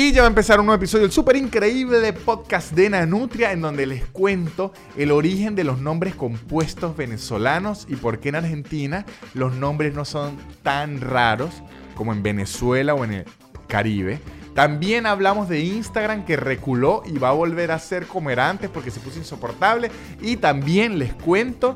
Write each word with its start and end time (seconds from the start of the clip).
Y 0.00 0.12
ya 0.12 0.20
va 0.20 0.26
a 0.26 0.28
empezar 0.28 0.60
un 0.60 0.66
nuevo 0.66 0.78
episodio 0.78 1.06
del 1.06 1.12
súper 1.12 1.34
increíble 1.34 2.12
podcast 2.12 2.70
de 2.70 2.88
Nanutria, 2.88 3.50
en 3.50 3.60
donde 3.60 3.84
les 3.84 4.06
cuento 4.06 4.72
el 4.96 5.10
origen 5.10 5.56
de 5.56 5.64
los 5.64 5.80
nombres 5.80 6.14
compuestos 6.14 6.96
venezolanos 6.96 7.84
y 7.88 7.96
por 7.96 8.20
qué 8.20 8.28
en 8.28 8.36
Argentina 8.36 9.04
los 9.34 9.56
nombres 9.56 9.94
no 9.94 10.04
son 10.04 10.36
tan 10.62 11.00
raros 11.00 11.64
como 11.96 12.12
en 12.12 12.22
Venezuela 12.22 12.94
o 12.94 13.04
en 13.04 13.12
el 13.12 13.24
Caribe. 13.66 14.20
También 14.54 15.04
hablamos 15.04 15.48
de 15.48 15.62
Instagram 15.62 16.24
que 16.24 16.36
reculó 16.36 17.02
y 17.04 17.18
va 17.18 17.30
a 17.30 17.32
volver 17.32 17.72
a 17.72 17.80
ser 17.80 18.06
como 18.06 18.30
era 18.30 18.48
antes 18.48 18.70
porque 18.70 18.92
se 18.92 19.00
puso 19.00 19.18
insoportable. 19.18 19.90
Y 20.20 20.36
también 20.36 21.00
les 21.00 21.12
cuento 21.12 21.74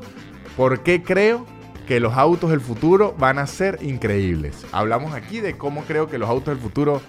por 0.55 0.81
qué 0.81 1.03
creo 1.03 1.45
que 1.85 1.99
los 1.99 2.13
autos 2.13 2.51
del 2.51 2.61
futuro 2.61 3.13
van 3.19 3.37
a 3.37 3.47
ser 3.47 3.79
increíbles. 3.81 4.65
Hablamos 4.71 5.13
aquí 5.13 5.41
de 5.41 5.57
cómo 5.57 5.83
creo 5.83 6.07
que 6.07 6.17
los 6.17 6.29
autos 6.29 6.53
del 6.53 6.63
futuro 6.63 7.01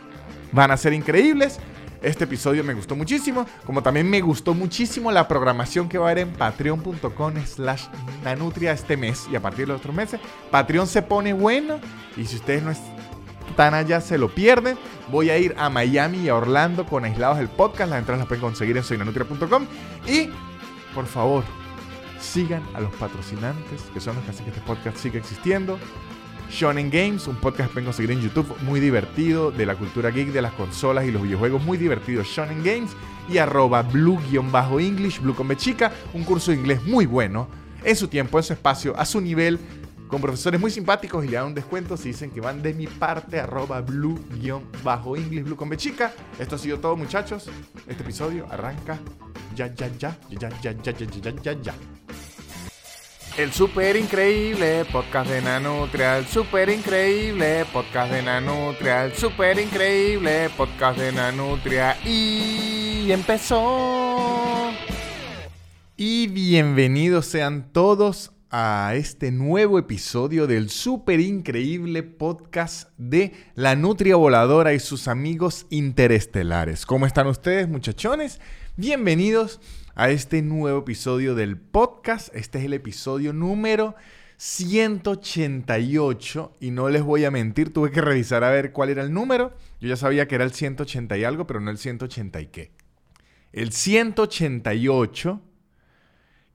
van 0.55 0.71
a 0.71 0.77
ser 0.77 0.93
increíbles. 0.93 1.59
Este 2.01 2.25
episodio 2.25 2.63
me 2.65 2.75
gustó 2.75 2.95
muchísimo, 2.95 3.47
como 3.65 3.83
también 3.83 4.09
me 4.09 4.21
gustó 4.21 4.53
muchísimo 4.53 5.11
la 5.11 5.27
programación 5.27 5.89
que 5.89 5.97
va 5.97 6.09
a 6.09 6.11
haber 6.11 6.29
en 6.29 6.33
patreon.com 6.35 7.35
slash 7.47 7.87
nanutria 8.23 8.73
este 8.73 8.97
mes 8.97 9.27
y 9.33 9.37
a 9.37 9.41
partir 9.41 9.67
de 9.67 9.73
los 9.73 9.81
otros 9.81 9.95
meses. 9.95 10.21
Patreon 10.51 10.87
se 10.87 11.01
pone 11.01 11.33
bueno 11.33 11.81
y 12.17 12.27
si 12.27 12.37
ustedes 12.37 12.63
no 12.63 12.71
están 12.71 13.73
allá 13.73 14.03
se 14.03 14.19
lo 14.19 14.35
pierden. 14.35 14.77
Voy 15.11 15.31
a 15.31 15.39
ir 15.39 15.55
a 15.59 15.71
Miami 15.71 16.19
y 16.19 16.29
a 16.29 16.35
Orlando 16.35 16.85
con 16.85 17.05
Aislados 17.07 17.39
del 17.39 17.49
Podcast. 17.49 17.89
Las 17.91 18.01
entradas 18.01 18.21
las 18.21 18.29
pueden 18.29 18.43
conseguir 18.43 18.77
en 18.77 18.85
soynanutria.com 18.85 19.67
y 20.07 20.29
por 20.95 21.07
favor 21.07 21.43
sigan 22.21 22.63
a 22.75 22.81
los 22.81 22.93
patrocinantes 22.97 23.83
que 23.95 24.01
son 24.01 24.17
los 24.17 24.25
que 24.25 24.31
hacen 24.31 24.45
que 24.45 24.51
este 24.51 24.63
podcast 24.63 24.99
siga 24.99 25.19
existiendo. 25.19 25.79
Shonen 26.55 26.89
Games, 26.89 27.27
un 27.27 27.35
podcast 27.35 27.69
que 27.69 27.73
pueden 27.73 27.87
conseguir 27.87 28.13
en 28.13 28.21
YouTube 28.21 28.47
muy 28.63 28.79
divertido 28.79 29.51
de 29.51 29.67
la 29.67 29.75
cultura 29.75 30.11
geek 30.11 30.29
de 30.29 30.41
las 30.41 30.53
consolas 30.53 31.05
y 31.05 31.11
los 31.11 31.21
videojuegos, 31.21 31.61
muy 31.65 31.77
divertido. 31.77 32.23
Shonen 32.23 32.63
Games 32.63 32.93
y 33.29 33.39
arroba 33.39 33.83
blue-english, 33.83 35.21
blue 35.21 35.35
con 35.35 35.55
chica, 35.57 35.91
un 36.13 36.23
curso 36.23 36.53
de 36.53 36.59
inglés 36.59 36.81
muy 36.85 37.07
bueno, 37.07 37.49
en 37.83 37.97
su 37.97 38.07
tiempo, 38.07 38.39
en 38.39 38.45
su 38.45 38.53
espacio, 38.53 38.97
a 38.97 39.05
su 39.05 39.21
nivel, 39.21 39.59
con 40.07 40.21
profesores 40.21 40.61
muy 40.61 40.71
simpáticos 40.71 41.25
y 41.25 41.29
le 41.29 41.39
dan 41.39 41.47
un 41.47 41.55
descuento 41.55 41.97
si 41.97 42.11
dicen 42.11 42.31
que 42.31 42.41
van 42.41 42.63
de 42.63 42.73
mi 42.73 42.87
parte, 42.87 43.41
arroba 43.41 43.81
blue-english, 43.81 45.43
blue 45.43 45.57
con 45.57 45.77
chica. 45.77 46.13
Esto 46.39 46.55
ha 46.55 46.59
sido 46.59 46.79
todo, 46.79 46.97
muchachos. 46.97 47.51
Este 47.89 48.05
episodio 48.05 48.47
arranca 48.49 49.01
ya, 49.57 49.75
ya, 49.75 49.89
ya, 49.99 50.17
ya, 50.31 50.39
ya, 50.39 50.73
ya, 50.83 50.93
ya, 50.93 50.93
ya, 50.93 51.35
ya, 51.43 51.53
ya. 51.61 51.75
El 53.37 53.53
super 53.53 53.97
increíble 53.97 54.85
podcast 54.93 55.29
de 55.29 55.43
Nanutria, 55.43 56.19
el 56.19 56.27
super 56.27 56.69
increíble 56.69 57.65
podcast 57.73 58.13
de 58.13 58.23
Nanutria, 58.23 59.07
el 59.07 59.13
super 59.13 59.59
increíble 59.59 60.51
podcast 60.57 61.01
de 61.01 61.11
Nanutria 61.11 61.97
y 62.05 63.11
empezó. 63.11 64.71
Y 65.97 66.29
bienvenidos 66.29 67.27
sean 67.27 67.73
todos 67.73 68.31
a 68.51 68.93
este 68.95 69.33
nuevo 69.33 69.81
episodio 69.81 70.47
del 70.47 70.71
super 70.71 71.19
increíble 71.19 72.05
podcast 72.05 72.91
de 72.99 73.33
La 73.57 73.75
Nutria 73.75 74.15
Voladora 74.15 74.75
y 74.75 74.79
sus 74.79 75.09
amigos 75.09 75.67
interestelares. 75.71 76.87
¿Cómo 76.87 77.05
están 77.05 77.27
ustedes, 77.27 77.69
muchachones? 77.69 78.41
Bienvenidos 78.77 79.59
a 79.95 80.11
este 80.11 80.43
nuevo 80.43 80.81
episodio 80.81 81.35
del 81.35 81.57
podcast. 81.57 82.29
Este 82.35 82.59
es 82.59 82.65
el 82.65 82.73
episodio 82.73 83.33
número 83.33 83.95
188 84.37 86.57
y 86.61 86.73
no 86.73 86.89
les 86.89 87.03
voy 87.03 87.25
a 87.25 87.31
mentir, 87.31 87.73
tuve 87.73 87.93
que 87.93 88.01
revisar 88.01 88.43
a 88.43 88.51
ver 88.51 88.73
cuál 88.73 88.89
era 88.91 89.03
el 89.03 89.13
número. 89.13 89.55
Yo 89.81 89.89
ya 89.89 89.97
sabía 89.97 90.27
que 90.27 90.35
era 90.35 90.43
el 90.45 90.53
180 90.53 91.17
y 91.17 91.23
algo, 91.25 91.47
pero 91.47 91.61
no 91.61 91.71
el 91.71 91.79
180 91.79 92.41
y 92.41 92.47
qué. 92.49 92.73
El 93.53 93.71
188 93.71 95.41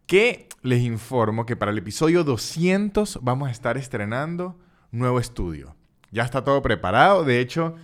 que 0.05 0.49
les 0.61 0.81
informo 0.81 1.45
que 1.45 1.55
para 1.55 1.71
el 1.71 1.77
episodio 1.77 2.25
200 2.25 3.19
vamos 3.21 3.47
a 3.47 3.51
estar 3.51 3.77
estrenando 3.77 4.59
nuevo 4.91 5.19
estudio. 5.19 5.75
Ya 6.11 6.23
está 6.23 6.43
todo 6.43 6.61
preparado, 6.61 7.23
de 7.23 7.39
hecho 7.39 7.75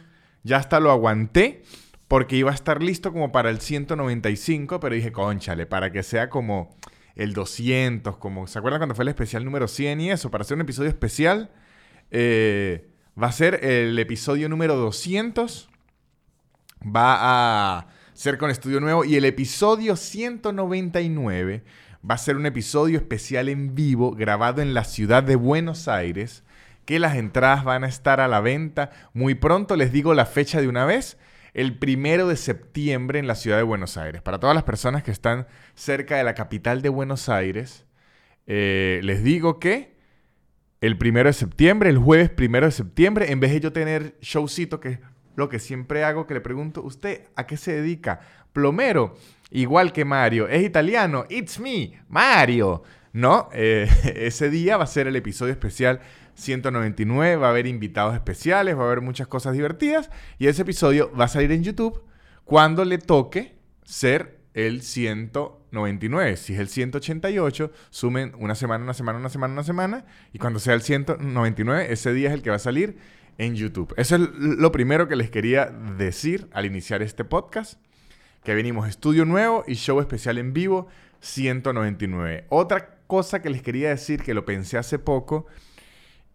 ya 0.44 0.58
hasta 0.58 0.80
lo 0.80 0.92
aguanté 0.92 1.64
porque 2.08 2.36
iba 2.36 2.52
a 2.52 2.54
estar 2.54 2.84
listo 2.84 3.12
como 3.12 3.32
para 3.32 3.50
el 3.50 3.60
195, 3.60 4.80
pero 4.80 4.96
dije, 4.96 5.12
conchale, 5.12 5.66
para 5.66 5.92
que 5.92 6.04
sea 6.04 6.30
como 6.30 6.76
el 7.16 7.34
200, 7.34 8.18
como, 8.18 8.48
¿se 8.48 8.60
acuerdan 8.60 8.80
cuando 8.80 8.96
fue 8.96 9.04
el 9.04 9.10
especial 9.10 9.44
número 9.44 9.68
100 9.68 10.02
y 10.02 10.12
eso? 10.12 10.30
Para 10.30 10.44
hacer 10.44 10.56
un 10.56 10.62
episodio 10.62 10.90
especial, 10.90 11.52
eh, 12.12 12.90
va 13.22 13.28
a 13.28 13.32
ser 13.32 13.66
el 13.66 13.98
episodio 13.98 14.50
número 14.50 14.76
200, 14.76 15.70
va 16.84 17.78
a 17.80 17.88
ser 18.14 18.38
con 18.38 18.52
estudio 18.52 18.80
nuevo, 18.80 19.04
y 19.04 19.16
el 19.16 19.26
episodio 19.26 19.96
199 19.96 21.64
va 22.08 22.16
a 22.16 22.20
ser 22.20 22.38
un 22.38 22.46
episodio 22.46 22.98
especial 22.98 23.50
en 23.50 23.74
vivo 23.74 24.12
grabado 24.12 24.62
en 24.62 24.76
la 24.76 24.84
ciudad 24.84 25.24
de 25.24 25.36
Buenos 25.36 25.88
Aires, 25.88 26.44
que 26.86 27.00
las 27.00 27.16
entradas 27.16 27.64
van 27.64 27.84
a 27.84 27.88
estar 27.88 28.22
a 28.22 28.28
la 28.28 28.42
venta 28.42 28.92
muy 29.14 29.34
pronto, 29.34 29.76
les 29.76 29.92
digo 29.92 30.14
la 30.14 30.28
fecha 30.28 30.62
de 30.62 30.68
una 30.68 30.86
vez 30.86 31.18
el 31.56 31.78
primero 31.78 32.28
de 32.28 32.36
septiembre 32.36 33.18
en 33.18 33.28
la 33.28 33.36
ciudad 33.36 33.56
de 33.56 33.64
Buenos 33.64 33.96
Aires. 33.96 34.22
Para 34.22 34.40
todas 34.40 34.54
las 34.54 34.66
personas 34.66 35.04
que 35.04 35.12
están 35.12 35.48
cerca 35.74 36.18
de 36.18 36.24
la 36.26 36.36
capital 36.36 36.82
de 36.82 36.90
Buenos 36.90 37.30
Aires, 37.30 37.86
eh, 38.46 39.00
les 39.04 39.24
digo 39.24 39.58
que 39.58 39.96
el 40.82 40.98
primero 40.98 41.30
de 41.30 41.34
septiembre, 41.34 41.90
el 41.90 41.98
jueves 41.98 42.30
primero 42.30 42.66
de 42.66 42.74
septiembre, 42.74 43.32
en 43.32 43.40
vez 43.40 43.52
de 43.52 43.62
yo 43.62 43.72
tener 43.72 44.18
showcito, 44.20 44.82
que 44.82 44.90
es 44.90 45.00
lo 45.38 45.48
que 45.48 45.60
siempre 45.60 46.04
hago, 46.04 46.28
que 46.28 46.34
le 46.34 46.42
pregunto, 46.42 46.84
¿usted 46.84 47.22
a 47.38 47.48
qué 47.48 47.56
se 47.56 47.72
dedica? 47.72 48.20
Plomero, 48.52 49.16
igual 49.50 49.94
que 49.94 50.04
Mario, 50.04 50.50
es 50.50 50.62
italiano, 50.62 51.26
it's 51.30 51.58
me, 51.58 52.02
Mario. 52.10 52.84
No, 53.14 53.48
eh, 53.54 53.88
ese 54.18 54.50
día 54.50 54.76
va 54.76 54.84
a 54.84 54.88
ser 54.88 55.08
el 55.08 55.16
episodio 55.16 55.54
especial 55.54 56.02
199, 56.36 57.38
va 57.38 57.48
a 57.48 57.50
haber 57.50 57.68
invitados 57.68 58.14
especiales, 58.14 58.78
va 58.78 58.84
a 58.84 58.86
haber 58.86 59.02
muchas 59.02 59.28
cosas 59.28 59.54
divertidas 59.54 60.10
y 60.38 60.48
ese 60.48 60.62
episodio 60.62 61.12
va 61.18 61.26
a 61.26 61.30
salir 61.30 61.52
en 61.52 61.64
YouTube 61.64 62.04
cuando 62.44 62.86
le 62.86 62.98
toque 62.98 63.56
ser 63.84 64.40
el 64.54 64.82
199. 64.82 66.38
Si 66.38 66.54
es 66.54 66.60
el 66.60 66.68
188, 66.68 67.72
sumen 67.90 68.34
una 68.38 68.56
semana, 68.56 68.84
una 68.84 68.94
semana, 68.94 69.20
una 69.20 69.30
semana, 69.30 69.54
una 69.54 69.64
semana 69.64 70.06
y 70.34 70.40
cuando 70.40 70.60
sea 70.60 70.74
el 70.74 70.82
199, 70.82 71.92
ese 71.92 72.14
día 72.14 72.30
es 72.30 72.34
el 72.34 72.42
que 72.42 72.50
va 72.50 72.56
a 72.58 72.60
salir 72.60 72.98
en 73.38 73.56
YouTube. 73.56 73.94
Eso 73.98 74.16
es 74.16 74.22
lo 74.22 74.72
primero 74.72 75.08
que 75.08 75.16
les 75.16 75.30
quería 75.30 75.66
decir 75.66 76.48
al 76.54 76.66
iniciar 76.66 77.02
este 77.02 77.26
podcast, 77.26 77.80
que 78.44 78.56
venimos 78.56 78.88
estudio 78.88 79.26
nuevo 79.26 79.64
y 79.68 79.76
show 79.76 80.00
especial 80.00 80.38
en 80.38 80.54
vivo 80.54 80.88
199. 81.20 82.46
Otra 82.50 83.00
cosa 83.08 83.42
que 83.42 83.50
les 83.50 83.62
quería 83.62 83.90
decir 83.90 84.22
que 84.22 84.34
lo 84.34 84.46
pensé 84.46 84.78
hace 84.78 85.00
poco 85.00 85.48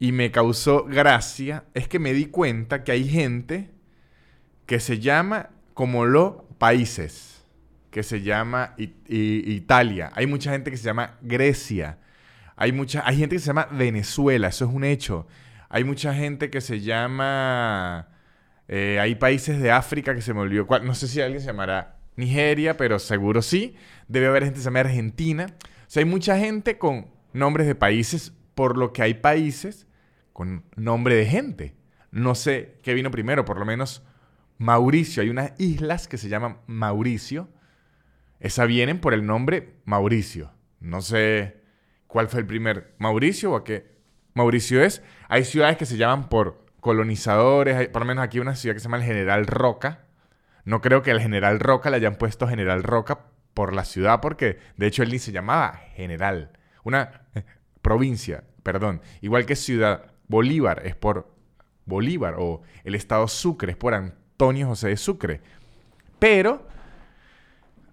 y 0.03 0.13
me 0.13 0.33
causó 0.33 0.85
gracia 0.85 1.65
es 1.75 1.87
que 1.87 1.99
me 1.99 2.15
di 2.15 2.27
cuenta 2.27 2.83
que 2.83 2.93
hay 2.93 3.07
gente 3.07 3.71
que 4.65 4.81
se 4.81 4.99
llama 4.99 5.51
como 5.75 6.07
los 6.07 6.37
países, 6.59 7.45
que 7.91 8.03
se 8.03 8.23
llama 8.23 8.75
Italia, 8.79 10.11
hay 10.15 10.27
mucha 10.27 10.53
gente 10.53 10.71
que 10.71 10.79
se 10.79 10.85
llama 10.85 11.19
Grecia, 11.21 11.99
hay, 12.57 12.73
mucha, 12.73 13.07
hay 13.07 13.19
gente 13.19 13.37
que 13.37 13.41
se 13.41 13.49
llama 13.49 13.69
Venezuela, 13.71 14.49
eso 14.49 14.65
es 14.65 14.71
un 14.73 14.85
hecho, 14.85 15.27
hay 15.69 15.85
mucha 15.85 16.15
gente 16.15 16.49
que 16.49 16.63
se 16.63 16.81
llama, 16.81 18.09
eh, 18.69 18.99
hay 19.01 19.17
países 19.17 19.61
de 19.61 19.71
África 19.71 20.15
que 20.15 20.23
se 20.23 20.33
me 20.33 20.41
olvidó, 20.41 20.67
no 20.83 20.95
sé 20.95 21.09
si 21.09 21.21
alguien 21.21 21.41
se 21.41 21.49
llamará 21.49 21.99
Nigeria, 22.17 22.79
pero 22.79 22.99
seguro 22.99 23.43
sí, 23.43 23.77
debe 24.09 24.29
haber 24.29 24.45
gente 24.45 24.55
que 24.55 24.61
se 24.61 24.67
llama 24.67 24.81
Argentina, 24.81 25.47
o 25.47 25.85
sea, 25.89 26.01
hay 26.01 26.09
mucha 26.09 26.39
gente 26.39 26.79
con 26.79 27.09
nombres 27.35 27.67
de 27.67 27.75
países, 27.75 28.33
por 28.55 28.79
lo 28.79 28.95
que 28.95 29.03
hay 29.03 29.15
países 29.15 29.87
con 30.33 30.65
nombre 30.77 31.15
de 31.15 31.27
gente. 31.27 31.75
No 32.11 32.35
sé 32.35 32.79
qué 32.83 32.95
vino 32.95 33.11
primero, 33.11 33.45
por 33.45 33.59
lo 33.59 33.65
menos 33.65 34.03
Mauricio. 34.59 35.23
Hay 35.23 35.31
unas 35.31 35.53
islas 35.59 36.09
que 36.09 36.19
se 36.19 36.29
llaman 36.29 36.59
Mauricio. 36.67 37.49
Esas 38.41 38.69
vienen 38.69 39.01
por 39.01 39.15
el 39.15 39.27
nombre 39.27 39.77
Mauricio. 39.85 40.53
No 40.81 41.03
sé 41.03 41.63
cuál 42.07 42.29
fue 42.29 42.41
el 42.41 42.47
primer 42.47 42.95
Mauricio 42.99 43.53
o 43.53 43.57
a 43.57 43.65
qué 43.65 43.91
Mauricio 44.35 44.83
es. 44.83 45.03
Hay 45.29 45.45
ciudades 45.45 45.77
que 45.77 45.87
se 45.87 45.97
llaman 45.97 46.29
por 46.29 46.65
colonizadores. 46.81 47.89
Por 47.89 48.03
lo 48.03 48.07
menos 48.07 48.25
aquí 48.25 48.39
hay 48.39 48.43
una 48.43 48.57
ciudad 48.57 48.75
que 48.75 48.81
se 48.81 48.85
llama 48.85 48.97
el 48.97 49.05
General 49.05 49.47
Roca. 49.47 50.07
No 50.65 50.81
creo 50.81 51.03
que 51.03 51.11
al 51.11 51.21
General 51.21 51.59
Roca 51.61 51.91
le 51.91 51.97
hayan 51.97 52.17
puesto 52.17 52.47
General 52.49 52.83
Roca 52.83 53.27
por 53.55 53.75
la 53.75 53.85
ciudad, 53.85 54.21
porque 54.21 54.59
de 54.77 54.87
hecho 54.87 55.03
él 55.03 55.11
ni 55.11 55.19
se 55.19 55.33
llamaba 55.33 55.81
General. 55.95 56.53
Una 56.85 57.27
eh, 57.35 57.45
provincia, 57.83 58.45
perdón. 58.63 59.03
Igual 59.21 59.47
que 59.47 59.57
ciudad. 59.57 60.10
Bolívar 60.31 60.87
es 60.87 60.95
por 60.95 61.29
Bolívar 61.87 62.37
o 62.39 62.63
el 62.85 62.95
estado 62.95 63.27
Sucre 63.27 63.73
es 63.73 63.77
por 63.77 63.95
Antonio 63.95 64.69
José 64.69 64.89
de 64.89 64.97
Sucre. 64.97 65.41
Pero 66.21 66.69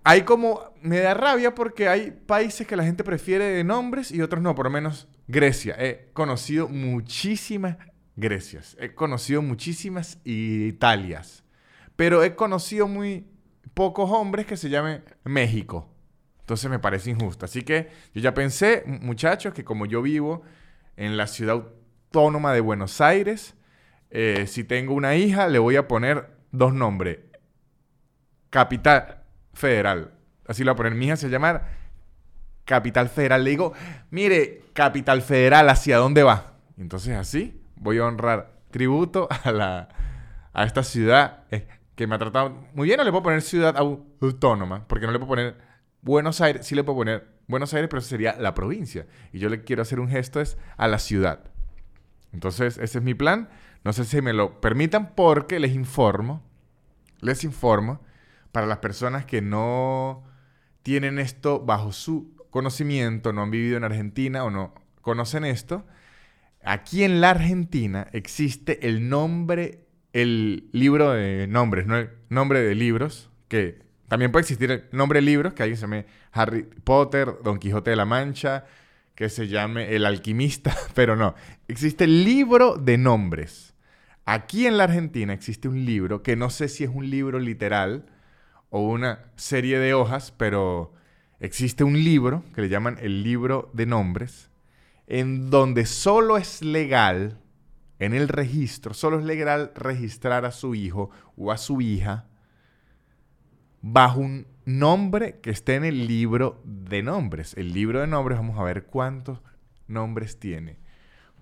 hay 0.04 0.22
como, 0.22 0.62
me 0.82 1.00
da 1.00 1.16
rabia 1.16 1.56
porque 1.56 1.90
hay 1.90 2.12
países 2.12 2.68
que 2.68 2.76
la 2.76 2.84
gente 2.84 3.04
prefiere 3.04 3.46
de 3.46 3.64
nombres 3.64 4.12
y 4.12 4.22
otros 4.22 4.44
no, 4.44 4.54
por 4.54 4.68
lo 4.68 4.70
menos 4.70 5.08
Grecia. 5.28 5.76
He 5.80 6.12
conocido 6.14 6.68
muchísimas 6.68 7.78
Grecias, 8.16 8.78
he 8.80 8.94
conocido 8.94 9.42
muchísimas 9.42 10.20
Italias. 10.24 11.44
Pero 11.96 12.24
he 12.24 12.36
conocido 12.36 12.88
muy 12.88 13.26
pocos 13.74 14.12
hombres 14.12 14.46
que 14.46 14.58
se 14.58 14.70
llamen 14.70 15.04
México. 15.24 15.90
Entonces 16.42 16.70
me 16.70 16.78
parece 16.78 17.10
injusto. 17.10 17.46
Así 17.46 17.64
que 17.64 17.90
yo 18.14 18.22
ya 18.22 18.36
pensé, 18.36 18.84
muchachos, 18.86 19.54
que 19.54 19.64
como 19.64 19.88
yo 19.88 20.04
vivo 20.04 20.44
en 20.96 21.18
la 21.18 21.28
ciudad 21.28 21.64
autónoma 22.18 22.52
de 22.52 22.62
Buenos 22.62 23.00
Aires, 23.00 23.54
eh, 24.10 24.46
si 24.48 24.64
tengo 24.64 24.96
una 24.96 25.16
hija, 25.16 25.48
le 25.48 25.60
voy 25.60 25.76
a 25.76 25.88
poner 25.88 26.32
dos 26.52 26.74
nombres. 26.74 27.20
Capital 28.50 29.24
Federal. 29.54 30.14
Así 30.48 30.64
lo 30.64 30.72
voy 30.72 30.74
a 30.74 30.78
poner. 30.78 30.96
Mi 30.96 31.06
hija 31.06 31.16
se 31.16 31.30
llama 31.30 31.62
Capital 32.66 33.10
Federal. 33.10 33.44
Le 33.44 33.52
digo, 33.52 33.74
mire, 34.10 34.64
Capital 34.74 35.22
Federal, 35.22 35.70
¿hacia 35.70 35.98
dónde 35.98 36.24
va? 36.24 36.54
Entonces 36.80 37.16
así 37.16 37.62
voy 37.76 38.00
a 38.00 38.06
honrar 38.06 38.52
tributo 38.72 39.28
a, 39.44 39.52
la, 39.52 39.90
a 40.54 40.64
esta 40.64 40.82
ciudad 40.82 41.44
eh, 41.52 41.68
que 41.94 42.08
me 42.08 42.16
ha 42.16 42.18
tratado 42.18 42.50
muy 42.74 42.88
bien. 42.88 42.98
No 42.98 43.04
le 43.04 43.12
puedo 43.12 43.24
poner 43.24 43.44
ciudad 43.44 43.76
autónoma, 43.78 44.88
porque 44.88 45.06
no 45.06 45.12
le 45.12 45.20
puedo 45.20 45.30
poner 45.30 45.58
Buenos 46.02 46.42
Aires. 46.42 46.66
Sí 46.66 46.74
le 46.74 46.84
puedo 46.84 46.98
poner 46.98 47.28
Buenos 47.48 47.76
Aires, 47.76 47.88
pero 47.92 48.02
sería 48.02 48.36
la 48.40 48.56
provincia. 48.56 49.06
Y 49.32 49.38
yo 49.38 49.50
le 49.50 49.62
quiero 49.62 49.84
hacer 49.84 50.00
un 50.00 50.10
gesto 50.10 50.42
es 50.42 50.58
a 50.78 50.88
la 50.88 50.98
ciudad. 50.98 51.52
Entonces, 52.34 52.78
ese 52.78 52.98
es 53.00 53.04
mi 53.04 53.14
plan. 53.14 53.50
No 53.84 53.94
sé 53.94 54.06
si 54.06 54.22
me 54.22 54.34
lo 54.34 54.60
permitan 54.60 55.14
porque 55.16 55.60
les 55.60 55.74
informo, 55.74 56.44
les 57.22 57.44
informo, 57.44 58.02
para 58.52 58.68
las 58.68 58.80
personas 58.80 59.26
que 59.26 59.42
no 59.42 60.24
tienen 60.84 61.20
esto 61.20 61.60
bajo 61.60 61.92
su 61.92 62.36
conocimiento, 62.50 63.34
no 63.34 63.44
han 63.44 63.52
vivido 63.52 63.78
en 63.78 63.84
Argentina 63.84 64.44
o 64.44 64.50
no 64.50 64.74
conocen 65.02 65.46
esto, 65.46 65.86
aquí 66.64 67.04
en 67.04 67.22
la 67.22 67.30
Argentina 67.30 68.08
existe 68.14 68.88
el 68.88 69.10
nombre, 69.10 69.86
el 70.14 70.70
libro 70.72 71.12
de 71.12 71.48
nombres, 71.48 71.88
no 71.88 71.98
el 71.98 72.10
nombre 72.30 72.62
de 72.62 72.76
libros, 72.76 73.30
que 73.48 73.80
también 74.08 74.32
puede 74.32 74.42
existir 74.42 74.72
el 74.72 74.86
nombre 74.92 75.20
de 75.20 75.26
libros, 75.26 75.54
que 75.54 75.64
alguien 75.64 75.78
se 75.78 75.82
llame 75.82 76.06
Harry 76.32 76.64
Potter, 76.64 77.36
Don 77.44 77.60
Quijote 77.60 77.92
de 77.92 77.96
la 77.96 78.06
Mancha, 78.06 78.66
que 79.18 79.30
se 79.30 79.48
llame 79.48 79.96
El 79.96 80.06
Alquimista, 80.06 80.78
pero 80.94 81.16
no. 81.16 81.34
Existe 81.68 82.04
el 82.04 82.24
libro 82.24 82.78
de 82.78 83.00
nombres. 83.00 83.74
Aquí 84.26 84.68
en 84.68 84.78
la 84.78 84.84
Argentina 84.84 85.34
existe 85.34 85.68
un 85.68 85.86
libro 85.86 86.22
que 86.22 86.36
no 86.36 86.52
sé 86.52 86.70
si 86.70 86.84
es 86.84 86.92
un 86.94 87.10
libro 87.10 87.40
literal 87.40 88.06
o 88.70 88.82
una 88.82 89.32
serie 89.36 89.80
de 89.80 89.96
hojas, 89.96 90.32
pero 90.38 90.94
existe 91.40 91.84
un 91.84 92.04
libro 92.04 92.44
que 92.54 92.62
le 92.62 92.70
llaman 92.70 93.00
el 93.02 93.24
libro 93.24 93.72
de 93.74 93.88
nombres, 93.88 94.52
en 95.08 95.50
donde 95.50 95.88
solo 95.88 96.38
es 96.38 96.62
legal 96.62 97.40
en 97.98 98.14
el 98.14 98.28
registro, 98.28 98.94
solo 98.94 99.18
es 99.18 99.26
legal 99.26 99.72
registrar 99.74 100.46
a 100.46 100.52
su 100.52 100.76
hijo 100.76 101.10
o 101.36 101.52
a 101.52 101.58
su 101.58 101.82
hija 101.82 102.28
bajo 103.82 104.20
un 104.20 104.46
nombre 104.68 105.40
que 105.40 105.50
esté 105.50 105.76
en 105.76 105.86
el 105.86 106.08
libro 106.08 106.62
de 106.66 107.02
nombres. 107.02 107.54
El 107.56 107.74
libro 107.74 108.02
de 108.02 108.08
nombres, 108.08 108.38
vamos 108.38 108.60
a 108.60 108.64
ver 108.64 108.84
cuántos 108.84 109.40
nombres 109.88 110.40
tiene. 110.40 110.78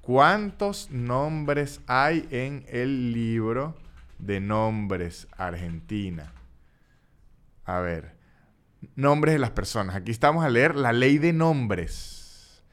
¿Cuántos 0.01 0.91
nombres 0.91 1.81
hay 1.87 2.27
en 2.29 2.65
el 2.69 3.11
libro 3.13 3.75
de 4.19 4.39
nombres 4.39 5.27
Argentina? 5.35 6.33
A 7.65 7.79
ver, 7.79 8.15
nombres 8.95 9.33
de 9.33 9.39
las 9.39 9.49
personas. 9.49 9.95
Aquí 9.95 10.11
estamos 10.11 10.45
a 10.45 10.49
leer 10.49 10.75
la 10.75 10.93
ley 10.93 11.17
de 11.17 11.33
nombres. 11.33 12.63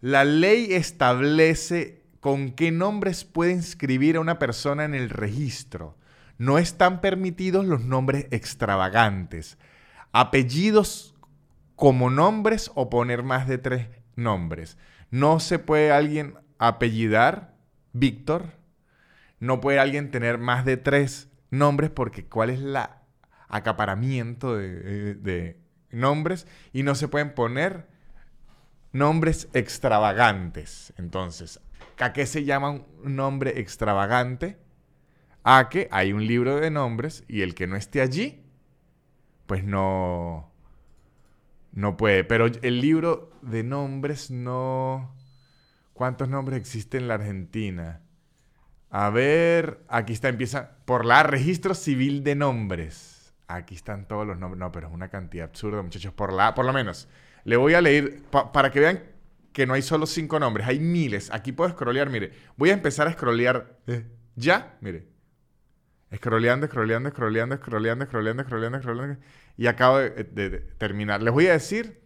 La 0.00 0.24
ley 0.24 0.72
establece 0.72 2.02
con 2.18 2.50
qué 2.50 2.72
nombres 2.72 3.24
puede 3.24 3.52
inscribir 3.52 4.16
a 4.16 4.20
una 4.20 4.40
persona 4.40 4.84
en 4.84 4.96
el 4.96 5.08
registro. 5.08 5.96
No 6.36 6.58
están 6.58 7.00
permitidos 7.00 7.64
los 7.64 7.84
nombres 7.84 8.26
extravagantes 8.32 9.56
apellidos 10.12 11.14
como 11.76 12.10
nombres 12.10 12.70
o 12.74 12.90
poner 12.90 13.22
más 13.22 13.48
de 13.48 13.58
tres 13.58 13.88
nombres. 14.16 14.76
No 15.10 15.40
se 15.40 15.58
puede 15.58 15.92
alguien 15.92 16.34
apellidar 16.58 17.54
Víctor. 17.92 18.52
No 19.38 19.60
puede 19.60 19.78
alguien 19.78 20.10
tener 20.10 20.38
más 20.38 20.64
de 20.64 20.76
tres 20.76 21.28
nombres 21.50 21.90
porque 21.90 22.26
cuál 22.26 22.50
es 22.50 22.60
la 22.60 23.02
acaparamiento 23.48 24.56
de, 24.56 25.14
de 25.14 25.60
nombres 25.90 26.46
y 26.72 26.82
no 26.82 26.94
se 26.94 27.08
pueden 27.08 27.34
poner 27.34 27.88
nombres 28.92 29.48
extravagantes. 29.54 30.92
Entonces, 30.98 31.60
¿a 31.98 32.12
qué 32.12 32.26
se 32.26 32.44
llama 32.44 32.70
un 32.70 33.16
nombre 33.16 33.58
extravagante? 33.58 34.58
A 35.42 35.70
que 35.70 35.88
hay 35.90 36.12
un 36.12 36.26
libro 36.26 36.60
de 36.60 36.70
nombres 36.70 37.24
y 37.26 37.40
el 37.40 37.54
que 37.54 37.66
no 37.66 37.76
esté 37.76 38.02
allí 38.02 38.44
pues 39.50 39.64
no, 39.64 40.48
no 41.72 41.96
puede. 41.96 42.22
Pero 42.22 42.46
el 42.46 42.80
libro 42.80 43.32
de 43.42 43.64
nombres 43.64 44.30
no... 44.30 45.12
¿Cuántos 45.92 46.28
nombres 46.28 46.60
existen 46.60 47.02
en 47.02 47.08
la 47.08 47.14
Argentina? 47.14 48.00
A 48.90 49.10
ver, 49.10 49.80
aquí 49.88 50.12
está, 50.12 50.28
empieza 50.28 50.76
por 50.84 51.04
la 51.04 51.24
registro 51.24 51.74
civil 51.74 52.22
de 52.22 52.36
nombres. 52.36 53.34
Aquí 53.48 53.74
están 53.74 54.06
todos 54.06 54.24
los 54.24 54.38
nombres. 54.38 54.60
No, 54.60 54.70
pero 54.70 54.86
es 54.86 54.94
una 54.94 55.08
cantidad 55.08 55.46
absurda, 55.46 55.82
muchachos. 55.82 56.12
Por 56.12 56.32
la, 56.32 56.54
por 56.54 56.64
lo 56.64 56.72
menos. 56.72 57.08
Le 57.42 57.56
voy 57.56 57.74
a 57.74 57.80
leer 57.80 58.22
para 58.30 58.70
que 58.70 58.78
vean 58.78 59.02
que 59.52 59.66
no 59.66 59.74
hay 59.74 59.82
solo 59.82 60.06
cinco 60.06 60.38
nombres, 60.38 60.68
hay 60.68 60.78
miles. 60.78 61.28
Aquí 61.32 61.50
puedo 61.50 61.68
scrollear, 61.70 62.08
mire. 62.08 62.30
Voy 62.56 62.70
a 62.70 62.74
empezar 62.74 63.08
a 63.08 63.14
scrollear 63.14 63.80
eh, 63.88 64.06
ya, 64.36 64.76
mire. 64.80 65.08
Scrolleando, 66.14 66.66
scrolleando, 66.66 67.10
scrolleando, 67.10 67.56
scrolleando, 67.56 68.04
scrolleando, 68.06 68.44
scrolleando. 68.44 69.20
Y 69.60 69.66
acabo 69.66 69.98
de, 69.98 70.64
terminar. 70.78 71.22
Les 71.22 71.34
voy 71.34 71.46
a 71.48 71.52
decir 71.52 72.00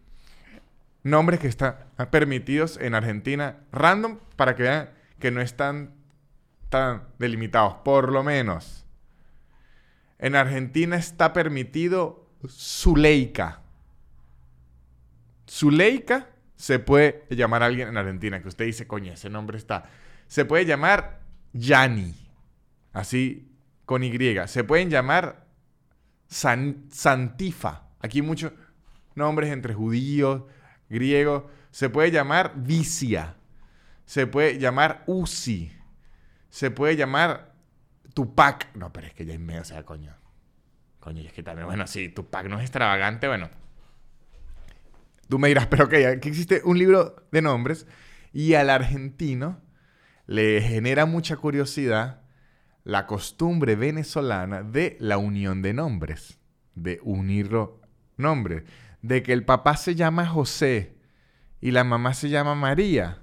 nombres 1.04 1.38
que 1.38 1.46
están 1.46 1.76
permitidos 2.10 2.76
en 2.78 2.96
Argentina 2.96 3.58
random 3.70 4.18
para 4.34 4.56
que 4.56 4.64
vean 4.64 4.90
que 5.20 5.30
no 5.30 5.40
están 5.40 5.94
tan 6.68 7.04
delimitados. 7.20 7.74
Por 7.84 8.10
lo 8.10 8.24
menos. 8.24 8.84
En 10.18 10.34
Argentina 10.34 10.96
está 10.96 11.32
permitido 11.32 12.28
Zuleika. 12.48 13.60
Zuleika 15.48 16.30
se 16.56 16.80
puede 16.80 17.24
llamar 17.30 17.62
a 17.62 17.66
alguien 17.66 17.86
en 17.86 17.96
Argentina 17.96 18.42
que 18.42 18.48
usted 18.48 18.64
dice, 18.64 18.88
coño, 18.88 19.12
ese 19.12 19.30
nombre 19.30 19.58
está. 19.58 19.84
Se 20.26 20.44
puede 20.44 20.66
llamar 20.66 21.20
Yani. 21.52 22.16
Así 22.92 23.48
con 23.84 24.02
Y. 24.02 24.18
Se 24.48 24.64
pueden 24.64 24.90
llamar 24.90 25.43
Santifa. 26.34 27.82
Aquí 28.00 28.20
muchos 28.20 28.52
nombres 29.14 29.52
entre 29.52 29.72
judíos, 29.72 30.42
griegos. 30.88 31.44
Se 31.70 31.88
puede 31.90 32.10
llamar 32.10 32.54
Vicia. 32.56 33.36
Se 34.04 34.26
puede 34.26 34.58
llamar 34.58 35.04
Uzi. 35.06 35.72
Se 36.50 36.70
puede 36.70 36.96
llamar 36.96 37.54
Tupac. 38.14 38.74
No, 38.74 38.92
pero 38.92 39.06
es 39.06 39.14
que 39.14 39.24
ya 39.24 39.34
es 39.34 39.40
medio, 39.40 39.62
o 39.62 39.64
sea, 39.64 39.84
coño. 39.84 40.14
Coño, 40.98 41.22
y 41.22 41.26
es 41.26 41.32
que 41.32 41.42
también, 41.42 41.66
bueno, 41.66 41.86
sí, 41.86 42.08
Tupac 42.08 42.48
no 42.48 42.56
es 42.56 42.62
extravagante, 42.62 43.28
bueno. 43.28 43.48
Tú 45.28 45.38
me 45.38 45.48
dirás, 45.48 45.66
pero 45.68 45.84
ok, 45.84 45.94
aquí 46.16 46.28
existe 46.28 46.62
un 46.64 46.78
libro 46.78 47.26
de 47.30 47.42
nombres 47.42 47.86
y 48.32 48.54
al 48.54 48.70
argentino 48.70 49.60
le 50.26 50.60
genera 50.60 51.06
mucha 51.06 51.36
curiosidad 51.36 52.23
la 52.84 53.06
costumbre 53.06 53.76
venezolana 53.76 54.62
de 54.62 54.96
la 55.00 55.16
unión 55.16 55.62
de 55.62 55.72
nombres, 55.72 56.38
de 56.74 57.00
unir 57.02 57.50
nombres, 58.16 58.64
de 59.02 59.22
que 59.22 59.32
el 59.32 59.44
papá 59.44 59.76
se 59.76 59.94
llama 59.94 60.26
José 60.26 60.98
y 61.60 61.70
la 61.70 61.82
mamá 61.82 62.14
se 62.14 62.28
llama 62.28 62.54
María. 62.54 63.20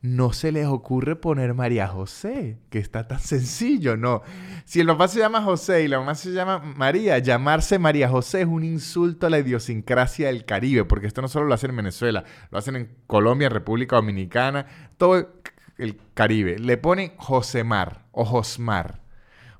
No 0.00 0.34
se 0.34 0.52
les 0.52 0.66
ocurre 0.66 1.16
poner 1.16 1.54
María 1.54 1.88
José, 1.88 2.58
que 2.68 2.78
está 2.78 3.08
tan 3.08 3.20
sencillo, 3.20 3.96
no. 3.96 4.22
Si 4.66 4.80
el 4.80 4.86
papá 4.86 5.08
se 5.08 5.18
llama 5.18 5.42
José 5.42 5.84
y 5.84 5.88
la 5.88 5.98
mamá 5.98 6.14
se 6.14 6.32
llama 6.32 6.58
María, 6.58 7.18
llamarse 7.18 7.78
María 7.78 8.10
José 8.10 8.42
es 8.42 8.46
un 8.46 8.64
insulto 8.64 9.26
a 9.26 9.30
la 9.30 9.38
idiosincrasia 9.38 10.26
del 10.26 10.44
Caribe, 10.44 10.84
porque 10.84 11.06
esto 11.06 11.22
no 11.22 11.28
solo 11.28 11.46
lo 11.46 11.54
hacen 11.54 11.70
en 11.70 11.76
Venezuela, 11.76 12.24
lo 12.50 12.58
hacen 12.58 12.76
en 12.76 12.94
Colombia, 13.06 13.48
República 13.48 13.96
Dominicana, 13.96 14.66
todo 14.98 15.40
el 15.78 15.98
Caribe. 16.14 16.58
Le 16.58 16.76
ponen 16.76 17.12
Josemar 17.16 18.06
o 18.12 18.24
Josmar. 18.24 19.00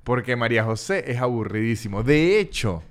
Porque 0.03 0.35
María 0.35 0.63
José 0.63 1.11
es 1.11 1.19
aburridísimo. 1.19 2.03
De 2.03 2.39
hecho, 2.39 2.83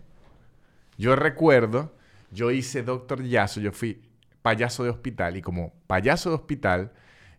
yo 0.99 1.17
recuerdo, 1.17 1.95
yo 2.31 2.51
hice 2.51 2.83
Doctor 2.83 3.23
Yaso, 3.23 3.61
yo 3.61 3.73
fui 3.73 4.03
payaso 4.43 4.85
de 4.85 4.91
hospital 4.91 5.37
y 5.37 5.43
como 5.43 5.73
payaso 5.87 6.31
de 6.31 6.37
hospital, 6.37 6.93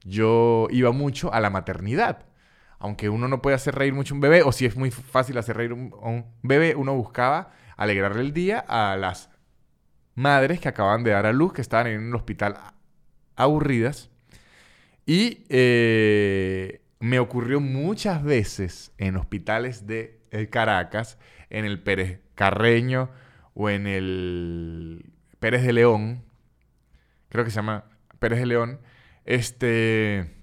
yo 0.03 0.67
iba 0.71 0.91
mucho 0.91 1.33
a 1.33 1.39
la 1.39 1.49
maternidad. 1.49 2.25
Aunque 2.79 3.09
uno 3.09 3.27
no 3.27 3.41
puede 3.41 3.55
hacer 3.55 3.75
reír 3.75 3.93
mucho 3.93 4.13
a 4.13 4.15
un 4.15 4.21
bebé, 4.21 4.43
o 4.43 4.51
si 4.51 4.65
es 4.65 4.75
muy 4.75 4.91
fácil 4.91 5.37
hacer 5.37 5.57
reír 5.57 5.71
a 5.71 5.75
un 5.75 6.25
bebé, 6.41 6.75
uno 6.75 6.95
buscaba 6.95 7.51
alegrarle 7.77 8.21
el 8.21 8.33
día 8.33 8.59
a 8.67 8.95
las 8.95 9.29
madres 10.15 10.59
que 10.59 10.69
acaban 10.69 11.03
de 11.03 11.11
dar 11.11 11.25
a 11.25 11.33
luz, 11.33 11.53
que 11.53 11.61
estaban 11.61 11.87
en 11.87 12.01
un 12.01 12.15
hospital 12.15 12.57
aburridas. 13.35 14.09
Y 15.05 15.45
eh, 15.49 16.81
me 16.99 17.19
ocurrió 17.19 17.59
muchas 17.59 18.23
veces 18.23 18.91
en 18.97 19.17
hospitales 19.17 19.85
de 19.85 20.19
eh, 20.31 20.47
Caracas, 20.47 21.17
en 21.49 21.65
el 21.65 21.81
Pérez 21.81 22.21
Carreño 22.33 23.09
o 23.53 23.69
en 23.69 23.87
el 23.87 25.11
Pérez 25.39 25.63
de 25.63 25.73
León, 25.73 26.23
creo 27.29 27.45
que 27.45 27.51
se 27.51 27.57
llama 27.57 27.85
Pérez 28.19 28.39
de 28.39 28.45
León, 28.47 28.79
este, 29.25 30.33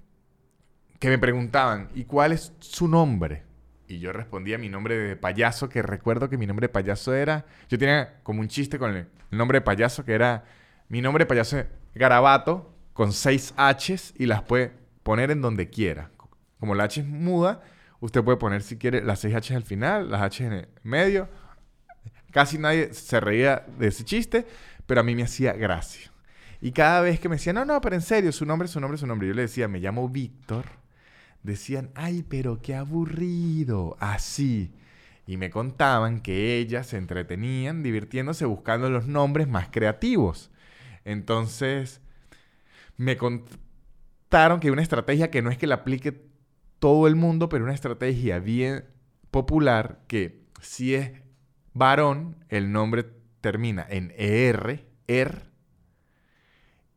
que 0.99 1.09
me 1.09 1.17
preguntaban, 1.17 1.89
¿y 1.93 2.05
cuál 2.05 2.31
es 2.31 2.53
su 2.59 2.87
nombre? 2.87 3.43
Y 3.87 3.99
yo 3.99 4.13
respondía 4.13 4.57
mi 4.57 4.69
nombre 4.69 4.97
de 4.97 5.15
payaso, 5.15 5.69
que 5.69 5.81
recuerdo 5.81 6.29
que 6.29 6.37
mi 6.37 6.47
nombre 6.47 6.67
de 6.67 6.73
payaso 6.73 7.13
era, 7.13 7.45
yo 7.67 7.77
tenía 7.77 8.21
como 8.23 8.39
un 8.39 8.47
chiste 8.47 8.79
con 8.79 8.95
el, 8.95 9.07
nombre 9.29 9.57
de 9.57 9.61
payaso, 9.61 10.05
que 10.05 10.13
era, 10.13 10.45
mi 10.87 11.01
nombre 11.01 11.23
de 11.23 11.27
payaso 11.27 11.63
Garabato, 11.93 12.72
con 12.93 13.11
seis 13.11 13.53
H's 13.57 14.13
y 14.17 14.25
las 14.25 14.43
puede 14.43 14.71
poner 15.03 15.31
en 15.31 15.41
donde 15.41 15.69
quiera. 15.69 16.11
Como 16.59 16.75
la 16.75 16.85
H 16.85 17.01
es 17.01 17.07
muda, 17.07 17.61
usted 17.99 18.23
puede 18.23 18.37
poner 18.37 18.61
si 18.61 18.77
quiere 18.77 19.03
las 19.03 19.19
seis 19.19 19.35
H's 19.35 19.51
al 19.51 19.63
final, 19.63 20.09
las 20.09 20.21
H 20.21 20.45
en 20.45 20.53
el 20.53 20.67
medio. 20.83 21.27
Casi 22.31 22.57
nadie 22.57 22.93
se 22.93 23.19
reía 23.19 23.65
de 23.77 23.87
ese 23.87 24.03
chiste, 24.03 24.47
pero 24.85 25.01
a 25.01 25.03
mí 25.03 25.15
me 25.15 25.23
hacía 25.23 25.53
gracia. 25.53 26.11
Y 26.61 26.71
cada 26.71 27.01
vez 27.01 27.19
que 27.19 27.27
me 27.27 27.35
decían, 27.35 27.55
no, 27.55 27.65
no, 27.65 27.81
pero 27.81 27.95
en 27.95 28.01
serio, 28.01 28.31
su 28.31 28.45
nombre, 28.45 28.67
su 28.67 28.79
nombre, 28.79 28.97
su 28.97 29.05
nombre, 29.05 29.27
yo 29.27 29.33
le 29.33 29.43
decía, 29.43 29.67
me 29.67 29.79
llamo 29.79 30.07
Víctor. 30.07 30.65
Decían, 31.43 31.91
ay, 31.93 32.23
pero 32.23 32.61
qué 32.61 32.73
aburrido, 32.73 33.97
así. 33.99 34.71
Y 35.27 35.35
me 35.35 35.49
contaban 35.49 36.21
que 36.21 36.57
ellas 36.57 36.87
se 36.87 36.97
entretenían 36.97 37.83
divirtiéndose 37.83 38.45
buscando 38.45 38.89
los 38.89 39.07
nombres 39.07 39.47
más 39.49 39.67
creativos. 39.69 40.51
Entonces, 41.03 41.99
me 42.97 43.17
contaron 43.17 44.59
que 44.59 44.67
hay 44.67 44.71
una 44.71 44.81
estrategia 44.81 45.31
que 45.31 45.41
no 45.41 45.49
es 45.49 45.57
que 45.57 45.67
la 45.67 45.75
aplique 45.75 46.25
todo 46.79 47.07
el 47.07 47.15
mundo, 47.15 47.49
pero 47.49 47.63
una 47.63 47.73
estrategia 47.73 48.39
bien 48.39 48.85
popular 49.31 50.03
que 50.07 50.43
si 50.61 50.95
es 50.95 51.11
varón, 51.73 52.43
el 52.49 52.71
nombre 52.71 53.05
termina 53.41 53.85
en 53.89 54.13
ER, 54.17 54.85
ER, 55.07 55.53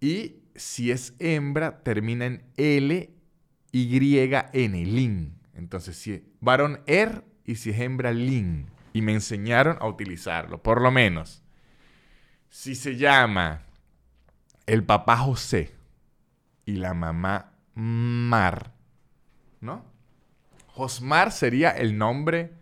y 0.00 0.42
si 0.54 0.90
es 0.90 1.14
hembra, 1.18 1.82
termina 1.82 2.26
en 2.26 2.44
L, 2.56 3.10
Y, 3.72 4.18
N, 4.18 4.86
LIN. 4.86 5.38
Entonces, 5.54 5.96
si 5.96 6.14
es 6.14 6.22
varón, 6.40 6.80
ER, 6.86 7.24
y 7.44 7.56
si 7.56 7.70
es 7.70 7.80
hembra, 7.80 8.12
LIN. 8.12 8.66
Y 8.92 9.02
me 9.02 9.12
enseñaron 9.12 9.76
a 9.80 9.86
utilizarlo, 9.86 10.62
por 10.62 10.80
lo 10.80 10.90
menos. 10.90 11.42
Si 12.48 12.74
se 12.74 12.96
llama 12.96 13.62
el 14.66 14.84
papá 14.84 15.18
José 15.18 15.75
y 16.66 16.76
la 16.76 16.92
mamá 16.92 17.52
Mar, 17.74 18.72
¿no? 19.60 19.84
Josmar 20.66 21.32
sería 21.32 21.70
el 21.70 21.96
nombre 21.96 22.52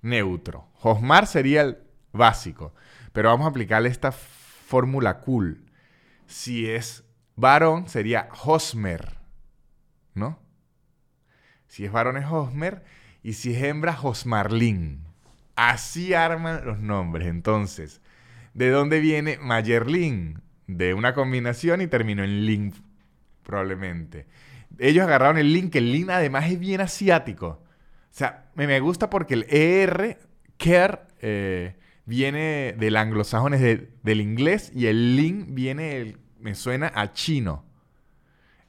neutro. 0.00 0.68
Josmar 0.74 1.26
sería 1.26 1.62
el 1.62 1.78
básico. 2.12 2.74
Pero 3.12 3.28
vamos 3.28 3.46
a 3.46 3.50
aplicarle 3.50 3.88
esta 3.88 4.12
fórmula 4.12 5.20
cool. 5.20 5.64
Si 6.26 6.68
es 6.68 7.04
varón, 7.36 7.88
sería 7.88 8.28
Hosmer, 8.44 9.18
¿no? 10.14 10.38
Si 11.66 11.84
es 11.84 11.92
varón 11.92 12.16
es 12.16 12.26
Hosmer 12.28 12.84
y 13.22 13.34
si 13.34 13.54
es 13.54 13.62
hembra, 13.62 13.92
Josmarlin. 13.94 15.04
Así 15.56 16.14
arman 16.14 16.64
los 16.64 16.78
nombres. 16.78 17.28
Entonces, 17.28 18.00
¿de 18.54 18.70
dónde 18.70 19.00
viene 19.00 19.38
Mayerlin? 19.38 20.42
De 20.66 20.94
una 20.94 21.14
combinación 21.14 21.80
y 21.80 21.88
terminó 21.88 22.22
en 22.22 22.46
Lin, 22.46 22.72
probablemente. 23.50 24.26
Ellos 24.78 25.04
agarraron 25.04 25.36
el 25.38 25.52
Lin, 25.52 25.70
que 25.70 25.78
el 25.78 25.90
Lin 25.92 26.10
además 26.10 26.50
es 26.50 26.58
bien 26.58 26.80
asiático. 26.80 27.62
O 28.10 28.12
sea, 28.12 28.50
me, 28.54 28.80
gusta 28.80 29.10
porque 29.10 29.34
el 29.34 29.46
ER, 29.48 30.18
care, 30.56 31.00
eh, 31.20 31.76
viene 32.06 32.74
del 32.78 32.96
anglosajón, 32.96 33.54
es 33.54 33.60
del 34.02 34.20
inglés, 34.20 34.72
y 34.74 34.86
el 34.86 35.16
lin 35.16 35.54
viene, 35.54 36.16
me 36.38 36.54
suena 36.54 36.92
a 36.94 37.12
chino. 37.12 37.64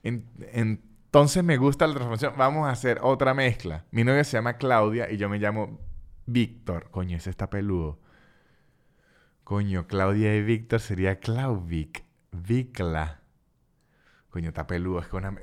entonces 0.04 1.44
me 1.44 1.58
gusta 1.58 1.88
la 1.88 1.94
transformación. 1.94 2.34
Vamos 2.38 2.68
a 2.68 2.72
hacer 2.72 3.00
otra 3.02 3.34
mezcla. 3.34 3.86
Mi 3.92 4.04
novia 4.04 4.24
se 4.24 4.38
llama 4.38 4.58
Claudia 4.58 5.12
y 5.12 5.18
yo 5.18 5.30
me 5.30 5.40
llamo 5.40 5.80
Víctor. 6.26 6.90
Coño, 6.92 7.18
ese 7.18 7.30
está 7.30 7.50
peludo. 7.50 8.00
Coño, 9.44 9.88
Claudia 9.88 10.36
y 10.36 10.44
Víctor 10.44 10.80
sería 10.80 11.20
Clauvic. 11.20 12.04
Vicla. 12.32 13.21
Coño, 14.32 14.50
está 14.50 14.66
peludo. 14.66 15.00
Es 15.00 15.08
que 15.08 15.16
una, 15.16 15.36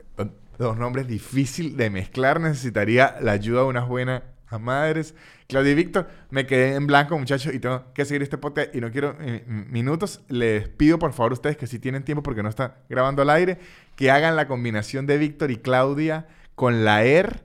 dos 0.59 0.77
nombres 0.77 1.07
difícil 1.07 1.77
de 1.77 1.91
mezclar. 1.91 2.41
Necesitaría 2.41 3.17
la 3.21 3.33
ayuda 3.33 3.61
de 3.61 3.67
unas 3.69 3.87
buenas 3.87 4.23
madres. 4.59 5.15
Claudia 5.47 5.73
y 5.73 5.75
Víctor, 5.75 6.09
me 6.31 6.47
quedé 6.47 6.75
en 6.75 6.87
blanco, 6.87 7.19
muchachos, 7.19 7.53
y 7.53 7.59
tengo 7.59 7.93
que 7.93 8.07
seguir 8.07 8.23
este 8.23 8.39
podcast 8.39 8.75
y 8.75 8.81
no 8.81 8.91
quiero 8.91 9.17
eh, 9.21 9.45
minutos. 9.47 10.23
Les 10.29 10.69
pido, 10.69 10.99
por 10.99 11.13
favor, 11.13 11.35
ustedes 11.35 11.59
que 11.59 11.67
si 11.67 11.79
tienen 11.79 12.03
tiempo, 12.03 12.23
porque 12.23 12.43
no 12.43 12.49
está 12.49 12.79
grabando 12.89 13.23
al 13.23 13.31
aire, 13.31 13.59
que 13.95 14.11
hagan 14.11 14.37
la 14.37 14.49
combinación 14.49 15.07
de 15.07 15.19
Víctor 15.19 15.51
y 15.51 15.57
Claudia 15.59 16.27
con 16.55 16.85
la 16.85 17.05
ER 17.05 17.45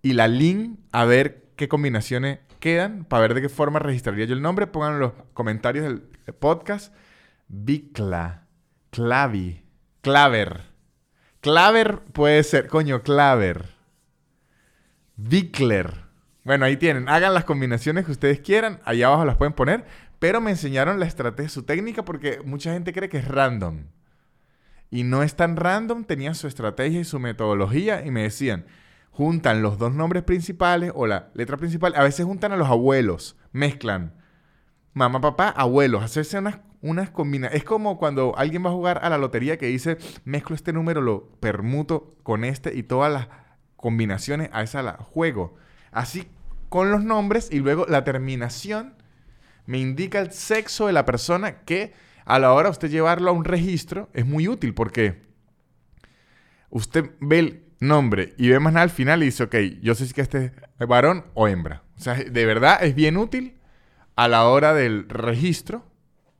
y 0.00 0.14
la 0.14 0.28
LIN, 0.28 0.80
a 0.92 1.04
ver 1.04 1.50
qué 1.56 1.68
combinaciones 1.68 2.38
quedan, 2.58 3.04
para 3.04 3.22
ver 3.22 3.34
de 3.34 3.42
qué 3.42 3.48
forma 3.50 3.78
registraría 3.78 4.24
yo 4.24 4.34
el 4.34 4.42
nombre. 4.42 4.66
Pongan 4.66 4.94
en 4.94 5.00
los 5.00 5.12
comentarios 5.34 5.84
del 5.84 6.02
podcast. 6.38 6.94
Vicla, 7.48 8.46
Clavi, 8.90 9.64
Claver. 10.00 10.69
Claver 11.40 12.00
puede 12.12 12.42
ser, 12.42 12.68
coño, 12.68 13.02
Claver. 13.02 13.64
Vickler. 15.16 16.04
Bueno, 16.44 16.64
ahí 16.64 16.76
tienen. 16.76 17.08
Hagan 17.08 17.34
las 17.34 17.44
combinaciones 17.44 18.04
que 18.04 18.12
ustedes 18.12 18.40
quieran. 18.40 18.80
Allá 18.84 19.06
abajo 19.06 19.24
las 19.24 19.36
pueden 19.36 19.54
poner. 19.54 19.84
Pero 20.18 20.40
me 20.40 20.50
enseñaron 20.50 21.00
la 21.00 21.06
estrategia, 21.06 21.48
su 21.48 21.62
técnica, 21.62 22.04
porque 22.04 22.40
mucha 22.44 22.72
gente 22.72 22.92
cree 22.92 23.08
que 23.08 23.18
es 23.18 23.28
random. 23.28 23.84
Y 24.90 25.04
no 25.04 25.22
es 25.22 25.34
tan 25.34 25.56
random. 25.56 26.04
Tenían 26.04 26.34
su 26.34 26.46
estrategia 26.46 27.00
y 27.00 27.04
su 27.04 27.18
metodología. 27.18 28.04
Y 28.04 28.10
me 28.10 28.22
decían, 28.22 28.66
juntan 29.10 29.62
los 29.62 29.78
dos 29.78 29.94
nombres 29.94 30.22
principales 30.24 30.92
o 30.94 31.06
la 31.06 31.30
letra 31.34 31.56
principal. 31.56 31.94
A 31.96 32.02
veces 32.02 32.26
juntan 32.26 32.52
a 32.52 32.56
los 32.56 32.68
abuelos. 32.68 33.36
Mezclan. 33.52 34.14
Mamá, 34.92 35.20
papá, 35.20 35.48
abuelos. 35.48 36.02
Hacerse 36.02 36.38
unas, 36.38 36.58
unas 36.82 37.10
combinaciones. 37.10 37.62
Es 37.62 37.64
como 37.64 37.98
cuando 37.98 38.34
alguien 38.36 38.64
va 38.64 38.70
a 38.70 38.74
jugar 38.74 39.00
a 39.02 39.10
la 39.10 39.18
lotería 39.18 39.58
que 39.58 39.66
dice, 39.66 39.98
mezclo 40.24 40.56
este 40.56 40.72
número, 40.72 41.00
lo 41.00 41.30
permuto 41.40 42.16
con 42.22 42.44
este 42.44 42.74
y 42.74 42.82
todas 42.82 43.12
las 43.12 43.28
combinaciones 43.76 44.50
a 44.52 44.62
esa 44.62 44.82
la 44.82 44.94
juego. 44.94 45.54
Así 45.92 46.28
con 46.68 46.90
los 46.90 47.02
nombres 47.02 47.48
y 47.50 47.58
luego 47.58 47.86
la 47.88 48.04
terminación 48.04 48.94
me 49.66 49.78
indica 49.78 50.20
el 50.20 50.32
sexo 50.32 50.86
de 50.86 50.92
la 50.92 51.04
persona 51.04 51.60
que 51.60 51.92
a 52.24 52.38
la 52.38 52.52
hora 52.52 52.68
de 52.68 52.72
usted 52.72 52.90
llevarlo 52.90 53.30
a 53.30 53.34
un 53.34 53.44
registro 53.44 54.08
es 54.14 54.24
muy 54.24 54.48
útil 54.48 54.72
porque 54.74 55.22
usted 56.70 57.10
ve 57.20 57.38
el 57.38 57.64
nombre 57.80 58.34
y 58.38 58.48
ve 58.48 58.60
más 58.60 58.72
nada 58.72 58.84
al 58.84 58.90
final 58.90 59.22
y 59.22 59.26
dice, 59.26 59.44
ok, 59.44 59.56
yo 59.82 59.94
sé 59.94 60.06
si 60.06 60.14
que 60.14 60.20
este 60.20 60.52
es 60.78 60.88
varón 60.88 61.24
o 61.34 61.48
hembra. 61.48 61.82
O 61.96 62.00
sea, 62.00 62.14
de 62.14 62.46
verdad 62.46 62.82
es 62.82 62.94
bien 62.94 63.16
útil 63.16 63.58
a 64.16 64.28
la 64.28 64.44
hora 64.44 64.74
del 64.74 65.08
registro. 65.08 65.89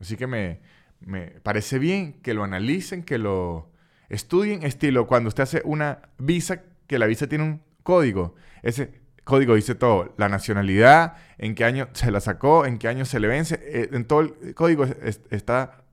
Así 0.01 0.17
que 0.17 0.27
me, 0.27 0.61
me 1.01 1.27
parece 1.43 1.79
bien 1.79 2.15
que 2.15 2.35
lo 2.35 2.45
analicen, 2.45 3.03
que 3.03 3.19
lo 3.19 3.71
estudien, 4.09 4.63
estilo 4.63 5.07
cuando 5.07 5.29
usted 5.29 5.45
hace 5.45 5.63
una 5.65 6.03
visa, 6.19 6.63
que 6.87 6.99
la 6.99 7.07
visa 7.07 7.27
tiene 7.29 7.45
un 7.45 7.63
código. 7.83 8.35
Ese 8.63 9.01
código 9.25 9.55
dice 9.55 9.75
todo, 9.75 10.15
la 10.19 10.29
nacionalidad, 10.29 11.17
en 11.39 11.55
qué 11.55 11.65
año 11.65 11.89
se 11.93 12.11
la 12.11 12.21
sacó, 12.21 12.67
en 12.67 12.79
qué 12.79 12.89
año 12.89 13.05
se 13.05 13.21
le 13.21 13.29
vence, 13.29 13.61
eh, 13.63 13.89
en 13.93 14.05
todo 14.05 14.21
el 14.21 14.55
código 14.55 14.85
está 15.31 15.85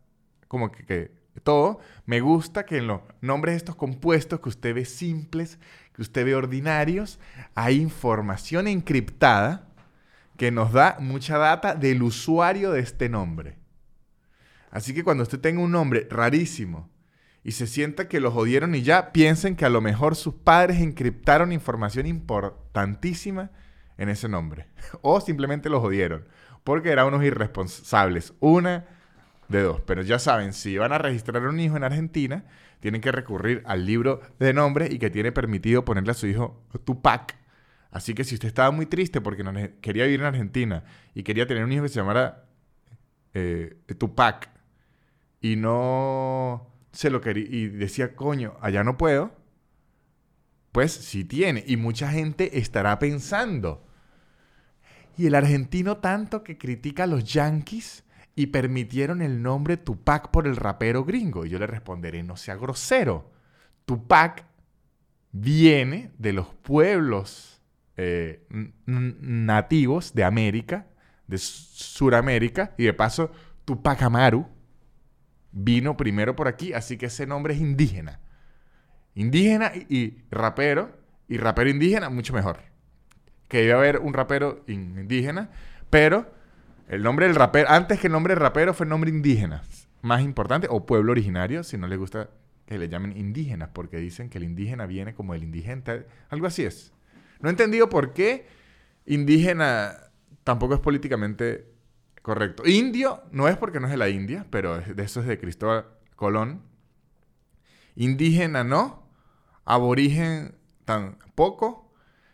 como 0.47 0.71
que, 0.71 1.11
todo. 1.43 1.79
Me 2.05 2.19
gusta 2.19 2.65
que 2.65 2.77
en 2.77 2.87
los 2.87 3.01
nombres 3.21 3.53
de 3.53 3.57
estos 3.57 3.75
compuestos 3.75 4.39
que 4.39 4.49
usted 4.49 4.73
ve 4.73 4.85
simples, 4.85 5.59
que 5.93 6.01
usted 6.01 6.25
ve 6.25 6.35
ordinarios, 6.35 7.19
hay 7.53 7.79
información 7.79 8.67
encriptada 8.67 9.67
que 10.35 10.51
nos 10.51 10.73
da 10.73 10.97
mucha 10.99 11.37
data 11.37 11.75
del 11.75 12.01
usuario 12.01 12.71
de 12.71 12.79
este 12.81 13.07
nombre. 13.07 13.55
Así 14.71 14.93
que 14.93 15.03
cuando 15.03 15.23
usted 15.23 15.39
tenga 15.39 15.61
un 15.61 15.71
nombre 15.71 16.07
rarísimo, 16.09 16.89
y 17.47 17.53
se 17.53 17.65
sienta 17.65 18.09
que 18.09 18.19
lo 18.19 18.29
jodieron 18.29 18.75
y 18.75 18.81
ya 18.81 19.13
piensen 19.13 19.55
que 19.55 19.63
a 19.63 19.69
lo 19.69 19.79
mejor 19.79 20.17
sus 20.17 20.33
padres 20.33 20.81
encriptaron 20.81 21.53
información 21.53 22.05
importantísima 22.05 23.51
en 23.97 24.09
ese 24.09 24.27
nombre. 24.27 24.67
o 25.01 25.21
simplemente 25.21 25.69
lo 25.69 25.79
jodieron. 25.79 26.27
Porque 26.65 26.89
eran 26.89 27.07
unos 27.07 27.23
irresponsables. 27.23 28.33
Una 28.41 28.85
de 29.47 29.61
dos. 29.61 29.79
Pero 29.85 30.01
ya 30.01 30.19
saben, 30.19 30.51
si 30.51 30.77
van 30.77 30.91
a 30.91 30.97
registrar 30.97 31.41
un 31.47 31.57
hijo 31.61 31.77
en 31.77 31.85
Argentina, 31.85 32.43
tienen 32.81 32.99
que 32.99 33.13
recurrir 33.13 33.63
al 33.65 33.85
libro 33.85 34.19
de 34.39 34.51
nombre 34.51 34.89
y 34.91 34.99
que 34.99 35.09
tiene 35.09 35.31
permitido 35.31 35.85
ponerle 35.85 36.11
a 36.11 36.15
su 36.15 36.27
hijo 36.27 36.61
Tupac. 36.83 37.33
Así 37.91 38.13
que 38.13 38.25
si 38.25 38.35
usted 38.35 38.49
estaba 38.49 38.71
muy 38.71 38.87
triste 38.87 39.21
porque 39.21 39.45
no 39.45 39.53
quería 39.79 40.03
vivir 40.03 40.19
en 40.19 40.25
Argentina 40.25 40.83
y 41.15 41.23
quería 41.23 41.47
tener 41.47 41.63
un 41.63 41.71
hijo 41.71 41.83
que 41.83 41.89
se 41.89 42.01
llamara 42.01 42.43
eh, 43.33 43.77
Tupac 43.97 44.56
y 45.41 45.55
no 45.55 46.67
se 46.91 47.09
lo 47.09 47.21
quería 47.21 47.47
y 47.47 47.67
decía, 47.67 48.15
coño, 48.15 48.55
allá 48.61 48.83
no 48.83 48.97
puedo, 48.97 49.35
pues 50.71 50.91
sí 50.91 51.23
tiene. 51.23 51.63
Y 51.67 51.77
mucha 51.77 52.09
gente 52.11 52.59
estará 52.59 52.97
pensando, 52.99 53.83
Y 55.17 55.25
el 55.25 55.35
argentino 55.35 55.97
tanto 55.97 56.43
que 56.43 56.59
critica 56.59 57.03
a 57.03 57.07
los 57.07 57.23
yankees 57.23 58.03
y 58.35 58.47
permitieron 58.47 59.23
el 59.23 59.41
nombre 59.41 59.77
Tupac 59.77 60.29
por 60.29 60.45
el 60.45 60.55
rapero 60.55 61.03
gringo. 61.03 61.45
Y 61.45 61.49
yo 61.49 61.57
le 61.57 61.65
responderé, 61.65 62.21
no 62.21 62.37
sea 62.37 62.55
grosero. 62.55 63.31
Tupac 63.85 64.45
viene 65.31 66.11
de 66.19 66.33
los 66.33 66.53
pueblos 66.53 67.63
eh, 67.95 68.45
nativos 68.85 70.13
de 70.13 70.23
América, 70.23 70.85
de 71.25 71.39
Suramérica, 71.39 72.75
y 72.77 72.83
de 72.83 72.93
paso 72.93 73.31
Tupac 73.65 74.03
Amaru 74.03 74.45
vino 75.51 75.97
primero 75.97 76.35
por 76.35 76.47
aquí, 76.47 76.73
así 76.73 76.97
que 76.97 77.07
ese 77.07 77.25
nombre 77.25 77.53
es 77.53 77.61
indígena. 77.61 78.19
Indígena 79.15 79.71
y, 79.75 80.17
rapero, 80.29 80.91
y 81.27 81.37
rapero 81.37 81.69
indígena, 81.69 82.09
mucho 82.09 82.33
mejor. 82.33 82.59
Que 83.47 83.63
iba 83.63 83.75
a 83.75 83.77
haber 83.77 83.99
un 83.99 84.13
rapero 84.13 84.63
indígena, 84.67 85.49
pero 85.89 86.31
el 86.87 87.03
nombre 87.03 87.27
del 87.27 87.35
rapero, 87.35 87.69
antes 87.69 87.99
que 87.99 88.07
el 88.07 88.13
nombre 88.13 88.33
del 88.33 88.41
rapero 88.41 88.73
fue 88.73 88.85
el 88.85 88.89
nombre 88.89 89.09
indígena, 89.09 89.63
más 90.01 90.21
importante, 90.21 90.67
o 90.69 90.85
pueblo 90.85 91.11
originario, 91.11 91.63
si 91.63 91.77
no 91.77 91.87
les 91.87 91.97
gusta 91.97 92.29
que 92.65 92.77
le 92.77 92.89
llamen 92.89 93.17
indígenas, 93.17 93.69
porque 93.73 93.97
dicen 93.97 94.29
que 94.29 94.37
el 94.37 94.43
indígena 94.43 94.85
viene 94.85 95.13
como 95.13 95.33
el 95.33 95.43
indigente, 95.43 96.05
algo 96.29 96.47
así 96.47 96.65
es. 96.65 96.93
No 97.39 97.49
he 97.49 97.51
entendido 97.51 97.89
por 97.89 98.13
qué 98.13 98.45
indígena 99.05 99.95
tampoco 100.43 100.75
es 100.75 100.79
políticamente 100.79 101.65
correcto. 102.27 102.63
Indio 102.67 103.23
no 103.31 103.47
es 103.47 103.55
porque 103.55 103.79
no 103.79 103.85
es 103.85 103.91
de 103.91 103.95
la 103.95 104.09
India, 104.09 104.45
pero 104.49 104.81
de 104.81 105.01
eso 105.01 105.21
es 105.21 105.27
de 105.27 105.39
Cristóbal 105.39 105.85
Colón. 106.17 106.61
Indígena 107.95 108.65
no, 108.65 109.07
aborigen 109.63 110.57
tampoco, 110.83 111.89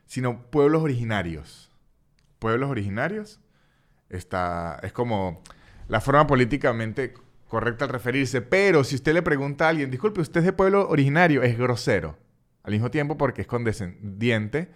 sino 0.08 0.50
pueblos 0.50 0.82
originarios. 0.82 1.70
Pueblos 2.40 2.72
originarios 2.72 3.40
está, 4.10 4.80
es 4.82 4.94
como 4.94 5.44
la 5.88 6.02
forma 6.02 6.26
políticamente 6.26 7.14
correcta 7.48 7.86
al 7.86 7.92
referirse, 7.92 8.42
pero 8.42 8.84
si 8.84 8.96
usted 8.96 9.14
le 9.14 9.22
pregunta 9.22 9.68
a 9.68 9.70
alguien, 9.70 9.92
disculpe, 9.92 10.22
usted 10.22 10.40
es 10.40 10.48
de 10.48 10.54
pueblo 10.54 10.90
originario, 10.90 11.44
es 11.44 11.56
grosero. 11.56 12.18
Al 12.64 12.72
mismo 12.72 12.90
tiempo, 12.90 13.16
porque 13.16 13.42
es 13.42 13.48
condescendiente, 13.48 14.72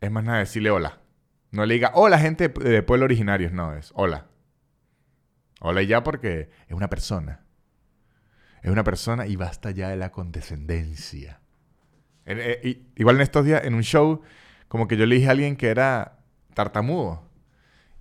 es 0.00 0.10
más 0.10 0.24
nada 0.24 0.38
decirle 0.38 0.70
hola. 0.70 0.98
No 1.50 1.66
le 1.66 1.74
diga 1.74 1.90
hola 1.92 2.18
gente 2.18 2.48
de 2.48 2.82
pueblo 2.82 3.04
originario, 3.04 3.50
no, 3.52 3.74
es 3.74 3.92
hola. 3.94 4.29
Hola 5.62 5.82
ya 5.82 6.02
porque 6.02 6.48
es 6.68 6.74
una 6.74 6.88
persona. 6.88 7.44
Es 8.62 8.70
una 8.70 8.82
persona 8.82 9.26
y 9.26 9.36
basta 9.36 9.70
ya 9.70 9.90
de 9.90 9.96
la 9.96 10.10
condescendencia. 10.10 11.40
Eh, 12.24 12.86
igual 12.96 13.16
en 13.16 13.22
estos 13.22 13.44
días, 13.44 13.64
en 13.64 13.74
un 13.74 13.82
show, 13.82 14.22
como 14.68 14.88
que 14.88 14.96
yo 14.96 15.04
le 15.04 15.16
dije 15.16 15.28
a 15.28 15.32
alguien 15.32 15.56
que 15.56 15.68
era 15.68 16.18
tartamudo. 16.54 17.28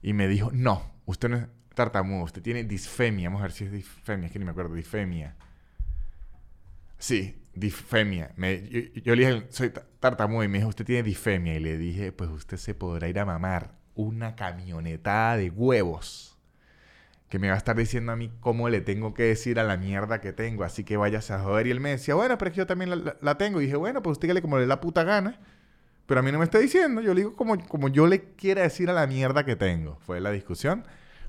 Y 0.01 0.13
me 0.13 0.29
dijo, 0.29 0.51
no, 0.53 0.89
usted 1.05 1.27
no 1.27 1.35
es 1.35 1.47
tartamudo, 1.75 2.23
usted 2.23 2.41
tiene 2.41 2.63
disfemia. 2.63 3.27
Vamos 3.27 3.41
a 3.41 3.43
ver 3.43 3.51
si 3.51 3.65
es 3.65 3.71
disfemia, 3.73 4.27
es 4.27 4.31
que 4.31 4.39
ni 4.39 4.45
me 4.45 4.51
acuerdo, 4.51 4.73
disfemia. 4.73 5.35
Sí, 6.97 7.43
disfemia. 7.53 8.33
yo, 8.37 9.15
le 9.15 9.27
dije, 9.27 9.47
soy 9.49 9.73
tartamudo 9.99 10.45
y 10.45 10.47
me 10.47 10.59
dijo, 10.59 10.69
usted 10.69 10.85
tiene 10.85 11.03
disfemia. 11.03 11.55
Y 11.55 11.59
le 11.59 11.77
dije, 11.77 12.13
pues 12.13 12.29
usted 12.29 12.55
se 12.55 12.73
podrá 12.73 13.09
ir 13.09 13.19
a 13.19 13.25
mamar 13.25 13.73
una 13.95 14.37
camionetada 14.37 15.35
de 15.35 15.49
huevos 15.49 16.38
que 17.29 17.39
me 17.39 17.47
va 17.47 17.53
a 17.53 17.57
estar 17.57 17.75
diciendo 17.75 18.11
a 18.11 18.15
mí 18.15 18.31
cómo 18.39 18.69
le 18.69 18.81
tengo 18.81 19.13
que 19.13 19.23
decir 19.23 19.59
a 19.59 19.63
la 19.63 19.77
mierda 19.77 20.19
que 20.19 20.33
tengo. 20.33 20.63
Así 20.63 20.83
que 20.83 20.97
váyase 20.97 21.33
a 21.33 21.39
joder. 21.39 21.67
Y 21.67 21.71
él 21.71 21.79
me 21.79 21.91
decía, 21.91 22.15
bueno, 22.15 22.37
pero 22.37 22.49
es 22.49 22.53
que 22.53 22.57
yo 22.59 22.67
también 22.67 23.03
la, 23.21 23.37
tengo. 23.37 23.61
Y 23.61 23.65
dije, 23.65 23.77
bueno, 23.77 24.01
pues 24.01 24.19
dígale 24.19 24.41
como 24.41 24.57
le 24.57 24.65
da 24.65 24.81
puta 24.81 25.03
gana. 25.03 25.39
Pero 26.07 26.21
a 26.21 26.23
mí 26.23 26.31
no 26.31 26.39
me 26.39 26.45
está 26.45 26.57
diciendo. 26.57 27.01
Yo 27.01 27.13
le 27.13 27.21
digo 27.21 27.35
como, 27.35 27.63
como 27.67 27.87
yo 27.87 28.07
le 28.07 28.33
quiera 28.33 28.63
decir 28.63 28.89
a 28.89 28.93
la 28.93 29.05
mierda 29.05 29.45
que 29.45 29.55
tengo. 29.55 29.99
Fue 30.01 30.19
la 30.19 30.31
discusión 30.31 30.83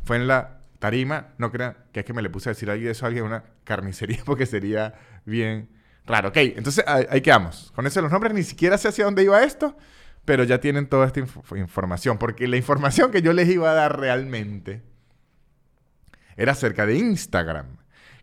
fue 0.05 0.17
en 0.17 0.27
la 0.27 0.61
tarima. 0.79 1.29
No 1.39 1.51
crean 1.51 1.77
que 1.93 2.01
es 2.01 2.07
que 2.07 2.13
me 2.13 2.23
le 2.23 2.31
puse 2.31 2.49
a 2.49 2.53
decir 2.53 2.69
eso 2.71 3.05
a 3.05 3.09
alguien 3.09 3.25
una 3.25 3.45
carnicería 3.65 4.21
porque 4.25 4.47
sería 4.47 4.95
bien 5.25 5.69
raro. 6.07 6.31
Ok, 6.31 6.37
entonces 6.39 6.85
ahí, 6.87 7.21
quedamos. 7.21 7.73
Con 7.75 7.87
eso 7.87 8.01
los 8.03 8.13
nombres 8.13 8.35
ni 8.35 8.43
siquiera 8.43 8.79
sé 8.79 8.89
hacia 8.89 9.05
dónde 9.05 9.23
iba 9.23 9.43
esto, 9.43 9.77
pero 10.25 10.45
ya 10.45 10.59
tienen 10.61 10.87
toda 10.87 11.07
esta 11.07 11.21
información. 11.21 12.19
Porque 12.19 12.49
la 12.49 12.57
información 12.57 13.11
que 13.11 13.23
yo 13.23 13.33
les 13.33 13.49
iba 13.49 13.71
a 13.71 13.75
dar 13.75 13.99
realmente 13.99 14.83
era 16.41 16.53
acerca 16.53 16.87
de 16.87 16.97
Instagram. 16.97 17.67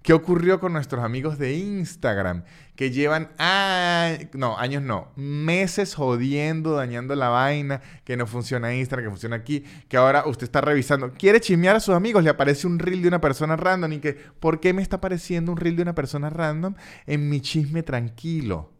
¿Qué 0.01 0.11
ocurrió 0.11 0.59
con 0.59 0.73
nuestros 0.73 1.03
amigos 1.03 1.37
de 1.37 1.53
Instagram? 1.53 2.45
Que 2.75 2.89
llevan 2.89 3.29
años 3.37 4.81
no, 4.81 5.11
meses 5.15 5.93
jodiendo, 5.93 6.73
dañando 6.73 7.13
la 7.13 7.29
vaina, 7.29 7.79
que 8.05 8.17
no 8.17 8.25
funciona 8.25 8.73
Instagram, 8.73 9.05
que 9.05 9.11
funciona 9.11 9.35
aquí, 9.35 9.63
que 9.87 9.97
ahora 9.97 10.25
usted 10.25 10.45
está 10.45 10.61
revisando. 10.61 11.13
Quiere 11.13 11.39
chismear 11.39 11.75
a 11.75 11.79
sus 11.79 11.93
amigos, 11.93 12.23
le 12.23 12.31
aparece 12.31 12.65
un 12.65 12.79
reel 12.79 13.03
de 13.03 13.07
una 13.07 13.21
persona 13.21 13.55
random 13.55 13.93
y 13.93 13.99
que, 13.99 14.13
¿por 14.13 14.59
qué 14.59 14.73
me 14.73 14.81
está 14.81 14.95
apareciendo 14.95 15.51
un 15.51 15.59
reel 15.59 15.75
de 15.75 15.83
una 15.83 15.93
persona 15.93 16.31
random 16.31 16.73
en 17.05 17.29
mi 17.29 17.39
chisme 17.39 17.83
tranquilo? 17.83 18.73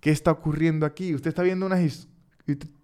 ¿Qué 0.00 0.10
está 0.10 0.30
ocurriendo 0.30 0.86
aquí? 0.86 1.14
Usted 1.14 1.28
está 1.28 1.42
viendo 1.42 1.66
unas 1.66 2.08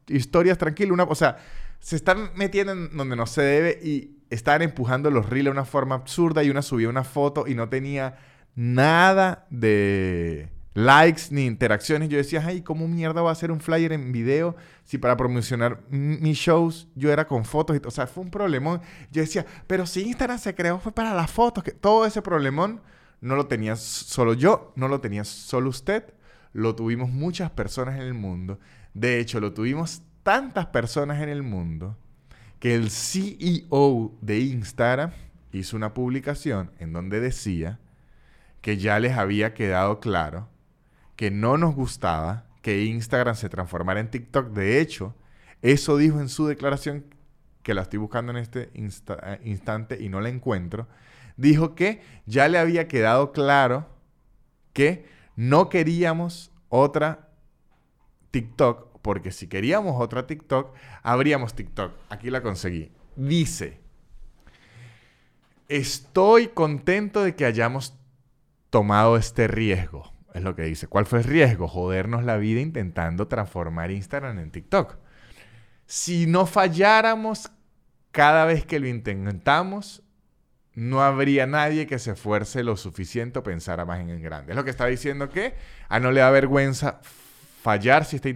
historias 0.07 0.59
tranquilas, 0.59 0.93
una, 0.93 1.05
o 1.05 1.15
sea, 1.15 1.39
se 1.81 1.97
están 1.97 2.31
metiendo 2.35 2.73
en 2.73 2.95
donde 2.95 3.17
no 3.17 3.27
se 3.27 3.41
debe 3.41 3.81
y 3.83 4.18
estaban 4.31 4.63
empujando 4.63 5.11
los 5.11 5.29
reels 5.29 5.47
de 5.47 5.51
una 5.51 5.65
forma 5.65 5.95
absurda 5.95 6.43
y 6.43 6.51
una 6.51 6.63
subía 6.63 6.89
una 6.89 7.05
foto 7.05 7.47
y 7.47 7.55
no 7.55 7.69
tenía 7.69 8.19
nada 8.55 9.47
de 9.51 10.51
likes 10.75 11.23
ni 11.31 11.47
interacciones. 11.47 12.09
Yo 12.09 12.19
decía, 12.19 12.43
ay, 12.47 12.63
¿cómo 12.63 12.87
mierda 12.89 13.23
va 13.23 13.31
a 13.31 13.35
ser 13.35 13.51
un 13.51 13.61
flyer 13.61 13.93
en 13.93 14.13
video 14.13 14.57
si 14.85 14.99
para 14.99 15.17
promocionar 15.17 15.83
mis 15.91 16.39
shows 16.39 16.89
yo 16.95 17.13
era 17.13 17.27
con 17.27 17.45
fotos? 17.45 17.77
Y 17.77 17.87
o 17.87 17.91
sea, 17.91 18.07
fue 18.07 18.25
un 18.25 18.31
problemón. 18.31 18.81
Yo 19.11 19.23
decía, 19.23 19.45
pero 19.67 19.87
si 19.87 20.03
Instagram 20.03 20.39
se 20.39 20.55
creó 20.55 20.79
fue 20.79 20.93
para 20.93 21.15
las 21.15 21.31
fotos. 21.31 21.65
Que 21.65 21.73
todo 21.73 22.07
ese 22.07 22.23
problemón 22.23 22.81
no 23.21 23.37
lo 23.37 23.47
tenía 23.47 23.77
solo 23.77 24.35
yo, 24.35 24.73
no 24.77 24.89
lo 24.89 25.01
tenía 25.01 25.25
solo 25.25 25.71
usted. 25.71 26.15
Lo 26.53 26.75
tuvimos 26.75 27.11
muchas 27.11 27.51
personas 27.51 27.97
en 27.97 28.03
el 28.03 28.15
mundo. 28.15 28.59
De 28.95 29.21
hecho, 29.21 29.41
lo 29.41 29.53
tuvimos 29.53 30.03
tantas 30.23 30.67
personas 30.67 31.23
en 31.23 31.29
el 31.29 31.43
mundo 31.43 31.97
que 32.59 32.75
el 32.75 32.91
CEO 32.91 34.13
de 34.21 34.41
Instagram 34.41 35.13
hizo 35.53 35.77
una 35.77 35.95
publicación 35.95 36.73
en 36.79 36.93
donde 36.93 37.21
decía 37.21 37.79
que 38.61 38.77
ya 38.77 38.99
les 38.99 39.17
había 39.17 39.55
quedado 39.55 40.01
claro 40.01 40.49
que 41.17 41.31
no 41.31 41.57
nos 41.57 41.75
gustaba 41.75 42.45
que 42.63 42.85
Instagram 42.85 43.35
se 43.35 43.49
transformara 43.49 44.01
en 44.01 44.11
TikTok. 44.11 44.51
De 44.51 44.81
hecho, 44.81 45.15
eso 45.63 45.97
dijo 45.97 46.21
en 46.21 46.29
su 46.29 46.47
declaración, 46.47 47.05
que 47.63 47.75
la 47.75 47.83
estoy 47.83 47.99
buscando 47.99 48.33
en 48.33 48.39
este 48.39 48.71
eh, 48.73 49.41
instante 49.45 49.99
y 50.01 50.09
no 50.09 50.21
la 50.21 50.29
encuentro, 50.29 50.89
dijo 51.37 51.75
que 51.75 52.01
ya 52.25 52.49
le 52.49 52.59
había 52.59 52.89
quedado 52.89 53.33
claro 53.33 53.87
que 54.73 55.07
no 55.37 55.69
queríamos 55.69 56.51
otra 56.69 57.29
TikTok 58.31 58.88
porque 59.09 59.31
si 59.31 59.47
queríamos 59.47 59.99
otra 60.03 60.27
TikTok, 60.27 60.75
habríamos 61.03 61.55
TikTok. 61.55 61.95
Aquí 62.11 62.29
la 62.29 62.43
conseguí. 62.43 62.93
Dice, 63.17 63.81
estoy 65.67 66.49
contento 66.49 67.23
de 67.23 67.35
que 67.35 67.47
hayamos 67.47 67.95
tomado 68.69 69.17
este 69.17 69.49
riesgo. 69.49 70.13
Es 70.35 70.43
lo 70.43 70.55
que 70.55 70.65
dice. 70.65 70.89
¿Cuál 70.89 71.07
fue 71.07 71.21
el 71.21 71.25
riesgo? 71.25 71.69
Jodernos 71.69 72.23
la 72.23 72.37
vida 72.37 72.61
intentando 72.61 73.29
transformar 73.29 73.91
Instagram 73.91 74.41
en 74.41 74.51
TikTok. 74.51 74.99
Si 75.87 76.27
no 76.27 76.45
falláramos 76.45 77.51
cada 78.11 78.45
vez 78.45 78.67
que 78.67 78.79
lo 78.79 78.89
intentamos, 78.89 80.03
no 80.75 81.03
habría 81.03 81.47
nadie 81.47 81.87
que 81.87 81.99
se 81.99 82.11
esfuerce 82.11 82.63
lo 82.63 82.77
suficiente 82.77 83.39
o 83.39 83.43
pensara 83.43 83.87
más 83.87 84.01
en 84.01 84.11
el 84.11 84.21
grande. 84.21 84.53
Es 84.53 84.57
lo 84.57 84.65
que 84.65 84.71
está 84.71 84.85
diciendo 84.85 85.31
que 85.31 85.55
a 85.89 85.99
no 85.99 86.11
le 86.11 86.21
da 86.21 86.31
vergüenza 86.31 87.01
fallar 87.63 88.05
si 88.05 88.17
está 88.17 88.29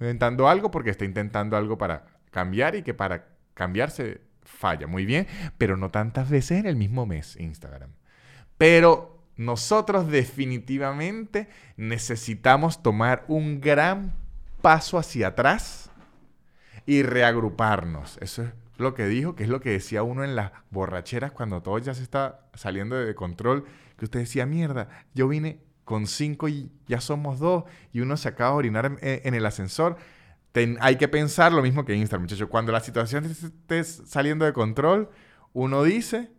intentando 0.00 0.48
algo 0.48 0.70
porque 0.70 0.90
está 0.90 1.04
intentando 1.04 1.56
algo 1.56 1.78
para 1.78 2.04
cambiar 2.30 2.74
y 2.74 2.82
que 2.82 2.94
para 2.94 3.26
cambiarse 3.54 4.20
falla. 4.42 4.86
Muy 4.86 5.06
bien, 5.06 5.26
pero 5.58 5.76
no 5.76 5.90
tantas 5.90 6.30
veces 6.30 6.60
en 6.60 6.66
el 6.66 6.76
mismo 6.76 7.06
mes 7.06 7.36
Instagram. 7.38 7.90
Pero 8.58 9.22
nosotros 9.36 10.08
definitivamente 10.08 11.48
necesitamos 11.76 12.82
tomar 12.82 13.24
un 13.28 13.60
gran 13.60 14.14
paso 14.62 14.98
hacia 14.98 15.28
atrás 15.28 15.90
y 16.86 17.02
reagruparnos. 17.02 18.18
Eso 18.20 18.42
es 18.42 18.50
lo 18.76 18.94
que 18.94 19.06
dijo, 19.06 19.34
que 19.34 19.44
es 19.44 19.48
lo 19.48 19.60
que 19.60 19.70
decía 19.70 20.02
uno 20.02 20.24
en 20.24 20.36
las 20.36 20.52
borracheras 20.70 21.32
cuando 21.32 21.62
todo 21.62 21.78
ya 21.78 21.94
se 21.94 22.02
está 22.02 22.46
saliendo 22.54 22.96
de 22.96 23.14
control, 23.14 23.64
que 23.96 24.04
usted 24.04 24.20
decía, 24.20 24.46
mierda, 24.46 24.88
yo 25.14 25.28
vine 25.28 25.60
con 25.84 26.06
cinco 26.06 26.48
y 26.48 26.70
ya 26.86 27.00
somos 27.00 27.38
dos 27.38 27.64
y 27.92 28.00
uno 28.00 28.16
se 28.16 28.28
acaba 28.28 28.50
de 28.52 28.56
orinar 28.56 28.98
en, 29.00 29.34
el 29.34 29.46
ascensor. 29.46 29.96
hay 30.80 30.96
que 30.96 31.08
pensar 31.08 31.52
lo 31.52 31.62
mismo 31.62 31.84
que 31.84 31.94
Instagram, 31.94 32.22
muchachos. 32.22 32.48
Cuando 32.48 32.72
la 32.72 32.80
situación 32.80 33.24
esté 33.24 33.84
saliendo 33.84 34.44
de 34.44 34.52
control, 34.52 35.10
uno 35.52 35.82
dice, 35.82 36.30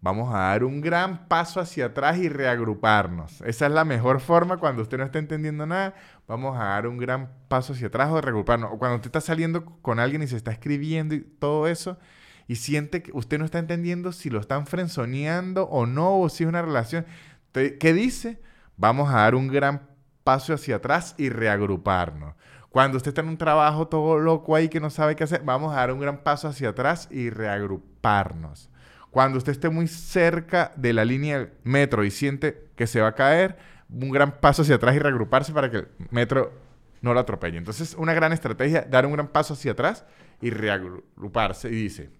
vamos 0.00 0.34
a 0.34 0.38
dar 0.38 0.64
un 0.64 0.80
gran 0.80 1.28
paso 1.28 1.60
hacia 1.60 1.86
atrás 1.86 2.18
y 2.18 2.28
reagruparnos. 2.28 3.40
Esa 3.42 3.66
es 3.66 3.72
la 3.72 3.84
mejor 3.84 4.20
forma 4.20 4.58
cuando 4.58 4.82
usted 4.82 4.98
no 4.98 5.04
está 5.04 5.18
entendiendo 5.18 5.66
nada. 5.66 5.94
Vamos 6.26 6.56
a 6.56 6.64
dar 6.64 6.86
un 6.86 6.98
gran 6.98 7.30
paso 7.48 7.72
hacia 7.72 7.86
atrás 7.86 8.10
o 8.10 8.20
reagruparnos. 8.20 8.70
O 8.72 8.78
cuando 8.78 8.96
usted 8.96 9.08
está 9.08 9.20
saliendo 9.20 9.64
con 9.64 9.98
alguien 9.98 10.22
y 10.22 10.26
se 10.26 10.36
está 10.36 10.50
escribiendo 10.50 11.14
y 11.14 11.20
todo 11.20 11.68
eso 11.68 11.98
y 12.46 12.56
siente 12.56 13.02
que 13.02 13.10
usted 13.14 13.38
no 13.38 13.44
está 13.44 13.58
entendiendo 13.58 14.12
si 14.12 14.30
lo 14.30 14.40
están 14.40 14.66
frenzoneando 14.66 15.64
o 15.64 15.86
no, 15.86 16.20
o 16.20 16.28
si 16.28 16.44
es 16.44 16.48
una 16.48 16.62
relación. 16.62 17.06
¿Qué 17.52 17.92
dice? 17.92 18.40
Vamos 18.76 19.08
a 19.10 19.18
dar 19.18 19.34
un 19.34 19.48
gran 19.48 19.88
paso 20.24 20.54
hacia 20.54 20.76
atrás 20.76 21.14
y 21.18 21.28
reagruparnos. 21.28 22.34
Cuando 22.70 22.96
usted 22.96 23.10
está 23.10 23.20
en 23.20 23.28
un 23.28 23.38
trabajo 23.38 23.86
todo 23.86 24.18
loco 24.18 24.56
ahí 24.56 24.68
que 24.68 24.80
no 24.80 24.90
sabe 24.90 25.14
qué 25.14 25.22
hacer, 25.24 25.42
vamos 25.44 25.72
a 25.72 25.76
dar 25.76 25.92
un 25.92 26.00
gran 26.00 26.24
paso 26.24 26.48
hacia 26.48 26.70
atrás 26.70 27.06
y 27.10 27.30
reagruparnos. 27.30 28.68
Cuando 29.12 29.38
usted 29.38 29.52
esté 29.52 29.68
muy 29.68 29.86
cerca 29.86 30.72
de 30.74 30.92
la 30.92 31.04
línea 31.04 31.52
metro 31.62 32.02
y 32.02 32.10
siente 32.10 32.68
que 32.74 32.88
se 32.88 33.00
va 33.00 33.08
a 33.08 33.14
caer, 33.14 33.56
un 33.88 34.10
gran 34.10 34.40
paso 34.40 34.62
hacia 34.62 34.74
atrás 34.74 34.96
y 34.96 34.98
reagruparse 34.98 35.52
para 35.52 35.70
que 35.70 35.76
el 35.76 35.88
metro 36.10 36.52
no 37.00 37.14
lo 37.14 37.20
atropelle. 37.20 37.58
Entonces, 37.58 37.94
una 37.94 38.12
gran 38.12 38.32
estrategia, 38.32 38.82
dar 38.82 39.06
un 39.06 39.12
gran 39.12 39.28
paso 39.28 39.54
hacia 39.54 39.70
atrás 39.70 40.04
y 40.40 40.50
reagruparse. 40.50 41.68
Y 41.68 41.76
dice, 41.76 42.10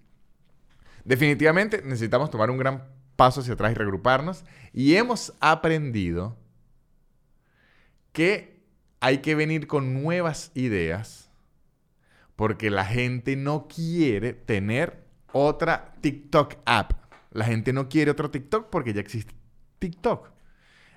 definitivamente 1.04 1.82
necesitamos 1.82 2.30
tomar 2.30 2.50
un 2.50 2.58
gran 2.58 2.84
paso 3.16 3.40
hacia 3.40 3.54
atrás 3.54 3.72
y 3.72 3.74
reagruparnos. 3.74 4.44
Y 4.72 4.94
hemos 4.94 5.34
aprendido 5.40 6.36
que 8.14 8.64
hay 9.00 9.18
que 9.18 9.34
venir 9.34 9.66
con 9.66 9.92
nuevas 10.02 10.50
ideas 10.54 11.30
porque 12.36 12.70
la 12.70 12.86
gente 12.86 13.36
no 13.36 13.68
quiere 13.68 14.32
tener 14.32 15.04
otra 15.32 15.92
TikTok 16.00 16.54
app. 16.64 16.92
La 17.32 17.44
gente 17.44 17.72
no 17.72 17.88
quiere 17.88 18.12
otro 18.12 18.30
TikTok 18.30 18.70
porque 18.70 18.94
ya 18.94 19.00
existe 19.00 19.34
TikTok. 19.80 20.30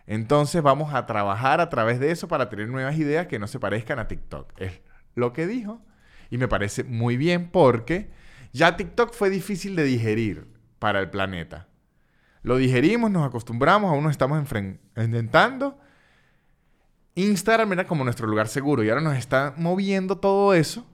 Entonces 0.05 0.61
vamos 0.61 0.93
a 0.93 1.05
trabajar 1.05 1.59
a 1.59 1.69
través 1.69 1.99
de 1.99 2.11
eso 2.11 2.27
para 2.27 2.49
tener 2.49 2.69
nuevas 2.69 2.97
ideas 2.97 3.27
que 3.27 3.39
no 3.39 3.47
se 3.47 3.59
parezcan 3.59 3.99
a 3.99 4.07
TikTok. 4.07 4.53
Es 4.57 4.79
lo 5.15 5.33
que 5.33 5.47
dijo. 5.47 5.81
Y 6.29 6.37
me 6.37 6.47
parece 6.47 6.83
muy 6.83 7.17
bien 7.17 7.49
porque 7.49 8.11
ya 8.53 8.77
TikTok 8.77 9.13
fue 9.13 9.29
difícil 9.31 9.75
de 9.75 9.83
digerir 9.83 10.47
para 10.79 10.99
el 10.99 11.09
planeta. 11.09 11.67
Lo 12.43 12.57
digerimos, 12.57 13.09
nos 13.09 13.25
acostumbramos, 13.25 13.91
aún 13.91 14.03
nos 14.03 14.11
estamos 14.11 14.39
intentando. 14.95 15.79
Instagram 17.17 17.73
era 17.73 17.87
como 17.87 18.03
nuestro 18.03 18.27
lugar 18.27 18.47
seguro 18.47 18.83
y 18.83 18.89
ahora 18.89 19.01
nos 19.01 19.17
está 19.17 19.53
moviendo 19.57 20.19
todo 20.19 20.53
eso. 20.53 20.85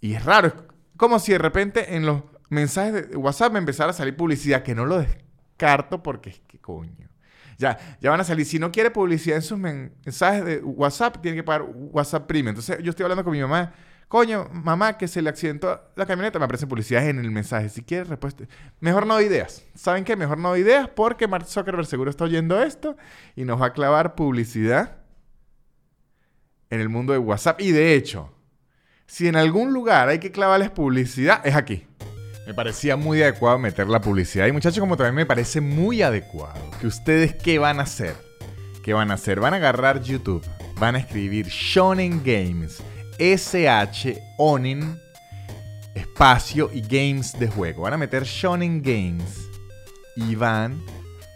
Y 0.00 0.14
es 0.14 0.24
raro, 0.24 0.66
como 0.96 1.18
si 1.18 1.32
de 1.32 1.38
repente 1.38 1.96
en 1.96 2.06
los 2.06 2.22
mensajes 2.48 3.10
de 3.10 3.16
WhatsApp 3.16 3.52
me 3.52 3.58
empezara 3.58 3.90
a 3.90 3.92
salir 3.92 4.16
publicidad, 4.16 4.62
que 4.62 4.74
no 4.74 4.86
lo 4.86 4.98
descarto 4.98 6.02
porque 6.02 6.30
es 6.30 6.40
que 6.40 6.58
coño. 6.58 7.10
Ya, 7.58 7.78
ya 8.00 8.10
van 8.10 8.20
a 8.20 8.24
salir. 8.24 8.46
Si 8.46 8.58
no 8.58 8.72
quiere 8.72 8.90
publicidad 8.90 9.36
en 9.36 9.42
sus 9.42 9.58
mensajes 9.58 10.44
de 10.46 10.62
WhatsApp, 10.62 11.20
tiene 11.20 11.36
que 11.36 11.42
pagar 11.44 11.66
WhatsApp 11.70 12.26
Premium. 12.26 12.48
Entonces 12.48 12.78
yo 12.82 12.88
estoy 12.88 13.04
hablando 13.04 13.22
con 13.22 13.34
mi 13.34 13.40
mamá. 13.40 13.74
Coño, 14.08 14.48
mamá, 14.50 14.96
que 14.96 15.08
se 15.08 15.20
le 15.20 15.28
accidentó 15.28 15.78
la 15.94 16.06
camioneta, 16.06 16.38
me 16.38 16.46
aparecen 16.46 16.70
publicidades 16.70 17.10
en 17.10 17.18
el 17.18 17.30
mensaje. 17.30 17.68
Si 17.68 17.82
quiere 17.82 18.04
respuesta. 18.04 18.44
Mejor 18.80 19.06
no 19.06 19.20
ideas. 19.20 19.62
¿Saben 19.74 20.04
qué? 20.04 20.16
Mejor 20.16 20.38
no 20.38 20.56
ideas 20.56 20.88
porque 20.88 21.28
Mark 21.28 21.44
Zuckerberg 21.44 21.86
seguro 21.86 22.10
está 22.10 22.24
oyendo 22.24 22.62
esto 22.62 22.96
y 23.36 23.44
nos 23.44 23.60
va 23.60 23.66
a 23.66 23.72
clavar 23.74 24.14
publicidad 24.14 25.01
en 26.72 26.80
el 26.80 26.88
mundo 26.88 27.12
de 27.12 27.18
WhatsApp. 27.18 27.60
Y 27.60 27.70
de 27.70 27.94
hecho, 27.94 28.30
si 29.06 29.28
en 29.28 29.36
algún 29.36 29.74
lugar 29.74 30.08
hay 30.08 30.18
que 30.18 30.32
clavarles 30.32 30.70
publicidad, 30.70 31.46
es 31.46 31.54
aquí. 31.54 31.86
Me 32.46 32.54
parecía 32.54 32.96
muy 32.96 33.22
adecuado 33.22 33.58
meter 33.58 33.88
la 33.88 34.00
publicidad. 34.00 34.46
Y 34.46 34.52
muchachos, 34.52 34.80
como 34.80 34.96
también 34.96 35.14
me 35.14 35.26
parece 35.26 35.60
muy 35.60 36.00
adecuado 36.00 36.58
que 36.80 36.86
ustedes, 36.86 37.34
¿qué 37.34 37.58
van 37.58 37.78
a 37.78 37.82
hacer? 37.82 38.16
¿Qué 38.82 38.94
van 38.94 39.10
a 39.10 39.14
hacer? 39.14 39.38
Van 39.38 39.52
a 39.52 39.58
agarrar 39.58 40.02
YouTube, 40.02 40.42
van 40.80 40.96
a 40.96 40.98
escribir 40.98 41.46
Shonen 41.46 42.22
Games, 42.24 42.82
SH 43.18 44.18
Onin, 44.38 44.98
espacio 45.94 46.70
y 46.72 46.80
games 46.80 47.38
de 47.38 47.48
juego. 47.48 47.82
Van 47.82 47.92
a 47.92 47.98
meter 47.98 48.24
Shonen 48.24 48.80
Games 48.82 49.46
y 50.16 50.34
van 50.36 50.82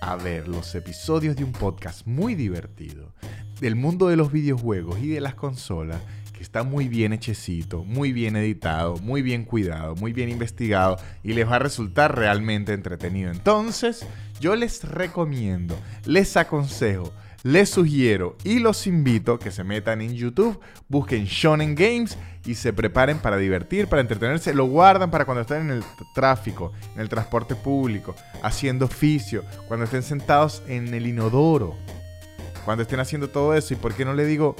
a 0.00 0.16
ver 0.16 0.48
los 0.48 0.74
episodios 0.74 1.36
de 1.36 1.44
un 1.44 1.52
podcast 1.52 2.06
muy 2.06 2.34
divertido 2.34 3.12
del 3.60 3.76
mundo 3.76 4.08
de 4.08 4.16
los 4.16 4.32
videojuegos 4.32 4.98
y 5.00 5.08
de 5.08 5.20
las 5.20 5.34
consolas 5.34 6.00
que 6.32 6.42
está 6.42 6.62
muy 6.62 6.88
bien 6.88 7.12
hechecito, 7.12 7.82
muy 7.84 8.12
bien 8.12 8.36
editado, 8.36 8.96
muy 8.98 9.22
bien 9.22 9.44
cuidado, 9.44 9.94
muy 9.96 10.12
bien 10.12 10.28
investigado 10.28 10.98
y 11.22 11.32
les 11.32 11.48
va 11.48 11.56
a 11.56 11.60
resultar 11.60 12.14
realmente 12.14 12.74
entretenido. 12.74 13.30
Entonces, 13.30 14.06
yo 14.38 14.54
les 14.54 14.84
recomiendo, 14.84 15.78
les 16.04 16.36
aconsejo, 16.36 17.12
les 17.42 17.70
sugiero 17.70 18.36
y 18.44 18.58
los 18.58 18.86
invito 18.86 19.38
que 19.38 19.50
se 19.50 19.64
metan 19.64 20.02
en 20.02 20.14
YouTube, 20.14 20.60
busquen 20.88 21.24
Shonen 21.24 21.74
Games 21.74 22.18
y 22.44 22.54
se 22.54 22.72
preparen 22.72 23.18
para 23.18 23.38
divertir, 23.38 23.86
para 23.86 24.02
entretenerse. 24.02 24.52
Lo 24.52 24.66
guardan 24.66 25.10
para 25.10 25.24
cuando 25.24 25.42
estén 25.42 25.62
en 25.62 25.70
el 25.70 25.84
tráfico, 26.14 26.72
en 26.94 27.00
el 27.00 27.08
transporte 27.08 27.54
público, 27.54 28.14
haciendo 28.42 28.84
oficio, 28.84 29.44
cuando 29.68 29.84
estén 29.84 30.02
sentados 30.02 30.62
en 30.68 30.92
el 30.92 31.06
inodoro, 31.06 31.76
cuando 32.66 32.82
estén 32.82 33.00
haciendo 33.00 33.30
todo 33.30 33.54
eso. 33.54 33.72
¿Y 33.72 33.78
por 33.78 33.94
qué 33.94 34.04
no 34.04 34.12
le 34.12 34.26
digo 34.26 34.56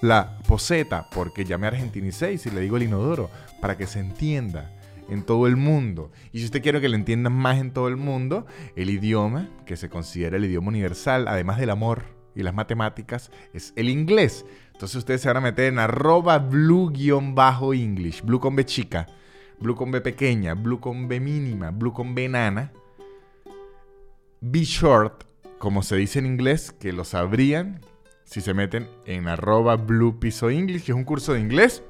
la 0.00 0.38
poseta, 0.46 1.08
porque 1.10 1.44
ya 1.44 1.58
me 1.58 1.66
argentinicé 1.66 2.32
y 2.32 2.38
si 2.38 2.50
le 2.50 2.60
digo 2.60 2.76
el 2.76 2.84
inodoro, 2.84 3.28
para 3.60 3.76
que 3.76 3.86
se 3.86 3.98
entienda 3.98 4.72
en 5.08 5.24
todo 5.24 5.46
el 5.46 5.56
mundo. 5.56 6.12
Y 6.32 6.38
si 6.38 6.44
usted 6.44 6.62
quiere 6.62 6.80
que 6.80 6.88
le 6.88 6.96
entiendan 6.96 7.32
más 7.32 7.58
en 7.58 7.72
todo 7.72 7.88
el 7.88 7.96
mundo, 7.96 8.46
el 8.76 8.90
idioma, 8.90 9.48
que 9.66 9.76
se 9.76 9.88
considera 9.88 10.36
el 10.36 10.44
idioma 10.44 10.68
universal, 10.68 11.26
además 11.26 11.58
del 11.58 11.70
amor 11.70 12.04
y 12.36 12.42
las 12.42 12.54
matemáticas, 12.54 13.32
es 13.52 13.72
el 13.74 13.88
inglés. 13.88 14.44
Entonces 14.72 14.96
ustedes 14.96 15.20
se 15.22 15.28
van 15.28 15.38
a 15.38 15.40
meter 15.40 15.72
en 15.72 15.80
arroba 15.80 16.38
blue-english, 16.38 18.22
blue 18.22 18.38
con 18.38 18.54
B 18.54 18.64
chica, 18.64 19.08
blue 19.58 19.74
con 19.74 19.90
B 19.90 20.00
pequeña, 20.00 20.54
blue 20.54 20.78
con 20.78 21.08
B 21.08 21.18
mínima, 21.18 21.72
blue 21.72 21.92
con 21.92 22.14
B 22.14 22.28
nana. 22.28 22.70
Be 24.40 24.62
short, 24.62 25.24
como 25.58 25.82
se 25.82 25.96
dice 25.96 26.18
en 26.18 26.26
inglés, 26.26 26.72
que 26.72 26.92
lo 26.92 27.04
sabrían, 27.04 27.80
si 28.24 28.40
se 28.40 28.54
meten 28.54 28.88
en 29.06 29.26
arroba 29.26 29.76
Blue 29.76 30.18
English, 30.22 30.84
que 30.84 30.92
es 30.92 30.96
un 30.96 31.04
curso 31.04 31.32
de 31.32 31.40
inglés 31.40 31.82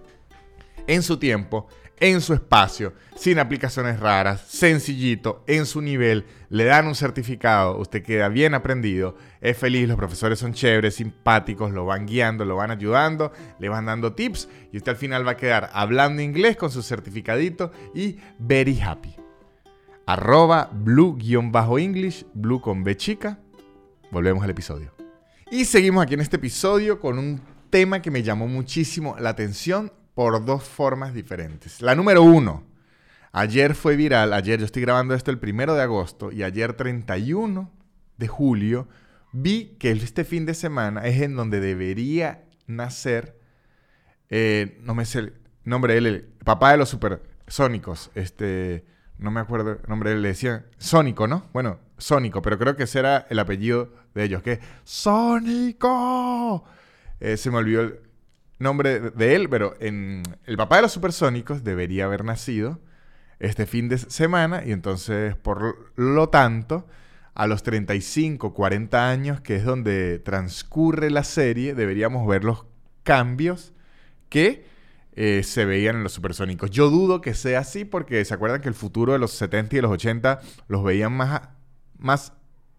en 0.86 1.02
su 1.02 1.18
tiempo, 1.18 1.68
en 2.00 2.20
su 2.20 2.32
espacio, 2.32 2.94
sin 3.16 3.38
aplicaciones 3.38 3.98
raras, 3.98 4.42
sencillito, 4.42 5.42
en 5.46 5.66
su 5.66 5.82
nivel, 5.82 6.24
le 6.48 6.64
dan 6.64 6.86
un 6.86 6.94
certificado, 6.94 7.76
usted 7.78 8.02
queda 8.02 8.28
bien 8.28 8.54
aprendido, 8.54 9.16
es 9.40 9.56
feliz, 9.56 9.88
los 9.88 9.96
profesores 9.96 10.38
son 10.38 10.52
chéveres, 10.52 10.94
simpáticos, 10.94 11.72
lo 11.72 11.84
van 11.84 12.06
guiando, 12.06 12.44
lo 12.44 12.56
van 12.56 12.70
ayudando, 12.70 13.32
le 13.58 13.68
van 13.68 13.86
dando 13.86 14.14
tips 14.14 14.48
y 14.72 14.76
usted 14.76 14.92
al 14.92 14.98
final 14.98 15.26
va 15.26 15.32
a 15.32 15.36
quedar 15.36 15.70
hablando 15.72 16.22
inglés 16.22 16.56
con 16.56 16.70
su 16.70 16.82
certificadito 16.82 17.72
y 17.94 18.18
very 18.38 18.80
happy. 18.80 19.14
Arroba 20.06 20.70
blue-english, 20.72 22.26
blue 22.32 22.60
con 22.60 22.82
B 22.82 22.96
chica. 22.96 23.40
Volvemos 24.10 24.42
al 24.42 24.50
episodio. 24.50 24.94
Y 25.50 25.66
seguimos 25.66 26.02
aquí 26.02 26.14
en 26.14 26.20
este 26.20 26.36
episodio 26.36 26.98
con 26.98 27.18
un 27.18 27.42
tema 27.68 28.00
que 28.00 28.10
me 28.10 28.22
llamó 28.22 28.48
muchísimo 28.48 29.16
la 29.18 29.30
atención 29.30 29.92
por 30.14 30.44
dos 30.44 30.64
formas 30.64 31.12
diferentes. 31.12 31.82
La 31.82 31.94
número 31.94 32.22
uno, 32.22 32.64
ayer 33.32 33.74
fue 33.74 33.96
viral, 33.96 34.32
ayer 34.32 34.58
yo 34.58 34.64
estoy 34.64 34.82
grabando 34.82 35.14
esto 35.14 35.30
el 35.30 35.38
primero 35.38 35.74
de 35.74 35.82
agosto 35.82 36.32
y 36.32 36.42
ayer 36.42 36.72
31 36.72 37.70
de 38.16 38.28
julio 38.28 38.88
vi 39.32 39.76
que 39.78 39.90
este 39.90 40.24
fin 40.24 40.46
de 40.46 40.54
semana 40.54 41.06
es 41.06 41.20
en 41.20 41.36
donde 41.36 41.60
debería 41.60 42.44
nacer, 42.66 43.38
eh, 44.30 44.78
no 44.82 44.94
me 44.94 45.04
sé 45.04 45.18
el 45.18 45.34
nombre 45.64 45.98
él, 45.98 46.06
el 46.06 46.22
papá 46.44 46.72
de 46.72 46.78
los 46.78 46.88
supersónicos, 46.88 48.10
este, 48.14 48.86
no 49.18 49.30
me 49.30 49.40
acuerdo 49.40 49.72
el 49.72 49.80
nombre 49.86 50.12
él, 50.12 50.22
le 50.22 50.28
decía 50.28 50.64
Sónico, 50.78 51.26
¿no? 51.26 51.46
Bueno, 51.52 51.78
Sónico, 51.98 52.40
pero 52.42 52.58
creo 52.58 52.76
que 52.76 52.84
ese 52.84 53.00
era 53.00 53.26
el 53.28 53.38
apellido 53.38 53.92
de 54.14 54.24
ellos, 54.24 54.42
que 54.42 54.60
Sónico. 54.84 56.64
Eh, 57.20 57.36
se 57.36 57.50
me 57.50 57.58
olvidó 57.58 57.82
el 57.82 58.00
nombre 58.58 59.00
de 59.00 59.34
él, 59.34 59.48
pero 59.48 59.74
en 59.80 60.22
el 60.46 60.56
papá 60.56 60.76
de 60.76 60.82
los 60.82 60.92
supersónicos 60.92 61.64
debería 61.64 62.04
haber 62.04 62.24
nacido 62.24 62.80
este 63.40 63.66
fin 63.66 63.88
de 63.88 63.98
semana 63.98 64.62
y 64.64 64.72
entonces, 64.72 65.36
por 65.36 65.92
lo 65.96 66.28
tanto, 66.28 66.86
a 67.34 67.46
los 67.46 67.62
35, 67.62 68.52
40 68.52 69.08
años, 69.08 69.40
que 69.40 69.56
es 69.56 69.64
donde 69.64 70.18
transcurre 70.18 71.10
la 71.10 71.22
serie, 71.22 71.74
deberíamos 71.74 72.26
ver 72.26 72.42
los 72.42 72.66
cambios 73.04 73.72
que 74.28 74.66
eh, 75.12 75.42
se 75.44 75.64
veían 75.64 75.96
en 75.96 76.02
los 76.02 76.12
supersónicos. 76.12 76.70
Yo 76.70 76.90
dudo 76.90 77.20
que 77.20 77.34
sea 77.34 77.60
así 77.60 77.84
porque 77.84 78.24
se 78.24 78.34
acuerdan 78.34 78.60
que 78.60 78.68
el 78.68 78.74
futuro 78.74 79.12
de 79.12 79.18
los 79.18 79.32
70 79.32 79.76
y 79.76 79.80
los 79.80 79.92
80 79.92 80.40
los 80.66 80.82
veían 80.82 81.12
más, 81.12 81.42
más 81.98 82.32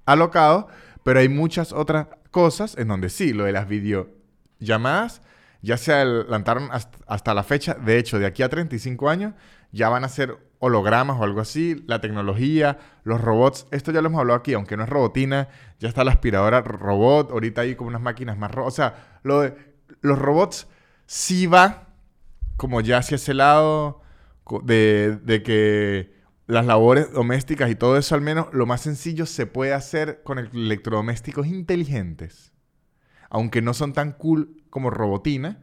alocados, 0.05 0.65
pero 1.03 1.19
hay 1.19 1.29
muchas 1.29 1.71
otras 1.71 2.07
cosas 2.31 2.77
en 2.77 2.87
donde 2.87 3.09
sí, 3.09 3.33
lo 3.33 3.45
de 3.45 3.51
las 3.51 3.67
videollamadas 3.67 5.21
ya 5.61 5.77
se 5.77 5.93
adelantaron 5.93 6.69
hasta, 6.71 7.33
la 7.33 7.43
fecha. 7.43 7.73
De 7.73 7.97
hecho, 7.97 8.19
de 8.19 8.25
aquí 8.25 8.43
a 8.43 8.49
35 8.49 9.09
años 9.09 9.33
ya 9.71 9.89
van 9.89 10.03
a 10.03 10.09
ser 10.09 10.37
hologramas 10.59 11.19
o 11.19 11.23
algo 11.23 11.41
así, 11.41 11.83
la 11.87 12.01
tecnología, 12.01 12.79
los 13.03 13.21
robots, 13.21 13.67
esto 13.71 13.91
ya 13.91 14.01
lo 14.01 14.07
hemos 14.07 14.19
hablado 14.19 14.39
aquí, 14.39 14.53
aunque 14.53 14.75
no 14.75 14.83
es 14.83 14.89
robotina, 14.89 15.47
ya 15.79 15.87
está 15.87 16.03
la 16.03 16.11
aspiradora 16.11 16.61
robot, 16.61 17.31
ahorita 17.31 17.61
hay 17.61 17.75
como 17.75 17.89
unas 17.89 18.01
máquinas 18.01 18.37
más 18.37 18.51
o 18.57 18.71
sea, 18.71 19.19
los 19.23 20.19
robots 20.19 20.67
sí 21.05 21.47
va 21.47 21.87
como 22.57 22.81
ya 22.81 22.97
hacia 22.97 23.15
ese 23.15 23.33
lado 23.33 24.01
de 24.63 25.41
que 25.45 26.18
las 26.49 26.65
labores 26.65 27.13
domésticas 27.13 27.69
y 27.69 27.75
todo 27.75 27.95
eso, 27.95 28.15
al 28.15 28.21
menos 28.21 28.47
lo 28.53 28.65
más 28.65 28.81
sencillo 28.81 29.27
se 29.27 29.45
puede 29.45 29.71
hacer 29.71 30.23
con 30.23 30.39
electrodomésticos 30.39 31.45
inteligentes. 31.45 32.53
Aunque 33.29 33.61
no 33.61 33.75
son 33.75 33.93
tan 33.93 34.13
cool 34.13 34.63
como 34.71 34.89
robotina, 34.89 35.59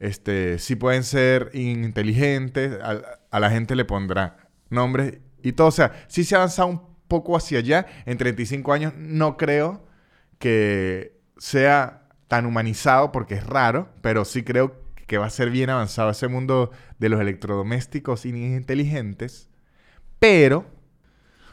este, 0.00 0.58
sí 0.58 0.74
pueden 0.74 1.04
ser 1.04 1.52
inteligentes, 1.54 2.76
a, 2.82 3.38
la 3.38 3.50
gente 3.50 3.76
le 3.76 3.84
pondrá 3.84 4.48
nombres 4.68 5.20
y 5.44 5.52
todo. 5.52 5.68
O 5.68 5.72
sea, 5.72 5.92
sí 6.08 6.24
se 6.24 6.34
ha 6.34 6.38
avanzado 6.38 6.66
un 6.66 6.82
poco 7.06 7.36
hacia 7.36 7.60
allá. 7.60 7.86
En 8.04 8.18
35 8.18 8.72
años 8.72 8.92
no 8.96 9.36
creo 9.36 9.86
que 10.40 11.20
sea 11.38 12.08
tan 12.26 12.46
humanizado 12.46 13.12
porque 13.12 13.34
es 13.36 13.46
raro, 13.46 13.90
pero 14.02 14.24
sí 14.24 14.42
creo 14.42 14.74
que 15.06 15.18
va 15.18 15.26
a 15.26 15.30
ser 15.30 15.50
bien 15.50 15.70
avanzado 15.70 16.10
ese 16.10 16.26
mundo 16.26 16.72
de 16.98 17.10
los 17.10 17.20
electrodomésticos 17.20 18.26
inteligentes 18.26 19.49
pero 20.20 20.66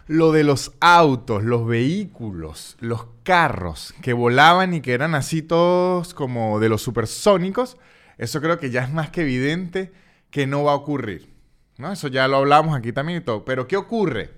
lo 0.05 0.31
de 0.31 0.43
los 0.43 0.73
autos, 0.79 1.43
los 1.43 1.65
vehículos, 1.65 2.77
los 2.79 3.07
carros 3.23 3.93
que 4.01 4.13
volaban 4.13 4.73
y 4.73 4.81
que 4.81 4.93
eran 4.93 5.15
así 5.15 5.41
todos 5.41 6.13
como 6.13 6.59
de 6.59 6.69
los 6.69 6.81
supersónicos, 6.81 7.77
eso 8.17 8.39
creo 8.39 8.59
que 8.59 8.69
ya 8.69 8.83
es 8.83 8.93
más 8.93 9.09
que 9.09 9.21
evidente 9.21 9.91
que 10.29 10.45
no 10.45 10.63
va 10.63 10.73
a 10.73 10.75
ocurrir. 10.75 11.33
¿no? 11.77 11.91
Eso 11.91 12.07
ya 12.07 12.27
lo 12.27 12.37
hablamos 12.37 12.75
aquí 12.77 12.91
también 12.91 13.19
y 13.21 13.25
todo. 13.25 13.45
Pero 13.45 13.67
¿qué 13.67 13.77
ocurre? 13.77 14.31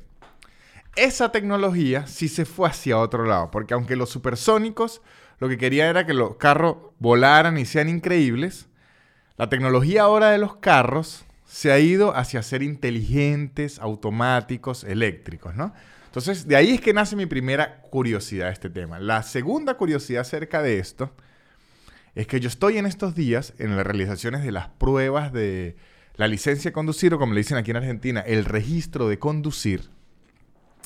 Esa 0.95 1.31
tecnología 1.31 2.07
sí 2.07 2.27
se 2.27 2.45
fue 2.45 2.69
hacia 2.69 2.97
otro 2.97 3.25
lado, 3.25 3.51
porque 3.51 3.73
aunque 3.73 3.95
los 3.95 4.09
supersónicos 4.09 5.01
lo 5.39 5.47
que 5.47 5.57
querían 5.57 5.87
era 5.87 6.05
que 6.05 6.13
los 6.13 6.35
carros 6.35 6.77
volaran 6.99 7.57
y 7.57 7.65
sean 7.65 7.87
increíbles, 7.87 8.67
la 9.37 9.47
tecnología 9.47 10.03
ahora 10.03 10.31
de 10.31 10.37
los 10.37 10.57
carros 10.57 11.25
se 11.49 11.71
ha 11.71 11.79
ido 11.79 12.15
hacia 12.15 12.43
ser 12.43 12.61
inteligentes, 12.61 13.79
automáticos, 13.79 14.83
eléctricos, 14.83 15.55
¿no? 15.55 15.73
Entonces, 16.05 16.47
de 16.47 16.55
ahí 16.55 16.75
es 16.75 16.81
que 16.81 16.93
nace 16.93 17.15
mi 17.15 17.25
primera 17.25 17.81
curiosidad 17.81 18.45
de 18.47 18.53
este 18.53 18.69
tema. 18.69 18.99
La 18.99 19.23
segunda 19.23 19.73
curiosidad 19.73 20.21
acerca 20.21 20.61
de 20.61 20.77
esto 20.77 21.11
es 22.13 22.27
que 22.27 22.39
yo 22.39 22.47
estoy 22.47 22.77
en 22.77 22.85
estos 22.85 23.15
días 23.15 23.55
en 23.57 23.75
las 23.75 23.85
realizaciones 23.85 24.43
de 24.43 24.51
las 24.51 24.67
pruebas 24.67 25.33
de 25.33 25.75
la 26.17 26.27
licencia 26.27 26.69
de 26.69 26.73
conducir, 26.73 27.15
o 27.15 27.17
como 27.17 27.33
le 27.33 27.39
dicen 27.39 27.57
aquí 27.57 27.71
en 27.71 27.77
Argentina, 27.77 28.21
el 28.21 28.45
registro 28.45 29.09
de 29.09 29.17
conducir. 29.17 29.89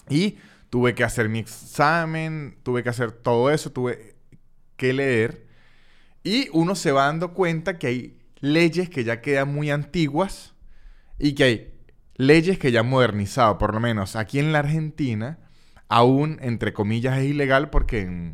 Y 0.10 0.38
tuve 0.70 0.96
que 0.96 1.04
hacer 1.04 1.28
mi 1.28 1.40
examen, 1.40 2.56
tuve 2.64 2.84
que 2.84 2.90
hacer 2.90 3.12
todo 3.12 3.52
eso, 3.52 3.70
tuve 3.74 4.16
que 4.78 4.94
leer. 4.94 5.46
Y 6.24 6.48
uno 6.54 6.76
se 6.76 6.94
va 6.94 7.08
dando 7.08 7.34
cuenta 7.34 7.78
que 7.78 7.88
hay 7.88 8.18
leyes 8.40 8.90
que 8.90 9.04
ya 9.04 9.20
quedan 9.20 9.54
muy 9.54 9.70
antiguas 9.70 10.53
y 11.24 11.36
que 11.36 11.44
hay 11.46 11.74
leyes 12.18 12.60
que 12.60 12.74
ya 12.74 12.82
han 12.82 12.90
modernizado, 12.90 13.58
por 13.58 13.74
lo 13.74 13.80
menos 13.80 14.18
aquí 14.18 14.40
en 14.40 14.52
la 14.52 14.60
Argentina, 14.60 15.40
aún 15.88 16.38
entre 16.42 16.74
comillas 16.74 17.18
es 17.18 17.24
ilegal 17.24 17.70
porque 17.70 18.34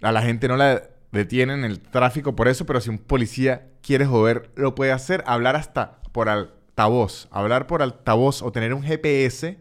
a 0.00 0.10
la 0.10 0.22
gente 0.22 0.48
no 0.48 0.56
la 0.56 0.88
detienen 1.12 1.58
en 1.58 1.64
el 1.66 1.80
tráfico 1.80 2.34
por 2.34 2.48
eso, 2.48 2.64
pero 2.64 2.80
si 2.80 2.88
un 2.88 2.96
policía 2.96 3.68
quiere 3.82 4.06
joder, 4.06 4.50
lo 4.56 4.74
puede 4.74 4.92
hacer, 4.92 5.22
hablar 5.26 5.54
hasta 5.54 6.00
por 6.12 6.30
altavoz, 6.30 7.28
hablar 7.30 7.66
por 7.66 7.82
altavoz 7.82 8.40
o 8.40 8.52
tener 8.52 8.72
un 8.72 8.82
GPS, 8.82 9.58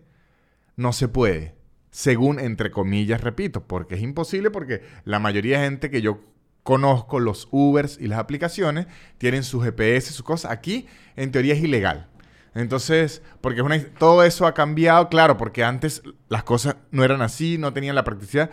no 0.77 0.93
se 0.93 1.09
puede. 1.09 1.53
Según, 1.91 2.39
entre 2.39 2.71
comillas, 2.71 3.19
repito, 3.19 3.67
porque 3.67 3.95
es 3.95 4.01
imposible 4.01 4.51
porque 4.51 4.83
la 5.03 5.19
mayoría 5.19 5.59
de 5.59 5.65
gente 5.65 5.89
que 5.89 6.01
yo 6.01 6.21
conozco 6.65 7.19
los 7.19 7.47
Ubers 7.51 7.99
y 8.01 8.07
las 8.07 8.17
aplicaciones, 8.17 8.87
tienen 9.19 9.43
su 9.43 9.61
GPS, 9.61 10.11
su 10.11 10.23
cosa. 10.23 10.51
Aquí, 10.51 10.87
en 11.15 11.31
teoría, 11.31 11.53
es 11.53 11.63
ilegal. 11.63 12.07
Entonces, 12.55 13.21
porque 13.39 13.61
todo 13.99 14.23
eso 14.23 14.47
ha 14.47 14.55
cambiado, 14.55 15.07
claro, 15.07 15.37
porque 15.37 15.63
antes 15.63 16.01
las 16.27 16.43
cosas 16.43 16.77
no 16.89 17.03
eran 17.03 17.21
así, 17.21 17.59
no 17.59 17.71
tenían 17.71 17.93
la 17.93 18.03
practicidad. 18.03 18.49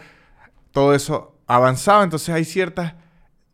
Todo 0.72 0.94
eso 0.94 1.40
ha 1.46 1.56
avanzado, 1.56 2.02
entonces 2.02 2.28
hay 2.34 2.44
ciertas 2.44 2.96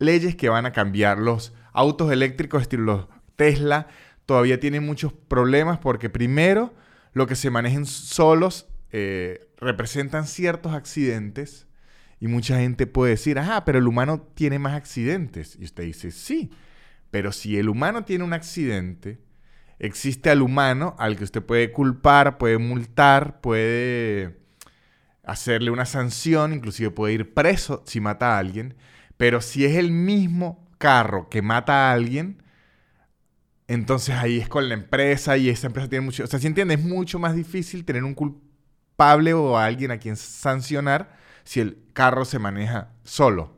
leyes 0.01 0.35
que 0.35 0.49
van 0.49 0.67
a 0.67 0.73
cambiar. 0.73 1.19
Los 1.19 1.53
autos 1.73 2.11
eléctricos 2.11 2.63
estilo 2.63 3.09
Tesla 3.37 3.87
todavía 4.27 4.59
tienen 4.59 4.85
muchos 4.85 5.13
problemas 5.13 5.79
porque 5.79 6.11
primero, 6.11 6.75
lo 7.13 7.29
que 7.29 7.37
se 7.37 7.51
manejen 7.51 7.87
solos 7.87 8.67
eh, 8.91 9.53
representan 9.59 10.27
ciertos 10.27 10.73
accidentes 10.75 11.68
y 12.21 12.27
mucha 12.27 12.59
gente 12.59 12.87
puede 12.87 13.13
decir, 13.13 13.39
ajá, 13.39 13.65
pero 13.65 13.79
el 13.79 13.87
humano 13.87 14.21
tiene 14.35 14.59
más 14.59 14.75
accidentes. 14.75 15.57
Y 15.59 15.65
usted 15.65 15.85
dice, 15.85 16.11
sí, 16.11 16.51
pero 17.11 17.33
si 17.33 17.59
el 17.59 17.69
humano 17.69 18.05
tiene 18.05 18.25
un 18.25 18.33
accidente, 18.33 19.21
existe 19.79 20.31
al 20.31 20.43
humano 20.43 20.97
al 20.99 21.17
que 21.17 21.25
usted 21.25 21.43
puede 21.43 21.71
culpar, 21.71 22.39
puede 22.39 22.59
multar, 22.59 23.41
puede 23.41 24.41
hacerle 25.23 25.71
una 25.71 25.85
sanción, 25.85 26.53
inclusive 26.53 26.91
puede 26.91 27.15
ir 27.15 27.35
preso 27.35 27.83
si 27.87 28.01
mata 28.01 28.35
a 28.35 28.39
alguien. 28.39 28.75
Pero 29.17 29.41
si 29.41 29.65
es 29.65 29.77
el 29.77 29.93
mismo 29.93 30.69
carro 30.79 31.29
que 31.29 31.43
mata 31.43 31.91
a 31.91 31.93
alguien, 31.93 32.43
entonces 33.69 34.17
ahí 34.17 34.39
es 34.39 34.49
con 34.49 34.69
la 34.69 34.75
empresa 34.75 35.37
y 35.37 35.51
esa 35.51 35.69
empresa 35.69 35.89
tiene 35.89 36.05
mucho... 36.05 36.25
O 36.25 36.27
sea, 36.27 36.41
si 36.41 36.47
entiende, 36.49 36.75
es 36.75 36.83
mucho 36.83 37.19
más 37.19 37.37
difícil 37.37 37.85
tener 37.85 38.03
un 38.03 38.15
culpable 38.15 39.35
o 39.35 39.57
a 39.57 39.67
alguien 39.67 39.93
a 39.93 39.99
quien 39.99 40.17
sancionar 40.17 41.17
si 41.49 41.61
el 41.61 41.79
carro 41.95 42.27
se 42.27 42.39
maneja 42.39 42.91
solo. 43.05 43.55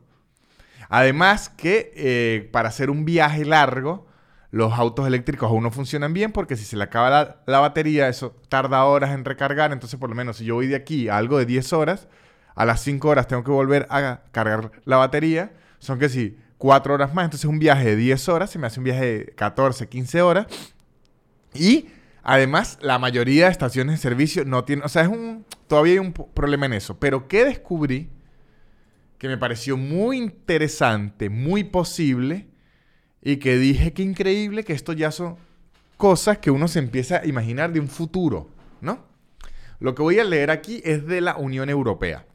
Además 0.87 1.49
que 1.49 1.91
eh, 1.97 2.49
para 2.53 2.69
hacer 2.69 2.89
un 2.89 3.03
viaje 3.03 3.43
largo, 3.43 4.07
los 4.49 4.71
autos 4.71 5.05
eléctricos 5.05 5.49
aún 5.49 5.63
no 5.63 5.71
funcionan 5.71 6.13
bien 6.13 6.31
porque 6.31 6.55
si 6.55 6.63
se 6.63 6.77
le 6.77 6.85
acaba 6.85 7.41
la, 7.45 7.59
batería, 7.59 8.07
eso 8.07 8.33
tarda 8.47 8.85
horas 8.85 9.11
en 9.11 9.25
recargar. 9.25 9.73
Entonces, 9.73 9.99
por 9.99 10.09
lo 10.09 10.15
menos, 10.15 10.37
si 10.37 10.45
yo 10.45 10.55
voy 10.55 10.67
de 10.67 10.77
aquí 10.77 11.09
a 11.09 11.17
algo 11.17 11.37
de 11.37 11.45
10 11.45 11.73
horas, 11.73 12.07
a 12.55 12.63
las 12.63 12.79
5 12.79 13.09
horas 13.09 13.27
tengo 13.27 13.43
que 13.43 13.51
volver 13.51 13.87
a 13.89 14.21
cargar 14.31 14.71
la 14.85 14.95
batería. 14.95 15.51
Son 15.79 15.99
que 15.99 16.07
si 16.07 16.37
4 16.59 16.93
horas 16.93 17.13
más. 17.13 17.25
Entonces, 17.25 17.43
un 17.43 17.59
viaje 17.59 17.83
de 17.83 17.95
10 17.97 18.29
horas 18.29 18.51
se 18.51 18.57
me 18.57 18.67
hace 18.67 18.79
un 18.79 18.85
viaje 18.85 19.05
de 19.05 19.25
14, 19.35 19.89
15 19.89 20.21
horas. 20.21 20.47
Y 21.53 21.89
además, 22.23 22.77
la 22.81 22.99
mayoría 22.99 23.45
de 23.45 23.51
estaciones 23.51 23.95
de 23.95 24.01
servicio 24.01 24.45
no 24.45 24.63
tienen. 24.63 24.85
O 24.85 24.89
sea, 24.89 25.03
es 25.03 25.07
un. 25.07 25.45
Todavía 25.67 25.93
hay 25.93 25.99
un 25.99 26.13
problema 26.13 26.65
en 26.65 26.73
eso. 26.73 26.99
Pero, 26.99 27.27
¿qué 27.27 27.45
descubrí? 27.45 28.09
Que 29.17 29.27
me 29.27 29.37
pareció 29.37 29.77
muy 29.77 30.17
interesante, 30.17 31.29
muy 31.29 31.63
posible 31.63 32.47
y 33.21 33.37
que 33.37 33.57
dije 33.57 33.93
que 33.93 34.01
increíble 34.01 34.63
que 34.63 34.73
esto 34.73 34.93
ya 34.93 35.11
son 35.11 35.37
cosas 35.97 36.39
que 36.39 36.49
uno 36.49 36.67
se 36.67 36.79
empieza 36.79 37.17
a 37.17 37.27
imaginar 37.27 37.71
de 37.71 37.79
un 37.79 37.87
futuro, 37.87 38.49
¿no? 38.81 39.05
Lo 39.79 39.93
que 39.93 40.01
voy 40.01 40.17
a 40.17 40.23
leer 40.23 40.49
aquí 40.49 40.81
es 40.83 41.05
de 41.05 41.21
la 41.21 41.35
Unión 41.35 41.69
Europea. 41.69 42.25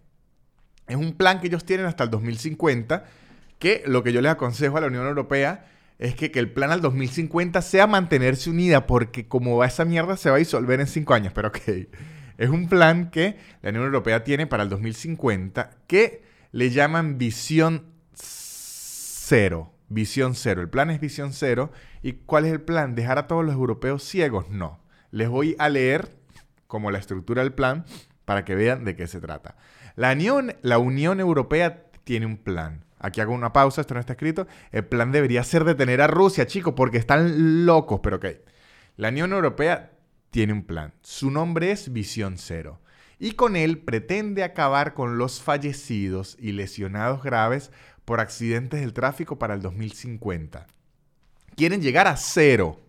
Es 0.86 0.96
un 0.96 1.14
plan 1.14 1.40
que 1.40 1.48
ellos 1.48 1.64
tienen 1.64 1.86
hasta 1.86 2.04
el 2.04 2.10
2050, 2.10 3.04
que 3.58 3.82
lo 3.86 4.04
que 4.04 4.12
yo 4.12 4.20
les 4.20 4.30
aconsejo 4.30 4.76
a 4.76 4.80
la 4.80 4.86
Unión 4.86 5.06
Europea 5.06 5.66
es 5.98 6.14
que, 6.14 6.30
que 6.30 6.38
el 6.38 6.50
plan 6.50 6.70
al 6.70 6.80
2050 6.80 7.62
sea 7.62 7.86
mantenerse 7.86 8.50
unida, 8.50 8.86
porque 8.86 9.28
como 9.28 9.56
va 9.56 9.66
esa 9.66 9.84
mierda 9.84 10.16
se 10.16 10.30
va 10.30 10.36
a 10.36 10.38
disolver 10.38 10.80
en 10.80 10.86
cinco 10.86 11.14
años, 11.14 11.32
pero 11.34 11.48
ok. 11.48 11.58
Es 12.38 12.50
un 12.50 12.68
plan 12.68 13.10
que 13.10 13.38
la 13.62 13.70
Unión 13.70 13.84
Europea 13.84 14.22
tiene 14.22 14.46
para 14.46 14.62
el 14.62 14.68
2050 14.68 15.70
que 15.86 16.22
le 16.52 16.70
llaman 16.70 17.18
visión 17.18 17.86
cero. 18.12 19.72
Visión 19.88 20.34
cero. 20.34 20.62
El 20.62 20.68
plan 20.68 20.90
es 20.90 21.00
visión 21.00 21.32
cero. 21.32 21.70
¿Y 22.02 22.14
cuál 22.14 22.44
es 22.44 22.52
el 22.52 22.60
plan? 22.60 22.94
¿Dejar 22.94 23.18
a 23.18 23.26
todos 23.26 23.44
los 23.44 23.54
europeos 23.54 24.02
ciegos? 24.02 24.48
No. 24.50 24.80
Les 25.10 25.28
voy 25.28 25.56
a 25.58 25.68
leer 25.68 26.10
como 26.66 26.90
la 26.90 26.98
estructura 26.98 27.42
del 27.42 27.52
plan 27.52 27.84
para 28.24 28.44
que 28.44 28.54
vean 28.54 28.84
de 28.84 28.96
qué 28.96 29.06
se 29.06 29.20
trata. 29.20 29.56
La 29.94 30.12
Unión, 30.12 30.54
la 30.62 30.78
Unión 30.78 31.20
Europea 31.20 31.86
tiene 32.04 32.26
un 32.26 32.36
plan. 32.36 32.85
Aquí 32.98 33.20
hago 33.20 33.32
una 33.32 33.52
pausa, 33.52 33.80
esto 33.80 33.94
no 33.94 34.00
está 34.00 34.14
escrito. 34.14 34.46
El 34.72 34.84
plan 34.84 35.12
debería 35.12 35.44
ser 35.44 35.64
detener 35.64 36.00
a 36.00 36.06
Rusia, 36.06 36.46
chicos, 36.46 36.74
porque 36.76 36.98
están 36.98 37.66
locos, 37.66 38.00
pero 38.02 38.16
ok. 38.16 38.26
La 38.96 39.10
Unión 39.10 39.32
Europea 39.32 39.92
tiene 40.30 40.52
un 40.52 40.64
plan. 40.64 40.94
Su 41.02 41.30
nombre 41.30 41.70
es 41.70 41.92
Visión 41.92 42.38
Cero. 42.38 42.80
Y 43.18 43.32
con 43.32 43.56
él 43.56 43.78
pretende 43.78 44.44
acabar 44.44 44.94
con 44.94 45.18
los 45.18 45.40
fallecidos 45.42 46.36
y 46.38 46.52
lesionados 46.52 47.22
graves 47.22 47.70
por 48.04 48.20
accidentes 48.20 48.80
del 48.80 48.92
tráfico 48.92 49.38
para 49.38 49.54
el 49.54 49.62
2050. 49.62 50.66
Quieren 51.56 51.80
llegar 51.80 52.06
a 52.06 52.16
cero. 52.16 52.80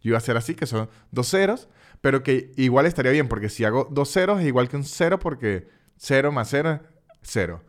Yo 0.00 0.10
iba 0.10 0.16
a 0.16 0.18
hacer 0.18 0.36
así, 0.36 0.54
que 0.54 0.66
son 0.66 0.88
dos 1.10 1.28
ceros, 1.28 1.68
pero 2.00 2.22
que 2.22 2.52
igual 2.56 2.86
estaría 2.86 3.12
bien, 3.12 3.28
porque 3.28 3.48
si 3.48 3.64
hago 3.64 3.88
dos 3.90 4.12
ceros 4.12 4.40
es 4.40 4.46
igual 4.46 4.68
que 4.68 4.76
un 4.76 4.84
cero, 4.84 5.18
porque 5.18 5.68
cero 5.96 6.32
más 6.32 6.50
cero 6.50 6.80
es 6.80 6.80
cero. 7.22 7.64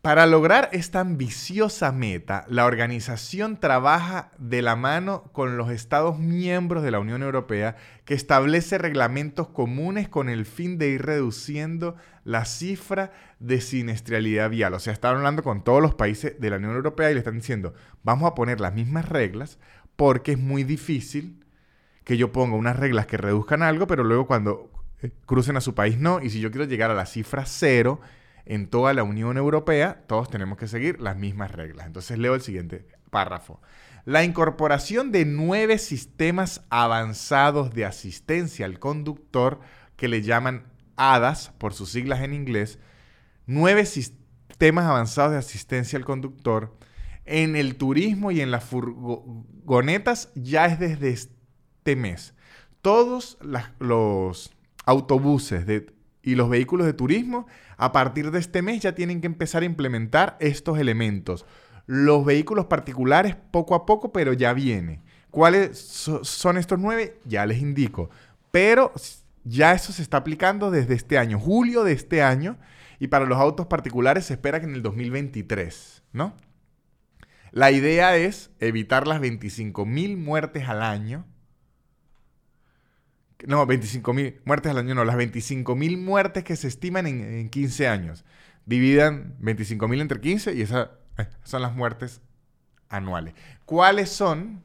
Para 0.00 0.26
lograr 0.26 0.68
esta 0.70 1.00
ambiciosa 1.00 1.90
meta, 1.90 2.44
la 2.48 2.66
organización 2.66 3.58
trabaja 3.58 4.30
de 4.38 4.62
la 4.62 4.76
mano 4.76 5.24
con 5.32 5.56
los 5.56 5.72
Estados 5.72 6.20
miembros 6.20 6.84
de 6.84 6.92
la 6.92 7.00
Unión 7.00 7.24
Europea 7.24 7.74
que 8.04 8.14
establece 8.14 8.78
reglamentos 8.78 9.48
comunes 9.48 10.08
con 10.08 10.28
el 10.28 10.46
fin 10.46 10.78
de 10.78 10.90
ir 10.90 11.04
reduciendo 11.04 11.96
la 12.22 12.44
cifra 12.44 13.10
de 13.40 13.60
siniestralidad 13.60 14.50
vial. 14.50 14.74
O 14.74 14.78
sea, 14.78 14.92
están 14.92 15.16
hablando 15.16 15.42
con 15.42 15.64
todos 15.64 15.82
los 15.82 15.96
países 15.96 16.40
de 16.40 16.50
la 16.50 16.56
Unión 16.58 16.76
Europea 16.76 17.10
y 17.10 17.14
le 17.14 17.18
están 17.18 17.34
diciendo, 17.34 17.74
vamos 18.04 18.30
a 18.30 18.36
poner 18.36 18.60
las 18.60 18.74
mismas 18.74 19.08
reglas 19.08 19.58
porque 19.96 20.32
es 20.32 20.38
muy 20.38 20.62
difícil 20.62 21.44
que 22.04 22.16
yo 22.16 22.30
ponga 22.30 22.54
unas 22.54 22.76
reglas 22.76 23.06
que 23.06 23.16
reduzcan 23.16 23.64
algo, 23.64 23.88
pero 23.88 24.04
luego 24.04 24.28
cuando 24.28 24.70
eh, 25.02 25.10
crucen 25.26 25.56
a 25.56 25.60
su 25.60 25.74
país 25.74 25.98
no. 25.98 26.20
Y 26.22 26.30
si 26.30 26.38
yo 26.38 26.52
quiero 26.52 26.66
llegar 26.66 26.92
a 26.92 26.94
la 26.94 27.04
cifra 27.04 27.44
cero, 27.46 28.00
en 28.48 28.66
toda 28.66 28.94
la 28.94 29.02
Unión 29.02 29.36
Europea 29.36 30.04
todos 30.06 30.30
tenemos 30.30 30.56
que 30.56 30.66
seguir 30.66 31.00
las 31.00 31.16
mismas 31.16 31.52
reglas. 31.52 31.86
Entonces 31.86 32.18
leo 32.18 32.34
el 32.34 32.40
siguiente 32.40 32.86
párrafo. 33.10 33.60
La 34.06 34.24
incorporación 34.24 35.12
de 35.12 35.26
nueve 35.26 35.76
sistemas 35.76 36.62
avanzados 36.70 37.74
de 37.74 37.84
asistencia 37.84 38.64
al 38.64 38.78
conductor, 38.78 39.60
que 39.96 40.08
le 40.08 40.22
llaman 40.22 40.72
ADAS 40.96 41.52
por 41.58 41.74
sus 41.74 41.90
siglas 41.90 42.22
en 42.22 42.32
inglés, 42.32 42.78
nueve 43.46 43.84
sistemas 43.84 44.86
avanzados 44.86 45.32
de 45.32 45.38
asistencia 45.38 45.98
al 45.98 46.06
conductor, 46.06 46.74
en 47.26 47.54
el 47.54 47.76
turismo 47.76 48.30
y 48.30 48.40
en 48.40 48.50
las 48.50 48.64
furgonetas 48.64 50.32
ya 50.34 50.64
es 50.64 50.78
desde 50.78 51.10
este 51.10 51.96
mes. 51.96 52.32
Todos 52.80 53.36
los 53.78 54.56
autobuses 54.86 55.66
de 55.66 55.97
y 56.28 56.34
los 56.34 56.50
vehículos 56.50 56.86
de 56.86 56.92
turismo 56.92 57.46
a 57.78 57.90
partir 57.90 58.30
de 58.30 58.38
este 58.38 58.60
mes 58.60 58.82
ya 58.82 58.94
tienen 58.94 59.22
que 59.22 59.26
empezar 59.26 59.62
a 59.62 59.64
implementar 59.64 60.36
estos 60.40 60.78
elementos. 60.78 61.46
Los 61.86 62.22
vehículos 62.22 62.66
particulares 62.66 63.34
poco 63.50 63.74
a 63.74 63.86
poco, 63.86 64.12
pero 64.12 64.34
ya 64.34 64.52
viene. 64.52 65.00
¿Cuáles 65.30 65.78
son 65.78 66.58
estos 66.58 66.78
nueve? 66.78 67.18
Ya 67.24 67.46
les 67.46 67.62
indico. 67.62 68.10
Pero 68.50 68.92
ya 69.44 69.72
eso 69.72 69.90
se 69.90 70.02
está 70.02 70.18
aplicando 70.18 70.70
desde 70.70 70.92
este 70.96 71.16
año, 71.16 71.40
julio 71.40 71.82
de 71.82 71.92
este 71.92 72.22
año, 72.22 72.58
y 72.98 73.08
para 73.08 73.24
los 73.24 73.38
autos 73.38 73.64
particulares 73.64 74.26
se 74.26 74.34
espera 74.34 74.60
que 74.60 74.66
en 74.66 74.74
el 74.74 74.82
2023, 74.82 76.02
¿no? 76.12 76.34
La 77.52 77.70
idea 77.70 78.18
es 78.18 78.50
evitar 78.60 79.06
las 79.06 79.22
25.000 79.22 80.18
muertes 80.18 80.68
al 80.68 80.82
año 80.82 81.24
no, 83.46 83.64
25 83.66 84.12
mil 84.12 84.40
muertes 84.44 84.70
al 84.70 84.78
año, 84.78 84.94
no, 84.94 85.04
las 85.04 85.16
25 85.16 85.76
mil 85.76 85.96
muertes 85.96 86.44
que 86.44 86.56
se 86.56 86.68
estiman 86.68 87.06
en, 87.06 87.48
15 87.48 87.88
años. 87.88 88.24
Dividan 88.66 89.36
25 89.38 89.88
mil 89.88 90.00
entre 90.00 90.20
15 90.20 90.54
y 90.54 90.62
esas 90.62 90.88
eh, 91.18 91.26
son 91.44 91.62
las 91.62 91.74
muertes 91.74 92.20
anuales. 92.88 93.34
¿Cuáles 93.64 94.10
son 94.10 94.62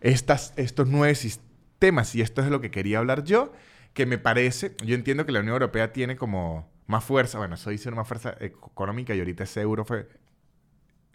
estas, 0.00 0.52
estos 0.56 0.88
nueve 0.88 1.14
sistemas? 1.14 2.14
Y 2.14 2.22
esto 2.22 2.40
es 2.40 2.46
de 2.46 2.50
lo 2.50 2.60
que 2.60 2.70
quería 2.70 2.98
hablar 2.98 3.24
yo, 3.24 3.52
que 3.92 4.06
me 4.06 4.18
parece, 4.18 4.74
yo 4.84 4.94
entiendo 4.94 5.26
que 5.26 5.32
la 5.32 5.40
Unión 5.40 5.54
Europea 5.54 5.92
tiene 5.92 6.16
como 6.16 6.70
más 6.86 7.04
fuerza, 7.04 7.38
bueno, 7.38 7.56
eso 7.56 7.70
dice 7.70 7.88
una 7.88 8.04
fuerza 8.04 8.36
económica 8.40 9.14
y 9.14 9.18
ahorita 9.18 9.44
ese 9.44 9.60
euro 9.60 9.84
fue 9.84 10.08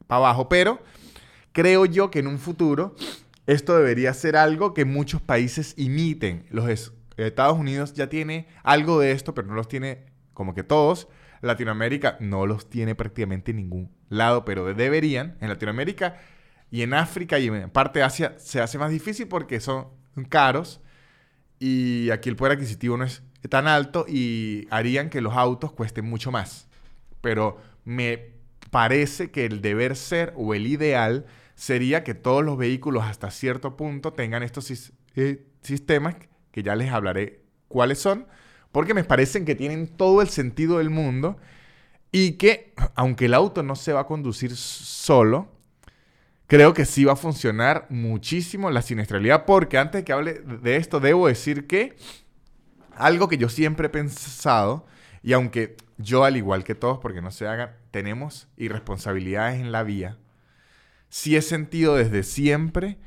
para 0.08 0.20
abajo, 0.20 0.50
pero 0.50 0.82
creo 1.52 1.86
yo 1.86 2.12
que 2.12 2.20
en 2.20 2.28
un 2.28 2.40
futuro 2.40 2.96
esto 3.48 3.78
debería 3.78 4.14
ser 4.14 4.36
algo 4.36 4.74
que 4.74 4.84
muchos 4.84 5.22
países 5.22 5.74
imiten. 5.78 6.46
Los 6.50 6.68
Estados 7.18 7.58
Unidos 7.58 7.94
ya 7.94 8.08
tiene 8.08 8.48
algo 8.64 9.00
de 9.00 9.12
esto, 9.12 9.34
pero 9.34 9.48
no 9.48 9.56
los 9.56 9.68
tiene 9.68 10.06
como 10.34 10.54
que 10.54 10.64
todos. 10.64 11.08
Latinoamérica 11.42 12.18
no 12.20 12.46
los 12.46 12.70
tiene 12.70 12.96
prácticamente 12.96 13.52
en 13.52 13.58
ningún 13.58 13.92
lado, 14.10 14.46
pero 14.46 14.74
deberían. 14.74 15.38
En 15.42 15.50
Latinoamérica 15.50 16.18
y 16.72 16.82
en 16.82 16.94
África 16.94 17.40
y 17.40 17.48
en 17.48 17.70
parte 17.70 18.00
de 18.00 18.06
Asia 18.06 18.36
se 18.38 18.62
hace 18.62 18.78
más 18.78 18.92
difícil 18.92 19.28
porque 19.28 19.60
son 19.60 19.88
caros 20.30 20.82
y 21.60 22.10
aquí 22.12 22.30
el 22.30 22.36
poder 22.36 22.54
adquisitivo 22.54 22.98
no 22.98 23.04
es 23.04 23.24
tan 23.50 23.68
alto 23.68 24.06
y 24.08 24.68
harían 24.70 25.10
que 25.10 25.22
los 25.22 25.34
autos 25.34 25.72
cuesten 25.72 26.06
mucho 26.06 26.32
más. 26.32 26.68
Pero 27.22 27.58
me 27.84 28.34
parece 28.70 29.32
que 29.32 29.46
el 29.46 29.62
deber 29.62 29.96
ser 29.96 30.34
o 30.36 30.54
el 30.54 30.68
ideal 30.68 31.26
sería 31.56 32.04
que 32.04 32.14
todos 32.14 32.44
los 32.44 32.58
vehículos 32.58 33.04
hasta 33.04 33.32
cierto 33.32 33.78
punto 33.78 34.14
tengan 34.14 34.44
estos 34.44 34.92
eh, 35.16 35.46
sistemas 35.62 36.16
que 36.58 36.64
ya 36.64 36.76
les 36.76 36.92
hablaré 36.92 37.44
cuáles 37.68 38.00
son, 38.00 38.26
porque 38.72 38.96
me 38.96 39.04
parecen 39.04 39.46
que 39.46 39.54
tienen 39.54 39.86
todo 39.86 40.24
el 40.24 40.30
sentido 40.30 40.80
del 40.80 40.90
mundo 40.90 41.38
y 42.12 42.32
que, 42.32 42.74
aunque 42.96 43.26
el 43.26 43.36
auto 43.36 43.62
no 43.62 43.76
se 43.76 43.94
va 43.94 44.00
a 44.00 44.08
conducir 44.08 44.56
solo, 44.56 45.52
creo 46.48 46.74
que 46.74 46.86
sí 46.86 47.06
va 47.06 47.14
a 47.14 47.16
funcionar 47.16 47.86
muchísimo 47.92 48.72
la 48.72 48.82
siniestralidad, 48.82 49.46
porque 49.46 49.78
antes 49.78 50.00
de 50.00 50.04
que 50.04 50.14
hable 50.14 50.34
de 50.34 50.78
esto, 50.78 51.00
debo 51.00 51.28
decir 51.28 51.68
que 51.68 51.96
algo 52.96 53.28
que 53.28 53.38
yo 53.38 53.50
siempre 53.50 53.86
he 53.86 53.92
pensado, 53.92 54.88
y 55.22 55.34
aunque 55.34 55.78
yo, 56.00 56.24
al 56.24 56.38
igual 56.38 56.64
que 56.64 56.74
todos, 56.74 56.98
porque 56.98 57.22
no 57.22 57.30
se 57.30 57.48
hagan, 57.48 57.76
tenemos 57.92 58.48
irresponsabilidades 58.58 59.62
en 59.62 59.72
la 59.72 59.84
vía, 59.84 60.18
sí 61.10 61.36
he 61.36 61.44
sentido 61.44 61.96
desde 61.98 62.24
siempre 62.24 62.98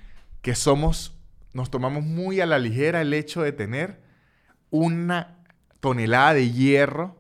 que 0.41 0.55
somos, 0.55 1.17
nos 1.53 1.71
tomamos 1.71 2.05
muy 2.05 2.41
a 2.41 2.47
la 2.47 2.59
ligera 2.59 3.01
el 3.01 3.13
hecho 3.13 3.43
de 3.43 3.53
tener 3.53 4.01
una 4.71 5.45
tonelada 5.81 6.35
de 6.35 6.51
hierro 6.51 7.17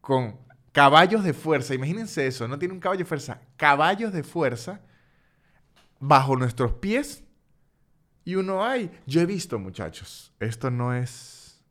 con 0.00 0.38
caballos 0.72 1.24
de 1.24 1.32
fuerza. 1.32 1.74
Imagínense 1.74 2.26
eso, 2.26 2.48
no 2.48 2.58
tiene 2.58 2.74
un 2.74 2.80
caballo 2.80 3.00
de 3.00 3.04
fuerza, 3.04 3.40
caballos 3.56 4.12
de 4.12 4.22
fuerza 4.22 4.80
bajo 5.98 6.36
nuestros 6.36 6.72
pies. 6.74 7.24
Y 8.24 8.34
uno, 8.34 8.64
ay, 8.64 8.90
yo 9.06 9.20
he 9.22 9.26
visto 9.26 9.58
muchachos, 9.58 10.34
esto 10.38 10.70
no 10.70 10.92
es, 10.92 11.62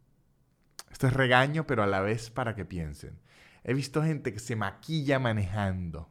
esto 0.89 1.05
es 1.07 1.13
regaño, 1.13 1.67
pero 1.67 1.83
a 1.83 1.87
la 1.87 2.01
vez 2.01 2.31
para 2.31 2.55
que 2.55 2.65
piensen. 2.65 3.19
He 3.63 3.73
visto 3.73 4.01
gente 4.01 4.33
que 4.33 4.39
se 4.39 4.55
maquilla 4.55 5.19
manejando 5.19 6.09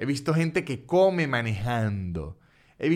He 0.00 0.06
visto 0.06 0.32
gente 0.32 0.64
que 0.64 0.86
come 0.86 1.26
manejando. 1.26 2.38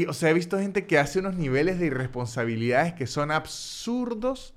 O 0.09 0.13
sea, 0.13 0.31
he 0.31 0.35
visto 0.35 0.59
gente 0.59 0.87
que 0.87 0.99
hace 0.99 1.19
unos 1.19 1.35
niveles 1.35 1.79
de 1.79 1.87
irresponsabilidades 1.87 2.95
que 2.95 3.07
son 3.07 3.31
absurdos. 3.31 4.55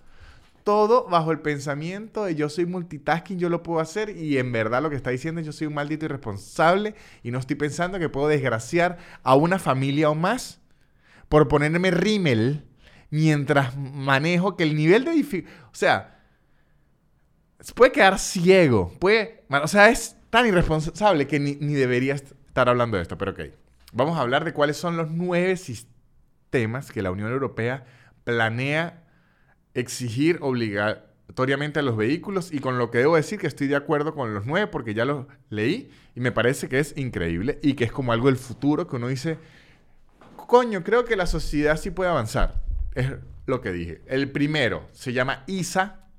Todo 0.64 1.08
bajo 1.08 1.32
el 1.32 1.42
pensamiento 1.42 2.26
de 2.26 2.34
yo 2.34 2.50
soy 2.50 2.66
multitasking, 2.66 3.38
yo 3.38 3.50
lo 3.50 3.62
puedo 3.62 3.80
hacer 3.80 4.18
y 4.18 4.40
en 4.40 4.52
verdad 4.52 4.82
lo 4.82 4.90
que 4.90 4.96
está 4.96 5.12
diciendo 5.12 5.40
es 5.40 5.46
yo 5.46 5.54
soy 5.54 5.68
un 5.68 5.76
maldito 5.76 6.06
irresponsable 6.06 6.96
y 7.22 7.30
no 7.30 7.38
estoy 7.38 7.56
pensando 7.56 8.00
que 8.00 8.10
puedo 8.10 8.28
desgraciar 8.28 8.98
a 9.22 9.36
una 9.36 9.60
familia 9.60 10.10
o 10.10 10.16
más 10.16 10.62
por 11.30 11.48
ponerme 11.48 11.92
rímel 11.92 12.66
mientras 13.12 13.78
manejo 13.78 14.56
que 14.56 14.64
el 14.64 14.76
nivel 14.76 15.06
de 15.06 15.12
dificultad... 15.12 15.54
O 15.66 15.76
sea, 15.76 16.20
puede 17.76 17.92
quedar 17.92 18.18
ciego, 18.18 18.92
puede... 19.00 19.46
O 19.50 19.68
sea, 19.68 19.90
es 19.90 20.16
tan 20.32 20.48
irresponsable 20.48 21.28
que 21.28 21.40
ni, 21.40 21.56
ni 21.56 21.74
debería 21.74 22.16
estar 22.16 22.70
hablando 22.70 22.98
de 22.98 23.04
esto, 23.04 23.18
pero 23.20 23.32
ok. 23.32 23.65
Vamos 23.96 24.18
a 24.18 24.22
hablar 24.22 24.44
de 24.44 24.52
cuáles 24.52 24.76
son 24.76 24.98
los 24.98 25.10
nueve 25.10 25.56
sistemas 25.56 26.92
que 26.92 27.02
la 27.02 27.12
Unión 27.12 27.32
Europea 27.32 27.86
planea 28.26 29.06
exigir 29.74 30.38
obligatoriamente 30.42 31.80
a 31.80 31.82
los 31.82 31.96
vehículos 31.96 32.52
y 32.52 32.60
con 32.60 32.78
lo 32.78 32.92
que 32.92 32.98
debo 32.98 33.16
decir 33.16 33.40
que 33.40 33.48
estoy 33.48 33.68
de 33.68 33.78
acuerdo 33.78 34.14
con 34.14 34.34
los 34.34 34.46
nueve 34.46 34.68
porque 34.68 34.94
ya 34.94 35.06
los 35.06 35.28
leí 35.50 35.90
y 36.14 36.20
me 36.20 36.34
parece 36.34 36.68
que 36.68 36.80
es 36.80 36.98
increíble 36.98 37.58
y 37.64 37.76
que 37.76 37.86
es 37.86 37.92
como 37.94 38.12
algo 38.12 38.28
del 38.28 38.36
futuro 38.36 38.86
que 38.86 38.98
uno 38.98 39.08
dice, 39.08 39.38
coño, 40.36 40.84
creo 40.84 41.06
que 41.06 41.16
la 41.16 41.26
sociedad 41.26 41.78
sí 41.78 41.90
puede 41.90 42.10
avanzar. 42.10 42.54
Es 42.96 43.14
lo 43.46 43.62
que 43.62 43.72
dije. 43.72 44.02
El 44.08 44.30
primero 44.30 44.90
se 44.92 45.14
llama 45.14 45.46
ISA, 45.48 46.10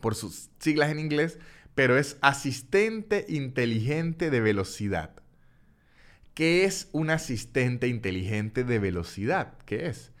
por 0.00 0.14
sus 0.14 0.48
siglas 0.58 0.90
en 0.90 1.00
inglés, 1.00 1.38
pero 1.74 1.98
es 1.98 2.16
asistente 2.22 3.26
inteligente 3.28 4.30
de 4.30 4.40
velocidad. 4.40 5.10
¿Qué 6.38 6.62
es 6.62 6.88
un 6.92 7.10
asistente 7.10 7.88
inteligente 7.88 8.62
de 8.62 8.78
velocidad? 8.78 9.54
¿Qué 9.66 9.86
es? 9.86 10.12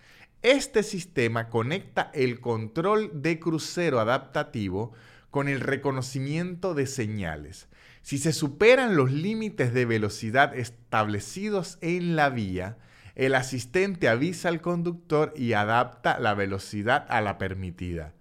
Este 0.42 0.82
sistema 0.82 1.48
conecta 1.48 2.10
el 2.12 2.40
control 2.40 3.22
de 3.22 3.38
crucero 3.38 4.00
adaptativo 4.00 4.92
con 5.30 5.46
el 5.46 5.60
reconocimiento 5.60 6.74
de 6.74 6.88
señales. 6.88 7.68
Si 8.02 8.18
se 8.18 8.32
superan 8.32 8.96
los 8.96 9.12
límites 9.12 9.72
de 9.72 9.84
velocidad 9.84 10.58
establecidos 10.58 11.78
en 11.82 12.16
la 12.16 12.30
vía, 12.30 12.78
el 13.14 13.36
asistente 13.36 14.08
avisa 14.08 14.48
al 14.48 14.60
conductor 14.60 15.32
y 15.36 15.52
adapta 15.52 16.18
la 16.18 16.34
velocidad 16.34 17.06
a 17.10 17.20
la 17.20 17.38
permitida. 17.38 18.12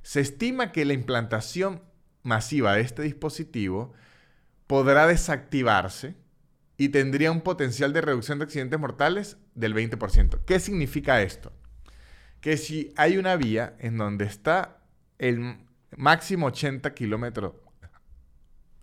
Se 0.00 0.22
estima 0.22 0.72
que 0.72 0.86
la 0.86 0.94
implantación 0.94 1.82
masiva 2.22 2.74
de 2.74 2.80
este 2.80 3.02
dispositivo 3.02 3.92
podrá 4.66 5.06
desactivarse 5.06 6.21
y 6.82 6.88
tendría 6.88 7.30
un 7.30 7.42
potencial 7.42 7.92
de 7.92 8.00
reducción 8.00 8.40
de 8.40 8.44
accidentes 8.44 8.80
mortales 8.80 9.36
del 9.54 9.72
20%. 9.72 10.40
¿Qué 10.44 10.58
significa 10.58 11.22
esto? 11.22 11.52
Que 12.40 12.56
si 12.56 12.92
hay 12.96 13.18
una 13.18 13.36
vía 13.36 13.76
en 13.78 13.96
donde 13.98 14.24
está 14.24 14.82
el 15.18 15.58
máximo 15.96 16.46
80 16.46 16.92
kilómetros 16.92 17.52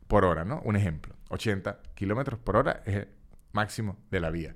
por 0.08 0.24
hora, 0.24 0.45
¿no? 0.45 0.62
Un 0.64 0.78
ejemplo. 0.78 1.14
80 1.28 1.82
kilómetros 1.93 2.39
por 2.39 2.56
hora 2.56 2.84
es 2.86 2.95
el 2.95 3.10
máximo 3.52 3.97
de 4.10 4.22
la 4.22 4.30
vía. 4.30 4.56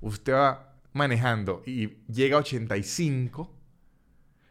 Usted 0.00 0.32
va 0.32 0.74
manejando 0.92 1.62
y 1.64 2.02
llega 2.12 2.38
a 2.38 2.40
85, 2.40 3.56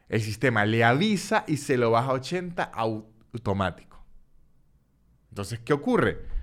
el 0.07 0.21
sistema 0.21 0.65
le 0.65 0.85
avisa 0.85 1.43
y 1.45 1.57
se 1.57 1.75
lo 1.75 1.91
baja 1.91 2.11
a 2.11 2.13
80 2.13 2.63
automático. 2.63 4.01
Entonces, 5.27 5.59
¿qué 5.59 5.73
ocurre? 5.73 6.38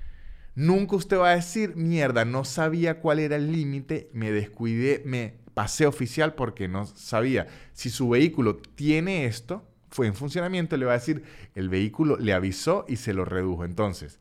Nunca 0.56 0.96
usted 0.96 1.18
va 1.18 1.30
a 1.32 1.36
decir, 1.36 1.76
mierda, 1.76 2.24
no 2.24 2.44
sabía 2.44 2.98
cuál 3.00 3.18
era 3.18 3.36
el 3.36 3.52
límite, 3.52 4.08
me 4.14 4.32
descuidé, 4.32 5.02
me 5.04 5.34
pasé 5.52 5.86
oficial 5.86 6.34
porque 6.34 6.66
no 6.66 6.86
sabía. 6.86 7.46
Si 7.74 7.90
su 7.90 8.08
vehículo 8.08 8.56
tiene 8.56 9.26
esto, 9.26 9.68
fue 9.90 10.06
en 10.06 10.14
funcionamiento, 10.14 10.78
le 10.78 10.86
va 10.86 10.92
a 10.92 10.98
decir, 10.98 11.24
el 11.54 11.68
vehículo 11.68 12.16
le 12.16 12.32
avisó 12.32 12.86
y 12.88 12.96
se 12.96 13.12
lo 13.12 13.26
redujo. 13.26 13.66
Entonces, 13.66 14.18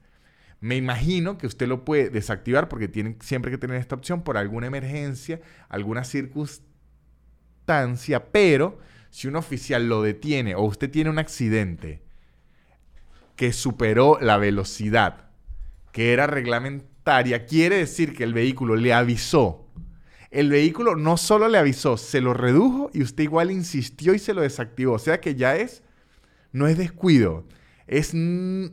me 0.59 0.75
imagino 0.75 1.38
que 1.38 1.47
usted 1.47 1.69
lo 1.69 1.86
puede 1.86 2.09
desactivar 2.09 2.67
porque 2.67 2.89
tiene 2.89 3.15
siempre 3.21 3.49
que 3.49 3.57
tener 3.57 3.77
esta 3.77 3.95
opción 3.95 4.21
por 4.21 4.38
alguna 4.38 4.67
emergencia, 4.67 5.39
alguna 5.69 6.03
circunstancia, 6.03 8.25
pero 8.33 8.77
si 9.09 9.29
un 9.29 9.38
oficial 9.38 9.88
lo 9.88 10.01
detiene 10.01 10.55
o 10.55 10.63
usted 10.63 10.91
tiene 10.91 11.09
un 11.09 11.19
accidente 11.19 12.01
que 13.38 13.53
superó 13.53 14.17
la 14.19 14.38
velocidad 14.38 15.24
que 15.96 16.12
era 16.12 16.28
reglamentaria, 16.28 17.46
quiere 17.46 17.78
decir 17.78 18.14
que 18.14 18.26
el 18.26 18.34
vehículo 18.34 18.76
le 18.76 18.93
avisó 18.93 19.66
el 20.36 20.50
vehículo 20.50 20.98
no 20.98 21.16
solo 21.16 21.48
le 21.48 21.58
avisó, 21.58 21.96
se 21.96 22.20
lo 22.20 22.34
redujo 22.34 22.91
y 22.93 23.02
usted 23.02 23.24
igual 23.24 23.52
insistió 23.52 24.14
y 24.14 24.20
se 24.20 24.34
lo 24.34 24.41
desactivó. 24.41 24.96
O 24.96 25.00
sea 25.00 25.22
que 25.22 25.36
ya 25.36 25.56
es, 25.56 25.82
no 26.52 26.68
es 26.68 26.78
descuido, 26.78 27.46
es 27.88 28.14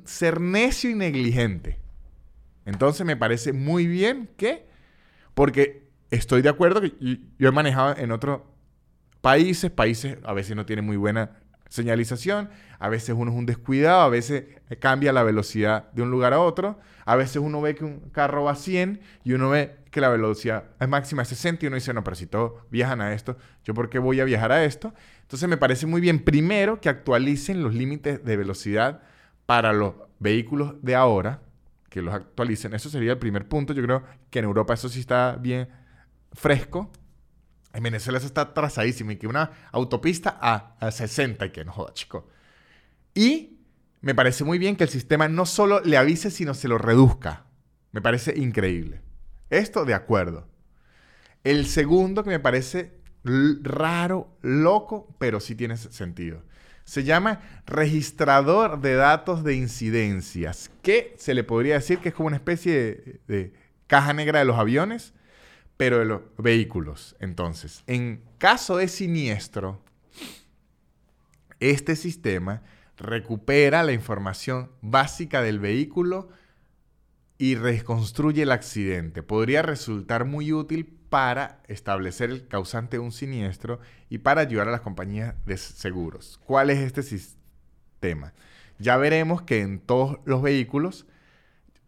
ser 0.05 0.41
necio 0.41 0.91
y 0.91 0.97
negligente. 0.97 1.79
Entonces 2.65 3.07
me 3.07 3.17
parece 3.17 3.53
muy 3.53 3.87
bien 3.87 4.29
que, 4.37 4.67
porque 5.35 5.89
estoy 6.11 6.43
de 6.43 6.49
acuerdo 6.49 6.81
que 6.81 6.95
yo 7.39 7.49
he 7.49 7.53
manejado 7.53 7.97
en 7.97 8.11
otros 8.11 8.41
países, 9.21 9.71
países 9.71 10.19
a 10.25 10.33
veces 10.33 10.57
no 10.57 10.67
tienen 10.67 10.85
muy 10.85 10.97
buena 10.97 11.42
señalización, 11.73 12.51
a 12.79 12.91
veces 12.91 13.15
uno 13.17 13.31
es 13.31 13.37
un 13.39 13.47
descuidado, 13.47 14.03
a 14.03 14.09
veces 14.11 14.45
cambia 14.79 15.11
la 15.11 15.23
velocidad 15.23 15.91
de 15.93 16.03
un 16.03 16.11
lugar 16.11 16.35
a 16.35 16.41
otro, 16.41 16.79
a 17.07 17.17
veces 17.17 17.37
uno 17.37 17.63
ve 17.63 17.75
que 17.75 17.85
un 17.85 18.11
carro 18.11 18.45
va 18.45 18.53
a 18.53 18.57
100 18.57 19.01
y 19.25 19.33
uno 19.33 19.49
ve 19.49 19.77
que 19.91 20.03
la 20.03 20.11
velocidad 20.11 20.65
es 20.79 20.87
máxima 20.87 21.23
de 21.23 21.31
60 21.31 21.65
y 21.65 21.69
uno 21.69 21.77
dice, 21.77 21.95
no, 21.95 22.05
pero 22.05 22.15
si 22.15 22.27
todos 22.27 22.53
viajan 22.71 23.01
a 23.01 23.15
esto, 23.15 23.39
¿yo 23.65 23.73
por 23.73 23.89
qué 23.89 23.99
voy 23.99 24.21
a 24.21 24.25
viajar 24.25 24.53
a 24.53 24.65
esto? 24.65 24.93
Entonces 25.23 25.49
me 25.49 25.57
parece 25.57 25.87
muy 25.87 26.03
bien, 26.03 26.19
primero, 26.23 26.79
que 26.79 26.91
actualicen 26.91 27.63
los 27.63 27.73
límites 27.73 28.23
de 28.23 28.37
velocidad 28.37 29.01
para 29.47 29.73
los 29.73 29.95
vehículos 30.19 30.75
de 30.83 30.95
ahora, 30.95 31.41
que 31.89 32.03
los 32.03 32.13
actualicen. 32.13 32.75
Eso 32.75 32.91
sería 32.91 33.13
el 33.13 33.19
primer 33.19 33.49
punto. 33.49 33.73
Yo 33.73 33.83
creo 33.83 34.03
que 34.29 34.41
en 34.41 34.45
Europa 34.45 34.75
eso 34.75 34.91
sí 34.91 35.01
está 35.01 35.37
bien 35.41 35.69
fresco. 36.33 36.91
En 37.73 37.83
Venezuela 37.83 38.19
eso 38.19 38.27
está 38.27 38.43
atrasadísimo 38.43 39.13
y 39.13 39.17
que 39.17 39.27
una 39.27 39.51
autopista 39.73 40.39
a, 40.41 40.91
60 40.91 41.47
y 41.47 41.51
que 41.51 41.65
no 41.65 41.73
joda, 41.73 41.95
chico. 41.95 42.29
Y 43.15 43.61
me 44.01 44.15
parece 44.15 44.45
muy 44.45 44.59
bien 44.59 44.77
que 44.77 44.85
el 44.85 44.91
sistema 44.91 45.29
no 45.29 45.47
solo 45.47 45.81
le 45.81 45.97
avise, 45.97 46.31
sino 46.31 46.55
se 46.55 46.69
lo 46.69 46.79
reduzca. 46.79 47.47
Me 47.93 48.03
parece 48.03 48.39
increíble. 48.39 49.01
Esto 49.49 49.85
de 49.85 49.95
acuerdo. 49.95 50.49
El 51.45 51.67
segundo 51.67 52.23
que 52.23 52.31
me 52.31 52.41
parece 52.41 53.01
raro, 53.25 54.37
loco, 54.43 55.15
pero 55.19 55.41
sí 55.41 55.55
tiene 55.55 55.77
sentido. 55.77 56.43
Se 56.85 57.05
llama 57.05 57.41
registrador 57.67 58.81
de 58.81 58.95
datos 58.95 59.45
de 59.45 59.55
incidencias, 59.55 60.71
que 60.83 61.15
se 61.17 61.33
le 61.33 61.45
podría 61.45 61.75
decir 61.75 61.99
que 61.99 62.09
es 62.09 62.15
como 62.15 62.27
una 62.27 62.37
especie 62.37 62.73
de, 62.75 63.21
de 63.29 63.53
caja 63.87 64.13
negra 64.13 64.41
de 64.41 64.45
los 64.45 64.59
aviones, 64.59 65.15
pero 65.83 65.99
de 65.99 66.05
los 66.05 66.21
vehículos. 66.39 67.17
Entonces, 67.19 67.83
en 67.89 68.23
caso 68.39 68.77
de 68.77 68.87
siniestro, 68.87 69.83
este 71.59 71.97
sistema 71.97 72.63
recupera 72.97 73.83
la 73.83 73.93
información 73.93 74.71
básica 74.81 75.43
del 75.43 75.59
vehículo 75.59 76.29
y 77.37 77.57
reconstruye 77.57 78.45
el 78.45 78.53
accidente. 78.53 79.25
Podría 79.25 79.63
resultar 79.63 80.25
muy 80.25 80.53
útil 80.53 80.87
para 81.09 81.61
establecer 81.67 82.31
el 82.31 82.47
causante 82.47 82.99
de 82.99 83.01
un 83.01 83.11
siniestro 83.11 83.81
y 84.09 84.19
para 84.19 84.43
ayudar 84.43 84.69
a 84.69 84.71
las 84.71 84.83
compañías 84.83 85.35
de 85.47 85.57
seguros. 85.57 86.39
¿Cuál 86.47 86.71
es 86.71 86.79
este 86.79 87.03
sistema? 87.03 88.35
Ya 88.79 88.97
veremos 88.99 89.43
que 89.43 89.63
en 89.63 89.81
todos 89.81 90.21
los 90.27 90.43
vehículos 90.43 91.07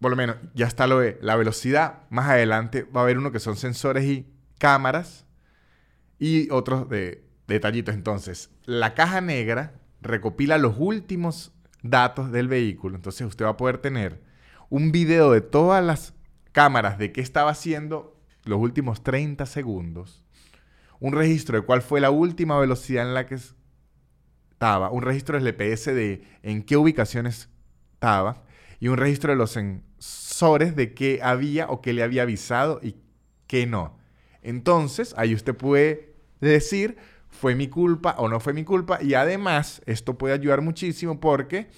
por 0.00 0.10
lo 0.10 0.16
menos 0.16 0.36
ya 0.54 0.66
está 0.66 0.86
lo 0.86 1.00
de 1.00 1.18
la 1.22 1.36
velocidad. 1.36 2.02
Más 2.10 2.28
adelante 2.28 2.82
va 2.84 3.00
a 3.00 3.04
haber 3.04 3.18
uno 3.18 3.32
que 3.32 3.40
son 3.40 3.56
sensores 3.56 4.04
y 4.04 4.26
cámaras 4.58 5.26
y 6.18 6.50
otros 6.50 6.88
de 6.88 7.24
detallitos. 7.46 7.94
Entonces, 7.94 8.50
la 8.64 8.94
caja 8.94 9.20
negra 9.20 9.80
recopila 10.00 10.58
los 10.58 10.76
últimos 10.78 11.52
datos 11.82 12.32
del 12.32 12.48
vehículo. 12.48 12.96
Entonces, 12.96 13.26
usted 13.26 13.44
va 13.44 13.50
a 13.50 13.56
poder 13.56 13.78
tener 13.78 14.22
un 14.70 14.92
video 14.92 15.30
de 15.32 15.40
todas 15.40 15.84
las 15.84 16.14
cámaras 16.52 16.98
de 16.98 17.12
qué 17.12 17.20
estaba 17.20 17.50
haciendo 17.50 18.20
los 18.44 18.58
últimos 18.58 19.02
30 19.02 19.46
segundos. 19.46 20.22
Un 21.00 21.12
registro 21.12 21.58
de 21.58 21.66
cuál 21.66 21.82
fue 21.82 22.00
la 22.00 22.10
última 22.10 22.58
velocidad 22.58 23.06
en 23.06 23.14
la 23.14 23.26
que 23.26 23.38
estaba. 24.50 24.90
Un 24.90 25.02
registro 25.02 25.38
del 25.38 25.48
LPS 25.48 25.86
de 25.86 26.22
en 26.42 26.62
qué 26.62 26.76
ubicaciones 26.76 27.50
estaba. 27.92 28.43
Y 28.80 28.88
un 28.88 28.96
registro 28.96 29.32
de 29.32 29.36
los 29.36 29.56
de 30.74 30.94
qué 30.94 31.20
había 31.22 31.68
o 31.68 31.80
qué 31.80 31.92
le 31.92 32.02
había 32.02 32.22
avisado 32.22 32.80
y 32.82 32.96
qué 33.46 33.66
no. 33.66 33.96
Entonces, 34.42 35.14
ahí 35.16 35.34
usted 35.34 35.54
puede 35.54 36.14
decir, 36.40 36.96
fue 37.28 37.54
mi 37.54 37.68
culpa 37.68 38.14
o 38.18 38.28
no 38.28 38.40
fue 38.40 38.52
mi 38.52 38.64
culpa. 38.64 39.02
Y 39.02 39.14
además, 39.14 39.80
esto 39.86 40.18
puede 40.18 40.34
ayudar 40.34 40.60
muchísimo 40.60 41.18
porque 41.20 41.68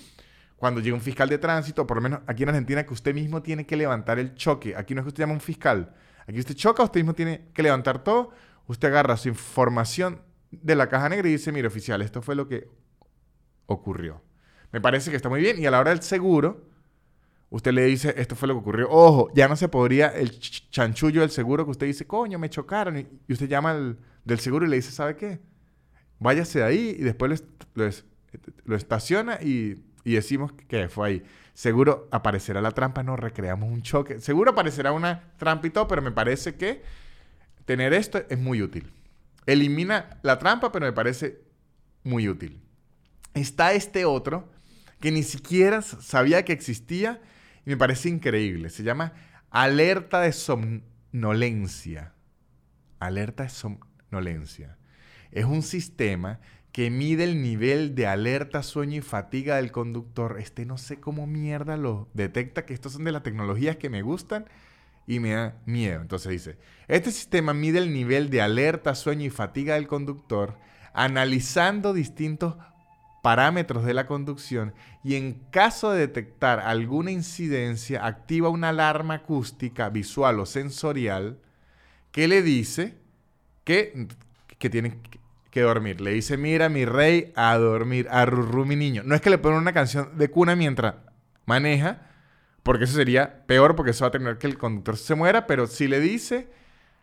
cuando 0.56 0.80
llega 0.80 0.94
un 0.94 1.02
fiscal 1.02 1.28
de 1.28 1.38
tránsito, 1.38 1.86
por 1.86 1.98
lo 1.98 2.02
menos 2.02 2.20
aquí 2.26 2.42
en 2.42 2.48
Argentina, 2.48 2.84
que 2.84 2.94
usted 2.94 3.14
mismo 3.14 3.42
tiene 3.42 3.66
que 3.66 3.76
levantar 3.76 4.18
el 4.18 4.34
choque. 4.34 4.74
Aquí 4.74 4.94
no 4.94 5.00
es 5.00 5.04
que 5.04 5.08
usted 5.08 5.22
llama 5.22 5.32
a 5.32 5.36
un 5.36 5.40
fiscal. 5.40 5.94
Aquí 6.26 6.38
usted 6.38 6.54
choca, 6.54 6.82
usted 6.82 7.00
mismo 7.00 7.14
tiene 7.14 7.48
que 7.54 7.62
levantar 7.62 8.02
todo. 8.02 8.30
Usted 8.66 8.88
agarra 8.88 9.16
su 9.16 9.28
información 9.28 10.22
de 10.50 10.74
la 10.74 10.88
caja 10.88 11.08
negra 11.08 11.28
y 11.28 11.32
dice, 11.32 11.52
mire, 11.52 11.68
oficial, 11.68 12.02
esto 12.02 12.22
fue 12.22 12.34
lo 12.34 12.48
que 12.48 12.68
ocurrió. 13.66 14.22
Me 14.72 14.80
parece 14.80 15.10
que 15.10 15.16
está 15.16 15.28
muy 15.28 15.40
bien. 15.40 15.60
Y 15.60 15.66
a 15.66 15.70
la 15.70 15.78
hora 15.78 15.90
del 15.90 16.02
seguro, 16.02 16.64
usted 17.50 17.72
le 17.72 17.84
dice, 17.84 18.14
esto 18.16 18.36
fue 18.36 18.48
lo 18.48 18.54
que 18.54 18.60
ocurrió. 18.60 18.90
Ojo, 18.90 19.30
ya 19.34 19.48
no 19.48 19.56
se 19.56 19.68
podría 19.68 20.08
el 20.08 20.38
chanchullo 20.38 21.20
del 21.20 21.30
seguro 21.30 21.64
que 21.64 21.70
usted 21.70 21.86
dice, 21.86 22.06
coño, 22.06 22.38
me 22.38 22.50
chocaron. 22.50 22.98
Y, 22.98 23.32
usted 23.32 23.48
llama 23.48 23.72
al, 23.72 23.98
del 24.24 24.40
seguro 24.40 24.66
y 24.66 24.68
le 24.68 24.76
dice, 24.76 24.90
¿sabe 24.90 25.16
qué? 25.16 25.40
Váyase 26.18 26.60
de 26.60 26.64
ahí 26.64 26.96
y 26.98 27.02
después 27.02 27.44
lo, 27.74 28.76
estaciona 28.76 29.38
y, 29.40 29.84
y, 30.04 30.14
decimos 30.14 30.52
que 30.52 30.88
fue 30.88 31.08
ahí. 31.08 31.22
Seguro 31.54 32.08
aparecerá 32.10 32.60
la 32.60 32.72
trampa, 32.72 33.02
no 33.02 33.16
recreamos 33.16 33.70
un 33.70 33.82
choque. 33.82 34.20
Seguro 34.20 34.50
aparecerá 34.50 34.92
una 34.92 35.32
trampa 35.38 35.66
y 35.66 35.70
todo, 35.70 35.88
pero 35.88 36.02
me 36.02 36.12
parece 36.12 36.56
que 36.56 36.82
tener 37.64 37.94
esto 37.94 38.22
es 38.28 38.38
muy 38.38 38.60
útil. 38.62 38.92
Elimina 39.46 40.18
la 40.22 40.38
trampa, 40.38 40.72
pero 40.72 40.86
me 40.86 40.92
parece 40.92 41.40
muy 42.02 42.28
útil. 42.28 42.60
Está 43.34 43.72
este 43.72 44.04
otro 44.04 44.48
que 45.00 45.10
ni 45.10 45.22
siquiera 45.22 45.82
sabía 45.82 46.44
que 46.44 46.52
existía 46.52 47.20
y 47.66 47.70
me 47.70 47.76
parece 47.76 48.08
increíble. 48.08 48.70
Se 48.70 48.82
llama 48.82 49.12
alerta 49.50 50.20
de 50.20 50.32
somnolencia. 50.32 52.14
Alerta 52.98 53.42
de 53.42 53.48
somnolencia. 53.50 54.78
Es 55.32 55.44
un 55.44 55.62
sistema 55.62 56.40
que 56.72 56.90
mide 56.90 57.24
el 57.24 57.42
nivel 57.42 57.94
de 57.94 58.06
alerta, 58.06 58.62
sueño 58.62 58.98
y 58.98 59.02
fatiga 59.02 59.56
del 59.56 59.72
conductor. 59.72 60.38
Este 60.38 60.64
no 60.64 60.78
sé 60.78 61.00
cómo 61.00 61.26
mierda 61.26 61.76
lo 61.76 62.08
detecta, 62.14 62.64
que 62.64 62.72
estos 62.72 62.92
son 62.92 63.04
de 63.04 63.12
las 63.12 63.22
tecnologías 63.22 63.76
que 63.76 63.90
me 63.90 64.02
gustan 64.02 64.46
y 65.06 65.20
me 65.20 65.32
da 65.32 65.60
miedo. 65.66 66.00
Entonces 66.00 66.32
dice, 66.32 66.58
este 66.88 67.10
sistema 67.10 67.52
mide 67.52 67.78
el 67.78 67.92
nivel 67.92 68.30
de 68.30 68.42
alerta, 68.42 68.94
sueño 68.94 69.24
y 69.24 69.30
fatiga 69.30 69.74
del 69.74 69.86
conductor 69.86 70.58
analizando 70.96 71.92
distintos 71.92 72.56
parámetros 73.26 73.84
de 73.84 73.92
la 73.92 74.06
conducción 74.06 74.72
y 75.02 75.16
en 75.16 75.32
caso 75.50 75.90
de 75.90 75.98
detectar 75.98 76.60
alguna 76.60 77.10
incidencia 77.10 78.06
activa 78.06 78.50
una 78.50 78.68
alarma 78.68 79.14
acústica, 79.14 79.88
visual 79.88 80.38
o 80.38 80.46
sensorial 80.46 81.40
que 82.12 82.28
le 82.28 82.40
dice 82.40 82.94
que, 83.64 84.06
que 84.58 84.70
tiene 84.70 85.00
que 85.50 85.60
dormir. 85.60 86.00
Le 86.00 86.12
dice, 86.12 86.36
mira 86.36 86.68
mi 86.68 86.84
rey, 86.84 87.32
a 87.34 87.58
dormir, 87.58 88.06
a 88.12 88.26
rurru 88.26 88.64
mi 88.64 88.76
niño. 88.76 89.02
No 89.04 89.16
es 89.16 89.20
que 89.20 89.30
le 89.30 89.38
ponga 89.38 89.58
una 89.58 89.72
canción 89.72 90.16
de 90.16 90.30
cuna 90.30 90.54
mientras 90.54 90.94
maneja, 91.46 92.02
porque 92.62 92.84
eso 92.84 92.94
sería 92.94 93.44
peor 93.46 93.74
porque 93.74 93.90
eso 93.90 94.04
va 94.04 94.10
a 94.10 94.12
tener 94.12 94.38
que 94.38 94.46
el 94.46 94.56
conductor 94.56 94.96
se 94.96 95.16
muera, 95.16 95.48
pero 95.48 95.66
si 95.66 95.88
le 95.88 95.98
dice, 95.98 96.48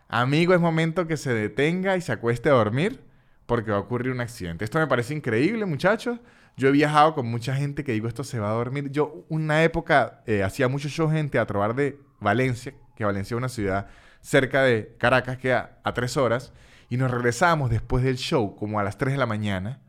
amigo, 0.08 0.54
es 0.54 0.62
momento 0.62 1.06
que 1.06 1.18
se 1.18 1.34
detenga 1.34 1.98
y 1.98 2.02
se 2.02 2.14
acueste 2.14 2.48
a 2.48 2.54
dormir, 2.54 3.02
porque 3.46 3.72
va 3.72 3.78
a 3.78 3.82
ocurrir 3.82 4.12
un 4.12 4.22
accidente. 4.22 4.66
Esto 4.66 4.80
me 4.80 4.88
parece 4.88 5.14
increíble, 5.14 5.66
muchachos. 5.66 6.20
Yo 6.56 6.70
he 6.70 6.72
viajado 6.72 7.16
con 7.16 7.26
mucha 7.28 7.56
gente 7.56 7.84
que 7.84 7.94
digo 7.94 8.08
esto 8.08 8.24
se 8.24 8.40
va 8.40 8.52
a 8.52 8.54
dormir. 8.54 8.92
Yo 8.92 9.26
una 9.30 9.64
época 9.64 10.22
eh, 10.28 10.44
hacía 10.44 10.68
muchos 10.68 10.92
shows 10.92 11.14
en 11.14 11.30
Teatro 11.30 11.60
Bar 11.60 11.76
de 11.76 12.00
Valencia, 12.20 12.74
que 12.96 13.06
Valencia 13.06 13.36
es 13.36 13.38
una 13.38 13.50
ciudad 13.50 13.88
cerca 14.22 14.62
de 14.64 14.96
Caracas, 14.98 15.38
que 15.38 15.54
a, 15.54 15.80
a 15.84 15.94
tres 15.94 16.16
horas, 16.16 16.54
y 16.90 16.98
nos 16.98 17.12
regresábamos 17.12 17.70
después 17.70 18.04
del 18.04 18.18
show 18.18 18.56
como 18.56 18.80
a 18.80 18.84
las 18.84 18.98
3 18.98 19.14
de 19.14 19.18
la 19.18 19.26
mañana, 19.26 19.82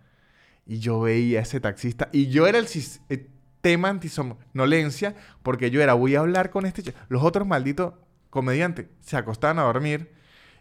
y 0.66 0.78
yo 0.78 1.00
veía 1.00 1.40
a 1.40 1.42
ese 1.42 1.61
taxista, 1.61 2.09
y 2.12 2.28
yo 2.28 2.46
era 2.46 2.59
el, 2.59 2.66
el 3.11 3.30
tema 3.61 3.90
antisomnolencia, 3.90 5.14
porque 5.42 5.70
yo 5.70 5.82
era, 5.82 5.94
voy 5.94 6.16
a 6.16 6.20
hablar 6.20 6.50
con 6.50 6.66
este... 6.66 6.94
Los 7.09 7.22
otros 7.22 7.46
malditos 7.46 7.94
comediantes 8.30 8.86
se 9.00 9.16
acostaban 9.16 9.59
a 9.59 9.62
dormir, 9.62 10.12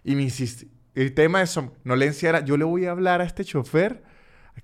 y 0.03 0.15
mi, 0.15 0.29
el 0.95 1.13
tema 1.13 1.39
de 1.39 1.47
somnolencia 1.47 2.29
era, 2.29 2.45
yo 2.45 2.57
le 2.57 2.65
voy 2.65 2.85
a 2.85 2.91
hablar 2.91 3.21
a 3.21 3.23
este 3.25 3.43
chofer 3.43 4.03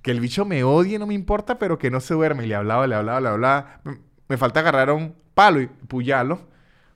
que 0.01 0.11
el 0.11 0.19
bicho 0.19 0.45
me 0.45 0.63
odie, 0.63 0.99
no 0.99 1.07
me 1.07 1.13
importa, 1.13 1.57
pero 1.57 1.77
que 1.77 1.89
no 1.89 1.99
se 1.99 2.13
duerme. 2.13 2.45
Y 2.45 2.47
le 2.47 2.55
hablaba, 2.55 2.87
le 2.87 2.95
hablaba, 2.95 3.21
le 3.21 3.29
hablaba. 3.29 3.81
Me 4.27 4.37
falta 4.37 4.59
agarrar 4.59 4.91
un 4.91 5.15
palo 5.33 5.61
y 5.61 5.67
puyarlo, 5.67 6.47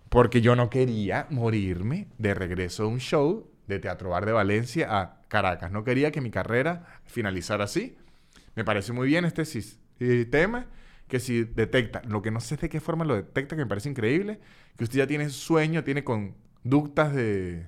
porque 0.09 0.41
yo 0.41 0.55
no 0.55 0.69
quería 0.69 1.27
morirme 1.29 2.07
de 2.17 2.33
regreso 2.33 2.83
a 2.83 2.87
un 2.87 2.99
show 2.99 3.49
de 3.67 3.79
Teatro 3.79 4.11
Bar 4.11 4.25
de 4.25 4.31
Valencia 4.31 4.99
a 4.99 5.21
Caracas. 5.27 5.71
No 5.71 5.83
quería 5.83 6.11
que 6.11 6.21
mi 6.21 6.29
carrera 6.29 6.85
finalizara 7.05 7.63
así. 7.63 7.97
Me 8.55 8.63
parece 8.63 8.93
muy 8.93 9.07
bien 9.07 9.25
este 9.25 9.45
sistema 9.45 10.67
que 11.07 11.19
si 11.19 11.43
detecta, 11.43 12.01
lo 12.07 12.21
que 12.21 12.31
no 12.31 12.39
sé 12.39 12.57
de 12.57 12.69
qué 12.69 12.79
forma 12.79 13.05
lo 13.05 13.15
detecta, 13.15 13.55
que 13.55 13.63
me 13.63 13.67
parece 13.67 13.89
increíble, 13.89 14.39
que 14.77 14.83
usted 14.83 14.99
ya 14.99 15.07
tiene 15.07 15.29
sueño, 15.29 15.83
tiene 15.83 16.03
conductas 16.03 17.13
de 17.13 17.67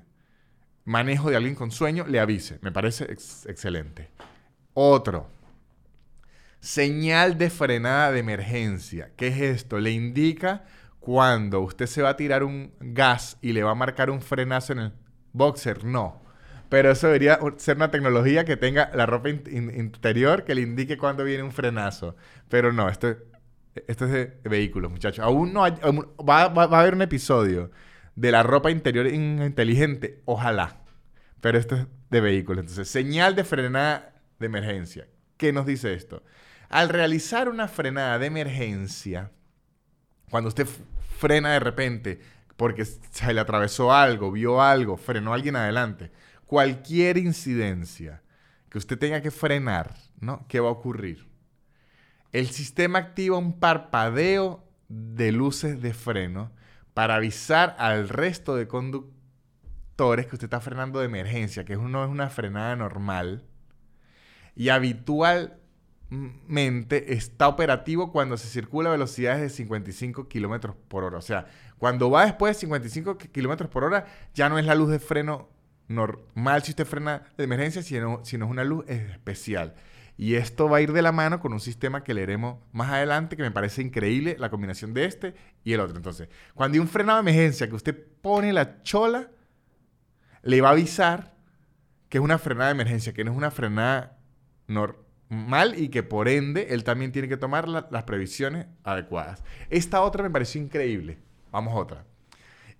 manejo 0.85 1.29
de 1.29 1.35
alguien 1.35 1.55
con 1.55 1.71
sueño, 1.71 2.05
le 2.07 2.19
avise. 2.19 2.59
Me 2.61 2.71
parece 2.71 3.05
excelente. 3.05 4.09
Otro. 4.73 5.29
Señal 6.59 7.37
de 7.37 7.49
frenada 7.49 8.11
de 8.11 8.19
emergencia. 8.19 9.11
¿Qué 9.17 9.27
es 9.27 9.41
esto? 9.41 9.79
Le 9.79 9.91
indica 9.91 10.63
cuando 10.99 11.61
usted 11.61 11.85
se 11.85 12.01
va 12.01 12.09
a 12.09 12.17
tirar 12.17 12.43
un 12.43 12.73
gas 12.79 13.37
y 13.41 13.53
le 13.53 13.61
va 13.61 13.71
a 13.71 13.75
marcar 13.75 14.09
un 14.09 14.21
frenazo 14.21 14.73
en 14.73 14.79
el 14.79 14.93
boxer. 15.33 15.83
No. 15.83 16.23
Pero 16.69 16.91
eso 16.91 17.07
debería 17.07 17.39
ser 17.57 17.77
una 17.77 17.91
tecnología 17.91 18.43
que 18.43 18.57
tenga 18.57 18.89
la 18.95 19.05
ropa 19.05 19.29
interior 19.29 20.43
que 20.43 20.55
le 20.55 20.61
indique 20.61 20.97
cuando 20.97 21.23
viene 21.23 21.43
un 21.43 21.51
frenazo. 21.51 22.15
Pero 22.49 22.73
no, 22.73 22.89
esto, 22.89 23.15
esto 23.87 24.05
es 24.05 24.11
de 24.11 24.39
vehículos, 24.49 24.91
muchachos. 24.91 25.23
Aún 25.23 25.53
no 25.53 25.63
hay, 25.63 25.73
va, 25.73 26.47
va, 26.47 26.63
a 26.63 26.81
haber 26.81 26.95
un 26.95 27.03
episodio 27.03 27.69
de 28.15 28.31
la 28.31 28.43
ropa 28.43 28.71
interior 28.71 29.07
inteligente. 29.07 30.21
Ojalá. 30.25 30.81
Pero 31.41 31.57
esto 31.57 31.75
es 31.75 31.87
de 32.09 32.21
vehículos. 32.21 32.61
Entonces, 32.61 32.87
señal 32.89 33.35
de 33.35 33.43
frenada 33.43 34.13
de 34.39 34.45
emergencia. 34.45 35.07
¿Qué 35.37 35.53
nos 35.53 35.65
dice 35.65 35.93
esto? 35.93 36.23
Al 36.69 36.89
realizar 36.89 37.49
una 37.49 37.67
frenada 37.67 38.17
de 38.17 38.27
emergencia, 38.27 39.31
cuando 40.29 40.47
usted 40.47 40.67
frena 41.17 41.51
de 41.53 41.59
repente 41.59 42.19
porque 42.57 42.85
se 42.85 43.33
le 43.33 43.41
atravesó 43.41 43.93
algo, 43.93 44.31
vio 44.31 44.61
algo, 44.61 44.97
frenó 44.97 45.31
a 45.31 45.35
alguien 45.35 45.55
adelante, 45.55 46.11
cualquier 46.45 47.17
incidencia 47.17 48.21
que 48.69 48.77
usted 48.77 48.97
tenga 48.97 49.21
que 49.21 49.31
frenar, 49.31 49.95
¿no? 50.19 50.45
¿Qué 50.47 50.59
va 50.59 50.69
a 50.69 50.73
ocurrir? 50.73 51.27
El 52.31 52.47
sistema 52.47 52.99
activa 52.99 53.37
un 53.37 53.59
parpadeo 53.59 54.63
de 54.87 55.31
luces 55.31 55.81
de 55.81 55.93
freno 55.93 56.51
para 56.95 57.15
avisar 57.15 57.75
al 57.77 58.09
resto 58.09 58.55
de 58.55 58.67
conductores 58.67 60.25
que 60.25 60.35
usted 60.35 60.45
está 60.45 60.61
frenando 60.61 60.99
de 60.99 61.05
emergencia, 61.05 61.65
que 61.65 61.75
no 61.75 62.03
es 62.03 62.09
una 62.09 62.29
frenada 62.29 62.75
normal, 62.77 63.43
y 64.55 64.69
habitualmente 64.69 67.13
está 67.13 67.49
operativo 67.49 68.13
cuando 68.13 68.37
se 68.37 68.47
circula 68.47 68.89
a 68.89 68.93
velocidades 68.93 69.41
de 69.41 69.49
55 69.49 70.29
kilómetros 70.29 70.77
por 70.87 71.03
hora. 71.03 71.17
O 71.17 71.21
sea, 71.21 71.47
cuando 71.77 72.09
va 72.09 72.25
después 72.25 72.55
de 72.55 72.61
55 72.61 73.17
kilómetros 73.17 73.69
por 73.69 73.83
hora, 73.83 74.05
ya 74.33 74.47
no 74.47 74.57
es 74.57 74.65
la 74.65 74.73
luz 74.73 74.89
de 74.89 74.99
freno 74.99 75.49
normal 75.89 76.63
si 76.63 76.71
usted 76.71 76.85
frena 76.85 77.23
de 77.37 77.43
emergencia, 77.43 77.83
sino, 77.83 78.21
sino 78.23 78.45
es 78.45 78.51
una 78.51 78.63
luz 78.63 78.85
especial. 78.87 79.75
Y 80.17 80.35
esto 80.35 80.69
va 80.69 80.77
a 80.77 80.81
ir 80.81 80.93
de 80.93 81.01
la 81.01 81.11
mano 81.11 81.39
con 81.39 81.51
un 81.51 81.59
sistema 81.59 82.03
que 82.03 82.13
leeremos 82.13 82.59
más 82.71 82.91
adelante, 82.91 83.35
que 83.35 83.43
me 83.43 83.51
parece 83.51 83.81
increíble 83.81 84.37
la 84.39 84.49
combinación 84.49 84.93
de 84.93 85.05
este 85.05 85.35
y 85.63 85.73
el 85.73 85.81
otro. 85.81 85.97
Entonces, 85.97 86.29
cuando 86.53 86.75
hay 86.75 86.79
un 86.79 86.87
frenado 86.87 87.21
de 87.21 87.29
emergencia 87.29 87.67
que 87.67 87.75
usted 87.75 87.95
pone 88.21 88.53
la 88.53 88.81
chola, 88.81 89.29
le 90.41 90.61
va 90.61 90.69
a 90.69 90.71
avisar 90.71 91.35
que 92.07 92.19
es 92.19 92.23
una 92.23 92.37
frenada 92.37 92.67
de 92.67 92.75
emergencia, 92.75 93.13
que 93.13 93.23
no 93.23 93.31
es 93.31 93.37
una 93.37 93.51
frenada 93.51 94.17
normal 94.67 95.77
y 95.77 95.89
que 95.89 96.03
por 96.03 96.29
ende 96.29 96.67
él 96.69 96.83
también 96.83 97.11
tiene 97.11 97.27
que 97.27 97.35
tomar 97.35 97.67
las 97.67 98.03
previsiones 98.03 98.67
adecuadas. 98.83 99.43
Esta 99.69 100.01
otra 100.01 100.23
me 100.23 100.29
pareció 100.29 100.61
increíble. 100.61 101.17
Vamos 101.51 101.73
a 101.73 101.77
otra. 101.77 102.05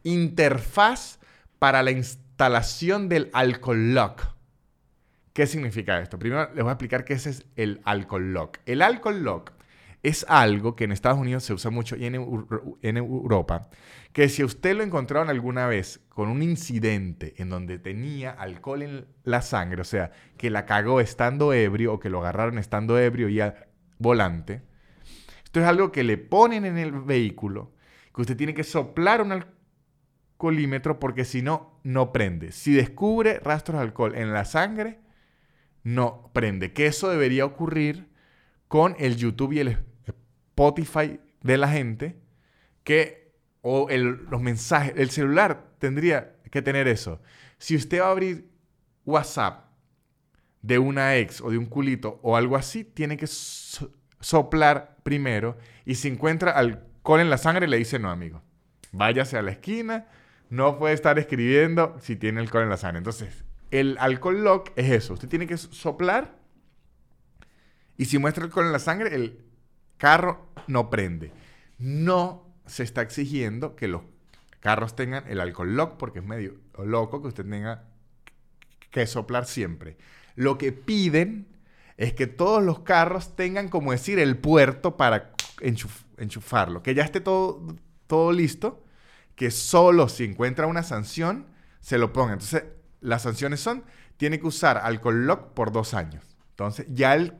Interfaz 0.03 1.19
para 1.59 1.83
la 1.83 1.91
instalación 1.91 3.09
del 3.09 3.29
alcohol 3.33 3.93
lock. 3.93 4.34
¿Qué 5.36 5.47
significa 5.47 5.99
esto? 5.99 6.17
Primero 6.17 6.47
les 6.53 6.63
voy 6.63 6.69
a 6.69 6.75
explicar 6.75 7.03
qué 7.03 7.15
es 7.15 7.45
el 7.57 7.81
alcohol 7.83 8.31
lock. 8.31 8.59
El 8.65 8.81
alcohol 8.81 9.21
lock 9.21 9.51
es 10.01 10.25
algo 10.29 10.77
que 10.77 10.86
en 10.86 10.93
Estados 10.93 11.19
Unidos 11.19 11.43
se 11.43 11.51
usa 11.51 11.69
mucho 11.71 11.97
y 11.97 12.05
en, 12.05 12.15
Europa, 12.95 13.67
que 14.13 14.29
si 14.29 14.45
usted 14.45 14.77
lo 14.77 14.83
encontraron 14.83 15.27
alguna 15.29 15.67
vez 15.67 15.99
con 16.07 16.29
un 16.29 16.41
incidente 16.41 17.33
en 17.36 17.49
donde 17.49 17.79
tenía 17.79 18.31
alcohol 18.31 18.83
en 18.83 19.07
la 19.25 19.41
sangre, 19.41 19.81
o 19.81 19.83
sea, 19.83 20.11
que 20.38 20.49
la 20.49 20.65
cagó 20.65 21.01
estando 21.01 21.51
ebrio 21.51 21.95
o 21.95 21.99
que 21.99 22.09
lo 22.09 22.21
agarraron 22.21 22.57
estando 22.57 22.97
ebrio 22.97 23.27
y 23.27 23.41
al 23.41 23.67
volante, 23.99 24.61
esto 25.43 25.59
es 25.59 25.65
algo 25.65 25.91
que 25.91 26.05
le 26.05 26.17
ponen 26.17 26.63
en 26.63 26.77
el 26.77 26.93
vehículo, 26.93 27.73
que 28.15 28.21
usted 28.21 28.38
tiene 28.38 28.53
que 28.53 28.63
soplar 28.63 29.21
un 29.21 29.33
alcoholímetro 29.33 30.97
porque 30.97 31.25
si 31.25 31.41
no, 31.41 31.81
no 31.83 32.13
prende. 32.13 32.53
Si 32.53 32.73
descubre 32.73 33.41
rastros 33.43 33.79
de 33.79 33.83
alcohol 33.83 34.15
en 34.15 34.31
la 34.31 34.45
sangre, 34.45 35.03
no 35.86 36.31
prende. 36.33 36.73
Que 36.73 36.88
eso 36.88 37.09
debería 37.09 37.45
ocurrir 37.45 38.09
con 38.67 38.95
el 38.99 39.15
YouTube 39.15 39.53
y 39.53 39.59
el 39.59 39.77
Spotify 40.49 41.21
de 41.41 41.57
la 41.57 41.69
gente 41.69 42.19
que, 42.83 43.31
o 43.61 43.88
los 43.89 44.41
mensajes, 44.41 44.93
el 44.97 45.11
celular 45.11 45.69
tendría 45.79 46.36
que 46.51 46.61
tener 46.61 46.88
eso. 46.88 47.21
Si 47.59 47.75
usted 47.75 48.01
va 48.01 48.07
a 48.07 48.11
abrir 48.11 48.49
WhatsApp 49.05 49.65
de 50.61 50.79
una 50.79 51.15
ex 51.17 51.39
o 51.39 51.51
de 51.51 51.57
un 51.59 51.67
culito 51.67 52.19
o 52.23 52.36
algo 52.36 52.55
así, 52.55 52.83
tiene 52.83 53.15
que 53.15 53.27
soplar 53.27 54.97
primero 55.03 55.55
y 55.86 55.95
si 55.95 56.07
encuentra 56.07 56.51
alcohol 56.51 57.19
en 57.19 57.29
la 57.29 57.38
sangre 57.38 57.67
le 57.67 57.77
dice 57.77 57.99
no, 57.99 58.09
amigo. 58.09 58.41
Váyase 58.91 59.38
a 59.38 59.43
la 59.43 59.51
esquina, 59.51 60.07
no 60.49 60.79
puede 60.79 60.95
estar 60.95 61.19
escribiendo 61.19 61.95
si 61.99 62.15
tiene 62.15 62.39
alcohol 62.39 62.63
en 62.63 62.69
la 62.69 62.77
sangre. 62.77 62.97
Entonces, 62.97 63.45
el 63.80 63.97
alcohol 63.99 64.43
lock 64.43 64.71
es 64.76 64.91
eso. 64.91 65.13
Usted 65.13 65.30
tiene 65.30 65.47
que 65.47 65.57
soplar 65.57 66.38
y 67.97 68.05
si 68.05 68.17
muestra 68.17 68.43
alcohol 68.43 68.65
en 68.65 68.71
la 68.71 68.80
sangre, 68.80 69.15
el 69.15 69.43
carro 69.97 70.47
no 70.67 70.89
prende. 70.89 71.32
No 71.78 72.45
se 72.65 72.84
está 72.84 73.01
exigiendo 73.01 73.76
que 73.76 73.88
los 73.88 74.01
carros 74.59 74.95
tengan 74.95 75.26
el 75.28 75.39
alcohol 75.39 75.76
lock 75.76 75.97
porque 75.97 76.19
es 76.19 76.26
medio 76.26 76.55
loco 76.84 77.21
que 77.21 77.30
usted 77.30 77.45
tenga 77.45 77.86
que 78.91 79.05
soplar 79.07 79.45
siempre. 79.45 79.97
Lo 80.36 80.57
que 80.57 80.71
piden 80.71 81.47
es 81.97 82.13
que 82.13 82.28
todos 82.28 82.63
los 82.63 82.80
carros 82.80 83.36
tengan, 83.36 83.69
como 83.69 83.91
decir, 83.91 84.19
el 84.19 84.38
puerto 84.38 84.97
para 84.97 85.32
enchufarlo, 85.61 86.84
que 86.84 86.93
ya 86.93 87.03
esté 87.03 87.21
todo, 87.21 87.76
todo 88.07 88.34
listo, 88.34 88.84
que 89.36 89.51
solo 89.51 90.09
si 90.09 90.26
encuentra 90.26 90.67
una 90.67 90.84
sanción 90.84 91.47
se 91.80 91.97
lo 91.97 92.11
ponga. 92.11 92.34
Entonces, 92.34 92.63
las 93.06 93.22
sanciones 93.22 93.60
son, 93.60 93.84
tiene 94.18 94.39
que 94.39 94.47
usar 94.47 94.78
alcohol 94.78 95.26
lock 95.26 95.53
por 95.53 95.72
dos 95.72 95.93
años. 95.93 96.24
Entonces, 96.51 96.88
ya 96.89 97.16
el 97.16 97.36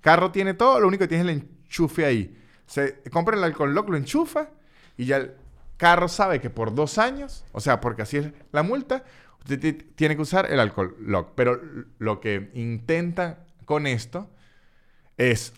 carro 0.00 0.30
tiene 0.30 0.54
todo, 0.54 0.80
lo 0.80 0.88
único 0.88 1.04
que 1.04 1.08
tiene 1.08 1.24
es 1.24 1.30
el 1.30 1.42
enchufe 1.42 2.04
ahí. 2.04 2.38
Se 2.66 3.02
compra 3.10 3.36
el 3.36 3.44
alcohol 3.44 3.74
lock, 3.74 3.88
lo 3.88 3.96
enchufa 3.96 4.50
y 4.96 5.06
ya 5.06 5.16
el 5.16 5.34
carro 5.76 6.08
sabe 6.08 6.40
que 6.40 6.50
por 6.50 6.74
dos 6.74 6.98
años, 6.98 7.44
o 7.52 7.60
sea, 7.60 7.80
porque 7.80 8.02
así 8.02 8.18
es 8.18 8.32
la 8.52 8.62
multa, 8.62 9.04
usted 9.40 9.84
tiene 9.94 10.16
que 10.16 10.22
usar 10.22 10.50
el 10.50 10.60
alcohol 10.60 10.94
lock. 11.00 11.32
Pero 11.34 11.60
lo 11.98 12.20
que 12.20 12.50
intentan 12.54 13.38
con 13.64 13.86
esto 13.86 14.30
es, 15.16 15.54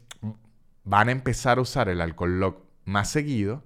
van 0.85 1.09
a 1.09 1.13
empezar 1.13 1.59
a 1.59 1.63
usar 1.63 1.89
el 1.89 2.01
alcohol 2.01 2.39
lock 2.41 2.65
más 2.85 3.11
seguido, 3.11 3.65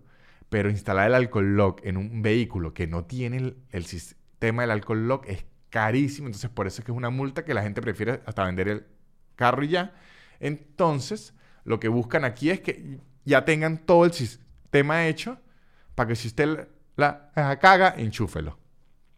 pero 0.49 0.70
instalar 0.70 1.09
el 1.09 1.14
alcohol 1.14 1.57
lock 1.57 1.80
en 1.84 1.97
un 1.97 2.22
vehículo 2.22 2.72
que 2.74 2.86
no 2.86 3.05
tiene 3.05 3.38
el, 3.38 3.57
el 3.70 3.84
sistema 3.84 4.62
del 4.62 4.70
alcohol 4.70 5.09
lock 5.09 5.26
es 5.26 5.45
carísimo. 5.74 6.28
Entonces, 6.28 6.50
por 6.50 6.68
eso 6.68 6.80
es 6.80 6.84
que 6.84 6.92
es 6.92 6.96
una 6.96 7.10
multa 7.10 7.44
que 7.44 7.52
la 7.52 7.60
gente 7.60 7.82
prefiere 7.82 8.20
hasta 8.26 8.44
vender 8.44 8.68
el 8.68 8.86
carro 9.34 9.64
y 9.64 9.68
ya. 9.70 9.92
Entonces, 10.38 11.34
lo 11.64 11.80
que 11.80 11.88
buscan 11.88 12.24
aquí 12.24 12.50
es 12.50 12.60
que 12.60 13.00
ya 13.24 13.44
tengan 13.44 13.78
todo 13.78 14.04
el 14.04 14.12
sistema 14.12 15.08
hecho 15.08 15.40
para 15.96 16.06
que 16.06 16.14
si 16.14 16.28
usted 16.28 16.68
la 16.94 17.32
caga, 17.60 17.92
enchúfelo. 17.96 18.56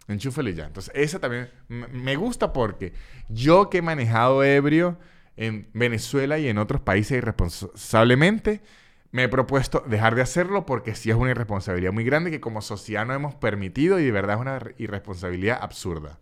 Enchúfelo 0.09 0.49
y 0.49 0.55
ya. 0.55 0.65
Entonces, 0.65 0.95
esa 0.97 1.19
también 1.19 1.51
me 1.69 2.17
gusta 2.17 2.55
porque 2.55 2.95
yo 3.29 3.69
que 3.69 3.79
he 3.79 3.83
manejado 3.83 4.43
ebrio 4.43 4.97
en 5.37 5.69
Venezuela 5.75 6.39
y 6.39 6.49
en 6.49 6.57
otros 6.57 6.81
países 6.81 7.19
irresponsablemente, 7.19 8.63
me 9.11 9.25
he 9.25 9.29
propuesto 9.29 9.85
dejar 9.87 10.15
de 10.15 10.23
hacerlo 10.23 10.65
porque 10.65 10.95
sí 10.95 11.11
es 11.11 11.17
una 11.17 11.33
irresponsabilidad 11.33 11.93
muy 11.93 12.05
grande 12.05 12.31
que 12.31 12.41
como 12.41 12.63
sociedad 12.63 13.05
no 13.05 13.13
hemos 13.13 13.35
permitido 13.35 14.01
y 14.01 14.07
de 14.07 14.13
verdad 14.13 14.37
es 14.37 14.41
una 14.41 14.59
irresponsabilidad 14.79 15.59
absurda. 15.61 16.19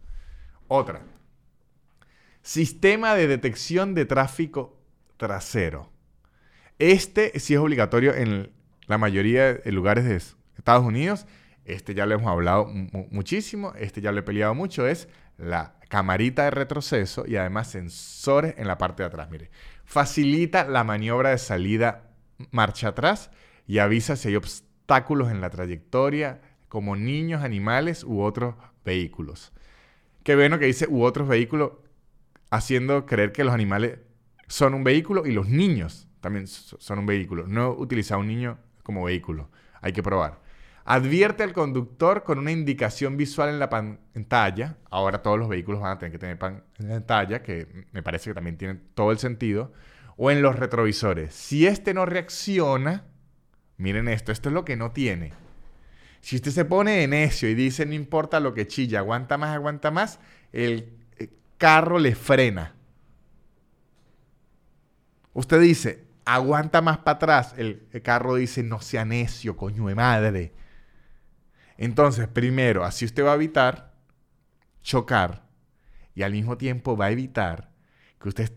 Otra. 0.69 1.03
Sistema 2.43 3.15
de 3.15 3.27
detección 3.27 3.95
de 3.95 4.05
tráfico 4.05 4.79
trasero. 5.17 5.91
Este 6.79 7.39
sí 7.39 7.55
es 7.55 7.61
obligatorio 7.61 8.15
en 8.15 8.53
la 8.87 8.99
mayoría 8.99 9.55
de 9.55 9.73
lugares 9.73 10.05
de 10.05 10.17
Estados 10.57 10.85
Unidos. 10.85 11.27
Este 11.65 11.95
ya 11.95 12.07
lo 12.07 12.15
hemos 12.15 12.29
hablado 12.29 12.67
muchísimo. 13.11 13.73
Este 13.79 14.01
ya 14.01 14.13
lo 14.13 14.21
he 14.21 14.23
peleado 14.23 14.55
mucho. 14.55 14.87
Es 14.87 15.09
la 15.39 15.77
camarita 15.89 16.45
de 16.45 16.51
retroceso 16.51 17.25
y 17.27 17.37
además 17.37 17.71
sensores 17.71 18.55
en 18.59 18.67
la 18.67 18.79
parte 18.79 19.03
de 19.03 19.09
atrás. 19.09 19.31
Mire, 19.31 19.51
facilita 19.85 20.67
la 20.67 20.85
maniobra 20.85 21.31
de 21.31 21.39
salida 21.39 22.11
marcha 22.51 22.89
atrás 22.89 23.31
y 23.67 23.79
avisa 23.79 24.17
si 24.17 24.29
hay 24.29 24.37
obstáculos 24.37 25.31
en 25.31 25.41
la 25.41 25.51
trayectoria, 25.51 26.41
como 26.69 26.97
niños, 26.97 27.43
animales 27.43 28.05
u 28.05 28.21
otros 28.21 28.57
vehículos. 28.85 29.53
Qué 30.25 30.35
bueno 30.35 30.59
que 30.59 30.65
dice 30.65 30.87
u 30.89 31.05
otros 31.05 31.29
vehículos, 31.29 31.73
haciendo 32.51 33.05
creer 33.05 33.31
que 33.31 33.45
los 33.45 33.53
animales 33.53 33.99
son 34.49 34.73
un 34.73 34.83
vehículo 34.83 35.27
y 35.27 35.33
los 35.33 35.49
niños 35.49 36.09
también 36.21 36.47
son 36.47 36.99
un 36.99 37.05
vehículo. 37.05 37.47
No 37.47 37.71
utilizar 37.73 38.17
un 38.17 38.29
niño 38.29 38.59
como 38.83 39.05
vehículo. 39.05 39.51
Hay 39.83 39.93
que 39.93 40.03
probar. 40.03 40.41
Advierte 40.87 41.43
al 41.43 41.53
conductor 41.53 42.25
con 42.25 42.39
una 42.39 42.53
indicación 42.53 43.19
visual 43.19 43.51
en 43.51 43.59
la 43.59 43.69
pantalla. 43.69 44.79
Ahora 44.91 45.21
todos 45.21 45.39
los 45.39 45.51
vehículos 45.51 45.83
van 45.83 45.93
a 45.93 45.99
tener 45.99 46.13
que 46.13 46.19
tener 46.19 46.39
pantalla, 46.39 47.43
que 47.43 47.87
me 47.93 48.03
parece 48.03 48.31
que 48.31 48.35
también 48.35 48.57
tiene 48.57 48.77
todo 48.95 49.11
el 49.11 49.19
sentido. 49.19 49.73
O 50.17 50.31
en 50.31 50.41
los 50.41 50.59
retrovisores. 50.59 51.35
Si 51.35 51.67
este 51.67 51.93
no 51.93 52.07
reacciona, 52.07 53.05
miren 53.77 54.09
esto, 54.09 54.33
esto 54.33 54.49
es 54.49 54.55
lo 54.55 54.65
que 54.65 54.77
no 54.77 54.93
tiene. 54.93 55.44
Si 56.25 56.37
usted 56.37 56.53
se 56.53 56.65
pone 56.65 56.93
de 56.93 57.07
necio 57.07 57.51
y 57.51 57.55
dice 57.55 57.85
no 57.85 57.93
importa 57.93 58.41
lo 58.41 58.55
que 58.55 58.67
chilla, 58.67 59.01
aguanta 59.01 59.37
más, 59.37 59.55
aguanta 59.55 59.91
más, 59.91 60.19
el 60.53 60.93
carro 61.59 61.99
le 61.99 62.15
frena. 62.15 62.75
Usted 65.35 65.61
dice, 65.61 66.07
aguanta 66.25 66.81
más 66.81 66.99
para 66.99 67.17
atrás, 67.17 67.55
el, 67.59 67.87
el 67.93 68.03
carro 68.03 68.37
dice 68.37 68.63
no 68.63 68.81
sea 68.81 69.05
necio, 69.05 69.57
coño 69.57 69.89
de 69.89 69.95
madre 69.95 70.53
entonces, 71.77 72.29
primero, 72.29 72.85
así 72.85 73.05
usted 73.05 73.25
va 73.25 73.33
a 73.33 73.35
evitar 73.35 73.93
chocar 74.83 75.49
y 76.15 76.23
al 76.23 76.33
mismo 76.33 76.57
tiempo 76.57 76.97
va 76.97 77.07
a 77.07 77.11
evitar 77.11 77.73
que 78.21 78.29
usted 78.29 78.53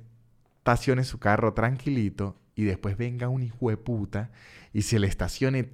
estacione 0.57 1.03
su 1.03 1.18
carro 1.20 1.53
tranquilito 1.53 2.39
y 2.55 2.63
después 2.63 2.97
venga 2.97 3.30
un 3.30 3.43
hijo 3.43 3.70
de 3.70 3.78
puta 3.78 4.32
y 4.74 4.84
se 4.84 4.99
le 4.99 5.07
estacione 5.07 5.72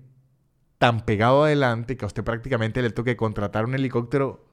tan 0.83 1.05
pegado 1.05 1.45
adelante 1.45 1.95
que 1.95 2.03
a 2.03 2.07
usted 2.07 2.25
prácticamente 2.25 2.81
le 2.81 2.89
toque 2.89 3.15
contratar 3.15 3.63
un 3.63 3.73
helicóptero 3.73 4.45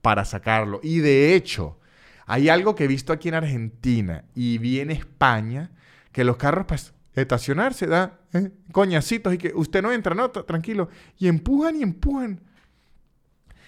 para 0.00 0.24
sacarlo. 0.24 0.80
Y 0.82 1.00
de 1.00 1.34
hecho, 1.34 1.78
hay 2.24 2.48
algo 2.48 2.74
que 2.74 2.84
he 2.84 2.86
visto 2.86 3.12
aquí 3.12 3.28
en 3.28 3.34
Argentina 3.34 4.24
y 4.34 4.56
vi 4.56 4.80
en 4.80 4.90
España, 4.90 5.70
que 6.12 6.24
los 6.24 6.38
carros 6.38 6.64
pues 6.66 6.94
estacionarse, 7.14 7.86
da 7.86 8.20
¿eh? 8.32 8.52
coñacitos 8.72 9.34
y 9.34 9.36
que 9.36 9.52
usted 9.54 9.82
no 9.82 9.92
entra, 9.92 10.14
no, 10.14 10.30
tranquilo. 10.30 10.88
Y 11.18 11.28
empujan 11.28 11.76
y 11.76 11.82
empujan. 11.82 12.40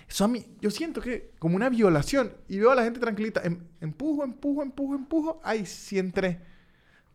Eso 0.09 0.25
a 0.25 0.29
mí, 0.29 0.47
yo 0.63 0.71
siento 0.71 1.03
que 1.03 1.35
como 1.39 1.57
una 1.57 1.69
violación. 1.69 2.33
Y 2.49 2.59
veo 2.59 2.71
a 2.71 2.75
la 2.75 2.85
gente 2.85 3.01
tranquilita, 3.01 3.43
em, 3.45 3.59
empujo, 3.83 4.25
empujo, 4.25 4.63
empujo, 4.63 4.95
empujo. 4.95 5.41
Ay, 5.45 5.67
sí 5.67 5.99
entré. 5.99 6.41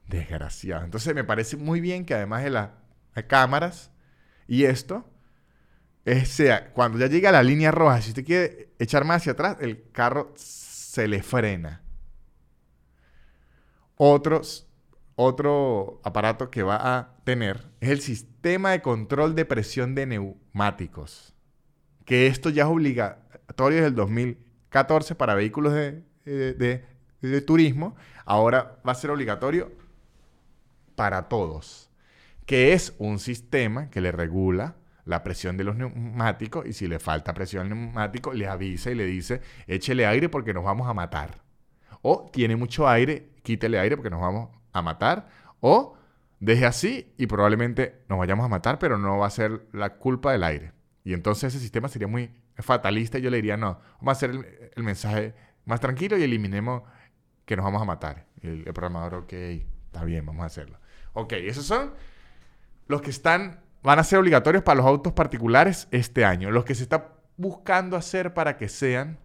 Desgraciado. 0.07 0.85
Entonces 0.85 1.15
me 1.15 1.23
parece 1.23 1.57
muy 1.57 1.81
bien 1.81 2.05
que 2.05 2.13
además 2.13 2.43
de 2.43 2.51
las 2.51 2.69
cámaras 3.25 3.89
y 4.47 4.63
esto, 4.63 5.05
sea, 6.25 6.71
cuando 6.73 6.97
ya 6.97 7.07
llega 7.07 7.29
a 7.29 7.33
la 7.33 7.43
línea 7.43 7.71
roja, 7.71 8.01
si 8.01 8.09
usted 8.09 8.25
quiere 8.25 8.69
echar 8.79 9.03
más 9.05 9.17
hacia 9.17 9.33
atrás, 9.33 9.57
el 9.59 9.91
carro 9.91 10.33
se 10.35 11.07
le 11.07 11.21
frena. 11.21 11.81
Otros 13.95 14.67
otro 15.19 15.99
aparato 16.03 16.51
que 16.51 16.61
va 16.61 16.75
a 16.95 17.15
tener 17.23 17.65
es 17.81 17.89
el 17.89 18.01
sistema 18.01 18.69
de 18.69 18.83
control 18.83 19.33
de 19.33 19.45
presión 19.45 19.95
de 19.95 20.05
neumáticos. 20.05 21.33
Que 22.05 22.27
esto 22.27 22.51
ya 22.51 22.63
es 22.63 22.69
obligatorio 22.69 23.77
desde 23.77 23.87
el 23.87 23.95
2014 23.95 25.15
para 25.15 25.33
vehículos 25.33 25.73
de, 25.73 26.85
turismo. 27.47 27.95
Ahora 28.25 28.79
va 28.87 28.91
a 28.91 28.95
ser 28.95 29.09
obligatorio 29.09 29.71
para 30.95 31.27
todos. 31.27 31.86
Que 32.47 32.73
es 32.73 32.95
un 32.97 33.19
sistema 33.19 33.91
que 33.91 34.01
le 34.01 34.11
regula 34.11 34.77
la 35.05 35.23
presión 35.23 35.57
de 35.57 35.63
los 35.63 35.75
neumáticos 35.75 36.65
y 36.65 36.73
si 36.73 36.87
le 36.87 36.97
falta 36.97 37.33
presión 37.33 37.63
al 37.63 37.69
neumático, 37.69 38.33
le 38.33 38.47
avisa 38.47 38.89
y 38.89 38.95
le 38.95 39.05
dice, 39.05 39.41
échele 39.67 40.05
aire 40.05 40.29
porque 40.29 40.53
nos 40.53 40.63
vamos 40.63 40.87
a 40.87 40.93
matar. 40.93 41.41
O 42.01 42.29
tiene 42.31 42.55
mucho 42.55 42.87
aire, 42.87 43.29
quítele 43.43 43.79
aire 43.79 43.95
porque 43.95 44.09
nos 44.09 44.21
vamos 44.21 44.49
a 44.73 44.81
matar 44.81 45.27
o 45.59 45.97
deje 46.39 46.65
así 46.65 47.13
y 47.17 47.27
probablemente 47.27 48.03
nos 48.09 48.19
vayamos 48.19 48.45
a 48.45 48.49
matar, 48.49 48.79
pero 48.79 48.97
no 48.97 49.17
va 49.17 49.27
a 49.27 49.31
ser 49.31 49.67
la 49.71 49.95
culpa 49.95 50.31
del 50.31 50.43
aire. 50.43 50.73
Y 51.03 51.13
entonces 51.13 51.53
ese 51.53 51.61
sistema 51.61 51.87
sería 51.87 52.07
muy 52.07 52.31
fatalista 52.57 53.17
y 53.17 53.21
yo 53.21 53.29
le 53.29 53.37
diría, 53.37 53.57
no, 53.57 53.79
vamos 53.99 54.07
a 54.07 54.11
hacer 54.11 54.31
el, 54.75 54.83
mensaje 54.83 55.33
más 55.65 55.79
tranquilo 55.79 56.17
y 56.17 56.23
eliminemos 56.23 56.83
que 57.45 57.55
nos 57.55 57.63
vamos 57.63 57.81
a 57.81 57.85
matar. 57.85 58.25
El, 58.41 58.63
el, 58.67 58.73
programador, 58.73 59.23
ok, 59.23 59.33
está 59.33 60.03
bien, 60.03 60.25
vamos 60.25 60.43
a 60.43 60.47
hacerlo. 60.47 60.79
Ok, 61.13 61.33
esos 61.33 61.65
son 61.65 61.93
los 62.87 63.01
que 63.01 63.09
están, 63.09 63.61
van 63.83 63.99
a 63.99 64.03
ser 64.03 64.19
obligatorios 64.19 64.63
para 64.63 64.77
los 64.77 64.85
autos 64.85 65.13
particulares 65.13 65.87
este 65.91 66.25
año. 66.25 66.51
Los 66.51 66.65
que 66.65 66.75
se 66.75 66.83
está 66.83 67.13
buscando 67.37 67.95
hacer 67.95 68.33
para 68.33 68.57
que 68.57 68.69
sean 68.69 69.19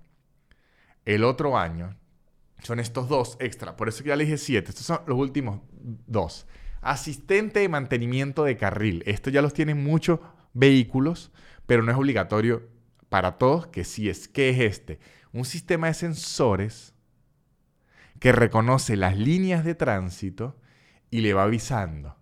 el 1.05 1.25
otro 1.25 1.59
año 1.59 1.97
son 2.63 2.79
estos 2.79 3.09
dos 3.09 3.37
extra. 3.41 3.77
Por 3.77 3.89
eso 3.89 4.05
ya 4.05 4.17
le 4.17 4.25
dije 4.25 4.39
siete. 4.39 4.71
Estos 4.71 4.87
son 4.87 5.01
los 5.07 5.19
últimos 5.19 5.61
dos. 6.07 6.47
Asistente 6.81 7.61
de 7.61 7.69
mantenimiento 7.69 8.45
de 8.45 8.57
carril. 8.57 9.03
Esto 9.07 9.31
ya 9.31 9.43
los 9.43 9.53
tienen 9.55 9.83
muchos 9.83 10.21
vehículos, 10.53 11.33
pero 11.67 11.83
no 11.83 11.91
es 11.91 11.99
obligatorio 11.99 12.69
para 13.09 13.39
todos 13.39 13.67
que 13.67 13.85
sí 13.85 14.09
es. 14.09 14.29
¿Qué 14.29 14.51
es 14.51 14.61
este? 14.61 14.99
Un 15.33 15.45
sistema 15.45 15.89
de 15.89 15.95
sensores 15.95 16.95
que 18.21 18.33
reconoce 18.33 18.97
las 18.97 19.17
líneas 19.17 19.65
de 19.65 19.75
tránsito 19.75 20.57
y 21.11 21.21
le 21.21 21.35
va 21.35 21.45
avisando. 21.45 22.17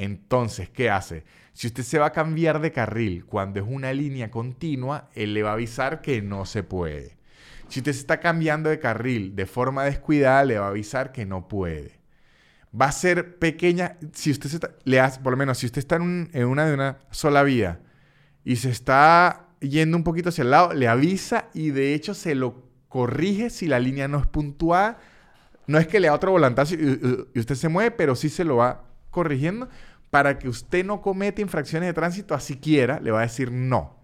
Entonces, 0.00 0.70
¿qué 0.70 0.88
hace? 0.88 1.24
Si 1.52 1.66
usted 1.66 1.82
se 1.82 1.98
va 1.98 2.06
a 2.06 2.12
cambiar 2.12 2.62
de 2.62 2.72
carril 2.72 3.26
cuando 3.26 3.60
es 3.60 3.66
una 3.68 3.92
línea 3.92 4.30
continua, 4.30 5.10
él 5.14 5.34
le 5.34 5.42
va 5.42 5.50
a 5.50 5.52
avisar 5.52 6.00
que 6.00 6.22
no 6.22 6.46
se 6.46 6.62
puede. 6.62 7.18
Si 7.68 7.80
usted 7.80 7.92
se 7.92 7.98
está 7.98 8.18
cambiando 8.18 8.70
de 8.70 8.78
carril 8.78 9.36
de 9.36 9.44
forma 9.44 9.84
descuidada, 9.84 10.42
le 10.44 10.58
va 10.58 10.64
a 10.64 10.70
avisar 10.70 11.12
que 11.12 11.26
no 11.26 11.48
puede. 11.48 12.00
Va 12.78 12.86
a 12.86 12.92
ser 12.92 13.38
pequeña, 13.38 13.98
si 14.14 14.30
usted 14.30 14.48
se 14.48 14.58
le 14.84 15.00
hace, 15.00 15.20
por 15.20 15.34
lo 15.34 15.36
menos 15.36 15.58
si 15.58 15.66
usted 15.66 15.80
está 15.80 15.96
en, 15.96 16.30
una 16.46 16.64
de 16.64 16.72
una 16.72 16.96
sola 17.10 17.42
vía 17.42 17.80
y 18.42 18.56
se 18.56 18.70
está 18.70 19.48
yendo 19.60 19.98
un 19.98 20.02
poquito 20.02 20.30
hacia 20.30 20.44
el 20.44 20.50
lado, 20.50 20.72
le 20.72 20.88
avisa 20.88 21.50
y 21.52 21.72
de 21.72 21.92
hecho 21.92 22.14
se 22.14 22.34
lo 22.34 22.62
corrige 22.88 23.50
si 23.50 23.66
la 23.66 23.78
línea 23.78 24.08
no 24.08 24.18
es 24.18 24.26
puntuada. 24.26 24.98
No 25.66 25.76
es 25.76 25.86
que 25.86 26.00
le 26.00 26.08
da 26.08 26.14
otro 26.14 26.30
volantazo 26.30 26.74
y, 26.74 27.28
y 27.34 27.38
usted 27.38 27.54
se 27.54 27.68
mueve, 27.68 27.90
pero 27.90 28.16
sí 28.16 28.30
se 28.30 28.44
lo 28.44 28.56
va 28.56 28.86
corrigiendo 29.10 29.68
para 30.10 30.38
que 30.38 30.48
usted 30.48 30.84
no 30.84 31.00
cometa 31.00 31.40
infracciones 31.40 31.88
de 31.88 31.94
tránsito 31.94 32.34
así 32.34 32.56
quiera, 32.56 33.00
le 33.00 33.10
va 33.10 33.20
a 33.20 33.22
decir 33.22 33.50
no. 33.52 33.98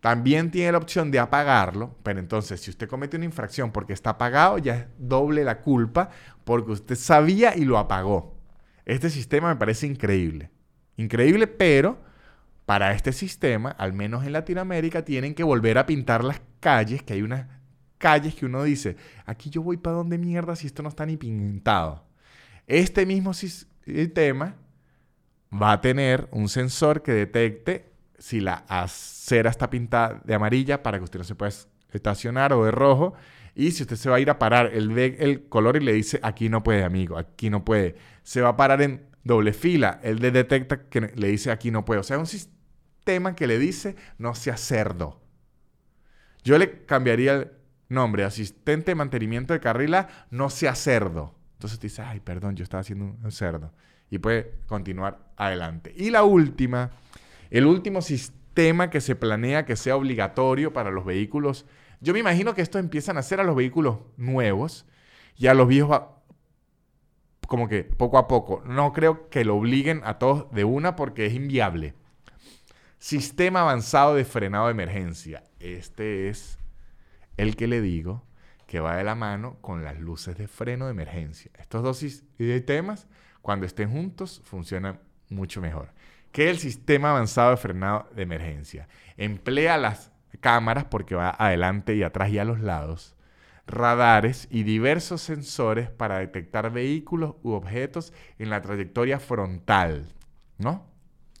También 0.00 0.50
tiene 0.50 0.70
la 0.72 0.78
opción 0.78 1.10
de 1.10 1.18
apagarlo, 1.18 1.96
pero 2.04 2.20
entonces 2.20 2.60
si 2.60 2.70
usted 2.70 2.88
comete 2.88 3.16
una 3.16 3.24
infracción 3.24 3.72
porque 3.72 3.92
está 3.92 4.10
apagado, 4.10 4.58
ya 4.58 4.76
es 4.76 4.86
doble 4.98 5.42
la 5.42 5.60
culpa 5.60 6.10
porque 6.44 6.70
usted 6.72 6.94
sabía 6.94 7.56
y 7.56 7.64
lo 7.64 7.78
apagó. 7.78 8.36
Este 8.84 9.10
sistema 9.10 9.48
me 9.48 9.56
parece 9.56 9.86
increíble. 9.86 10.50
Increíble, 10.96 11.46
pero 11.46 12.00
para 12.64 12.92
este 12.92 13.12
sistema, 13.12 13.70
al 13.70 13.92
menos 13.92 14.24
en 14.24 14.32
Latinoamérica, 14.32 15.04
tienen 15.04 15.34
que 15.34 15.42
volver 15.42 15.78
a 15.78 15.86
pintar 15.86 16.22
las 16.22 16.40
calles, 16.60 17.02
que 17.02 17.14
hay 17.14 17.22
unas 17.22 17.46
calles 17.98 18.34
que 18.34 18.46
uno 18.46 18.62
dice, 18.62 18.96
aquí 19.26 19.50
yo 19.50 19.62
voy 19.62 19.78
para 19.78 19.96
donde 19.96 20.18
mierda 20.18 20.54
si 20.54 20.66
esto 20.66 20.82
no 20.82 20.88
está 20.88 21.06
ni 21.06 21.16
pintado. 21.16 22.06
Este 22.66 23.06
mismo 23.06 23.32
sistema 23.94 24.56
va 25.52 25.72
a 25.72 25.80
tener 25.80 26.28
un 26.30 26.48
sensor 26.48 27.02
que 27.02 27.12
detecte 27.12 27.92
si 28.18 28.40
la 28.40 28.64
acera 28.68 29.50
está 29.50 29.70
pintada 29.70 30.20
de 30.24 30.34
amarilla 30.34 30.82
para 30.82 30.98
que 30.98 31.04
usted 31.04 31.18
no 31.18 31.24
se 31.24 31.34
pueda 31.34 31.52
estacionar 31.92 32.52
o 32.52 32.64
de 32.64 32.70
rojo. 32.70 33.14
Y 33.54 33.72
si 33.72 33.82
usted 33.82 33.96
se 33.96 34.10
va 34.10 34.16
a 34.16 34.20
ir 34.20 34.30
a 34.30 34.38
parar, 34.38 34.70
él 34.72 34.90
ve 34.90 35.16
el 35.20 35.48
color 35.48 35.76
y 35.76 35.80
le 35.80 35.92
dice, 35.92 36.20
aquí 36.22 36.48
no 36.48 36.62
puede, 36.62 36.84
amigo, 36.84 37.16
aquí 37.18 37.50
no 37.50 37.64
puede. 37.64 37.96
Se 38.22 38.40
va 38.40 38.50
a 38.50 38.56
parar 38.56 38.82
en 38.82 39.06
doble 39.24 39.52
fila, 39.52 40.00
él 40.02 40.18
le 40.20 40.30
detecta 40.30 40.88
que 40.88 41.00
le 41.00 41.28
dice, 41.28 41.50
aquí 41.50 41.70
no 41.70 41.84
puede. 41.84 42.00
O 42.00 42.04
sea, 42.04 42.16
es 42.16 42.20
un 42.20 42.26
sistema 42.26 43.34
que 43.34 43.46
le 43.46 43.58
dice, 43.58 43.96
no 44.18 44.34
sea 44.34 44.56
cerdo. 44.56 45.20
Yo 46.44 46.56
le 46.58 46.84
cambiaría 46.84 47.34
el 47.34 47.50
nombre, 47.88 48.24
asistente 48.24 48.92
de 48.92 48.94
mantenimiento 48.94 49.52
de 49.54 49.60
carrila, 49.60 50.08
no 50.30 50.50
sea 50.50 50.74
cerdo. 50.74 51.37
Entonces 51.58 51.80
te 51.80 51.88
dice, 51.88 52.02
ay, 52.02 52.20
perdón, 52.20 52.54
yo 52.54 52.62
estaba 52.62 52.82
haciendo 52.82 53.16
un 53.20 53.32
cerdo. 53.32 53.72
Y 54.10 54.18
puede 54.18 54.60
continuar 54.68 55.18
adelante. 55.36 55.92
Y 55.96 56.10
la 56.10 56.22
última, 56.22 56.92
el 57.50 57.66
último 57.66 58.00
sistema 58.00 58.90
que 58.90 59.00
se 59.00 59.16
planea 59.16 59.66
que 59.66 59.74
sea 59.74 59.96
obligatorio 59.96 60.72
para 60.72 60.92
los 60.92 61.04
vehículos. 61.04 61.66
Yo 62.00 62.12
me 62.12 62.20
imagino 62.20 62.54
que 62.54 62.62
esto 62.62 62.78
empiezan 62.78 63.16
a 63.16 63.20
hacer 63.20 63.40
a 63.40 63.42
los 63.42 63.56
vehículos 63.56 63.98
nuevos 64.16 64.86
y 65.36 65.48
a 65.48 65.54
los 65.54 65.66
viejos 65.66 66.00
como 67.48 67.66
que 67.66 67.82
poco 67.82 68.18
a 68.18 68.28
poco. 68.28 68.62
No 68.64 68.92
creo 68.92 69.28
que 69.28 69.44
lo 69.44 69.56
obliguen 69.56 70.00
a 70.04 70.20
todos 70.20 70.48
de 70.52 70.62
una 70.62 70.94
porque 70.94 71.26
es 71.26 71.34
inviable. 71.34 71.94
Sistema 72.98 73.62
avanzado 73.62 74.14
de 74.14 74.24
frenado 74.24 74.66
de 74.66 74.72
emergencia. 74.72 75.42
Este 75.58 76.28
es 76.28 76.56
el 77.36 77.56
que 77.56 77.66
le 77.66 77.80
digo 77.80 78.27
que 78.68 78.80
va 78.80 78.96
de 78.98 79.02
la 79.02 79.14
mano 79.14 79.56
con 79.62 79.82
las 79.82 79.98
luces 79.98 80.36
de 80.36 80.46
freno 80.46 80.84
de 80.84 80.90
emergencia. 80.90 81.50
Estos 81.58 81.82
dos 81.82 81.96
sistemas, 81.96 83.08
cuando 83.40 83.64
estén 83.64 83.90
juntos, 83.90 84.42
funcionan 84.44 85.00
mucho 85.30 85.62
mejor. 85.62 85.94
¿Qué 86.32 86.44
es 86.44 86.50
el 86.50 86.58
sistema 86.58 87.10
avanzado 87.10 87.52
de 87.52 87.56
frenado 87.56 88.10
de 88.14 88.22
emergencia? 88.22 88.86
Emplea 89.16 89.78
las 89.78 90.12
cámaras 90.40 90.84
porque 90.84 91.14
va 91.14 91.30
adelante 91.30 91.96
y 91.96 92.02
atrás 92.02 92.28
y 92.28 92.38
a 92.38 92.44
los 92.44 92.60
lados, 92.60 93.16
radares 93.66 94.48
y 94.50 94.64
diversos 94.64 95.22
sensores 95.22 95.88
para 95.88 96.18
detectar 96.18 96.70
vehículos 96.70 97.36
u 97.42 97.52
objetos 97.52 98.12
en 98.38 98.50
la 98.50 98.60
trayectoria 98.60 99.18
frontal, 99.18 100.12
¿no? 100.58 100.86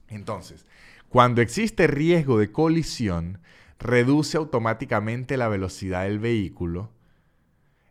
Entonces, 0.08 0.64
cuando 1.10 1.42
existe 1.42 1.88
riesgo 1.88 2.38
de 2.38 2.50
colisión, 2.50 3.38
reduce 3.78 4.38
automáticamente 4.38 5.36
la 5.36 5.48
velocidad 5.48 6.04
del 6.04 6.20
vehículo 6.20 6.96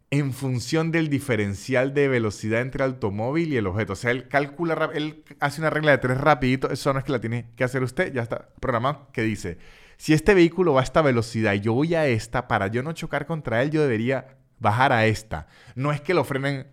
en 0.10 0.32
función 0.32 0.92
del 0.92 1.10
diferencial 1.10 1.94
de 1.94 2.08
velocidad 2.08 2.62
entre 2.62 2.84
automóvil 2.84 3.52
y 3.52 3.58
el 3.58 3.68
objeto. 3.68 3.94
O 3.94 3.96
sea, 3.96 4.12
él 4.12 4.28
calcula, 4.28 4.90
él 4.94 5.24
hace 5.40 5.60
una 5.60 5.70
regla 5.70 5.92
de 5.92 5.98
tres 5.98 6.18
rapidito, 6.18 6.70
eso 6.70 6.94
no 6.94 7.00
es 7.00 7.06
que 7.06 7.12
la 7.12 7.20
tiene 7.20 7.50
que 7.56 7.64
hacer 7.64 7.84
usted, 7.84 8.14
ya 8.14 8.22
está 8.22 8.50
programado, 8.60 9.08
que 9.12 9.22
dice, 9.22 9.58
si 9.98 10.14
este 10.14 10.34
vehículo 10.34 10.74
va 10.74 10.82
a 10.82 10.84
esta 10.84 11.02
velocidad 11.02 11.54
y 11.54 11.60
yo 11.60 11.74
voy 11.74 11.96
a 11.96 12.08
esta, 12.08 12.48
para 12.48 12.68
yo 12.68 12.84
no 12.84 12.94
chocar 12.94 13.26
contra 13.26 13.62
él, 13.62 13.72
yo 13.72 13.82
debería 13.82 14.38
bajar 14.60 14.94
a 14.94 15.06
esta. 15.06 15.48
No 15.76 15.92
es 15.92 16.02
que 16.02 16.14
lo 16.14 16.24
frenen 16.24 16.68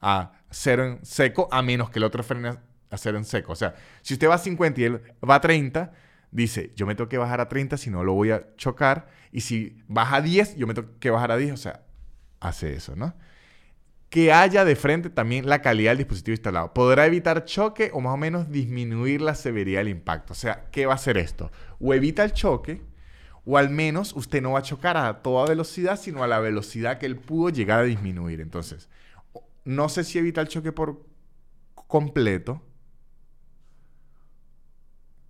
a 0.00 0.32
cero 0.50 0.84
en 0.84 1.04
seco, 1.04 1.48
a 1.50 1.62
menos 1.62 1.90
que 1.90 1.98
el 1.98 2.04
otro 2.04 2.22
frene 2.22 2.58
a 2.90 2.98
cero 2.98 3.18
en 3.18 3.24
seco. 3.24 3.52
O 3.52 3.56
sea, 3.56 3.74
si 4.02 4.14
usted 4.14 4.28
va 4.28 4.34
a 4.34 4.38
50 4.38 4.80
y 4.80 4.84
él 4.84 5.02
va 5.28 5.36
a 5.36 5.40
30, 5.40 5.92
dice, 6.30 6.72
yo 6.76 6.86
me 6.86 6.94
tengo 6.94 7.08
que 7.08 7.18
bajar 7.18 7.40
a 7.40 7.48
30 7.48 7.76
si 7.76 7.90
no 7.90 8.04
lo 8.04 8.12
voy 8.12 8.32
a 8.32 8.54
chocar. 8.56 9.08
Y 9.32 9.40
si 9.40 9.82
baja 9.88 10.16
a 10.16 10.20
10, 10.22 10.56
yo 10.56 10.66
me 10.66 10.74
tengo 10.74 10.88
que 10.98 11.10
bajar 11.10 11.32
a 11.32 11.36
10. 11.36 11.52
O 11.52 11.56
sea, 11.56 11.85
hace 12.40 12.74
eso, 12.74 12.96
¿no? 12.96 13.14
Que 14.08 14.32
haya 14.32 14.64
de 14.64 14.76
frente 14.76 15.10
también 15.10 15.48
la 15.48 15.62
calidad 15.62 15.90
del 15.90 15.98
dispositivo 15.98 16.34
instalado. 16.34 16.72
Podrá 16.72 17.06
evitar 17.06 17.44
choque 17.44 17.90
o 17.92 18.00
más 18.00 18.14
o 18.14 18.16
menos 18.16 18.50
disminuir 18.50 19.20
la 19.20 19.34
severidad 19.34 19.80
del 19.80 19.88
impacto. 19.88 20.32
O 20.32 20.36
sea, 20.36 20.68
¿qué 20.70 20.86
va 20.86 20.92
a 20.92 20.96
hacer 20.96 21.18
esto? 21.18 21.50
O 21.80 21.92
evita 21.92 22.24
el 22.24 22.32
choque, 22.32 22.82
o 23.44 23.58
al 23.58 23.70
menos 23.70 24.12
usted 24.14 24.42
no 24.42 24.52
va 24.52 24.60
a 24.60 24.62
chocar 24.62 24.96
a 24.96 25.22
toda 25.22 25.46
velocidad, 25.46 25.98
sino 25.98 26.22
a 26.22 26.28
la 26.28 26.40
velocidad 26.40 26.98
que 26.98 27.06
él 27.06 27.16
pudo 27.16 27.50
llegar 27.50 27.80
a 27.80 27.84
disminuir. 27.84 28.40
Entonces, 28.40 28.88
no 29.64 29.88
sé 29.88 30.04
si 30.04 30.18
evita 30.18 30.40
el 30.40 30.48
choque 30.48 30.72
por 30.72 31.04
completo, 31.74 32.62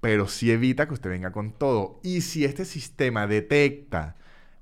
pero 0.01 0.29
sí 0.29 0.51
evita 0.51 0.87
que 0.87 0.95
usted 0.95 1.11
venga 1.11 1.33
con 1.33 1.53
todo. 1.53 2.01
Y 2.03 2.21
si 2.21 2.45
este 2.45 2.65
sistema 2.65 3.27
detecta 3.27 4.17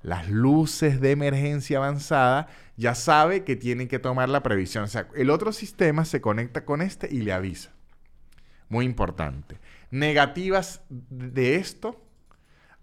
las 0.05 0.29
luces 0.29 1.01
de 1.01 1.09
emergencia 1.09 1.77
avanzada, 1.77 2.47
ya 2.77 2.93
sabe 2.93 3.43
que 3.43 3.55
tiene 3.55 3.87
que 3.87 3.97
tomar 3.97 4.29
la 4.29 4.43
previsión. 4.43 4.83
O 4.83 4.87
sea, 4.87 5.07
el 5.15 5.31
otro 5.31 5.51
sistema 5.51 6.05
se 6.05 6.21
conecta 6.21 6.63
con 6.63 6.83
este 6.83 7.09
y 7.11 7.21
le 7.21 7.33
avisa. 7.33 7.71
Muy 8.69 8.85
importante. 8.85 9.57
Negativas 9.89 10.81
de 10.89 11.55
esto, 11.55 12.05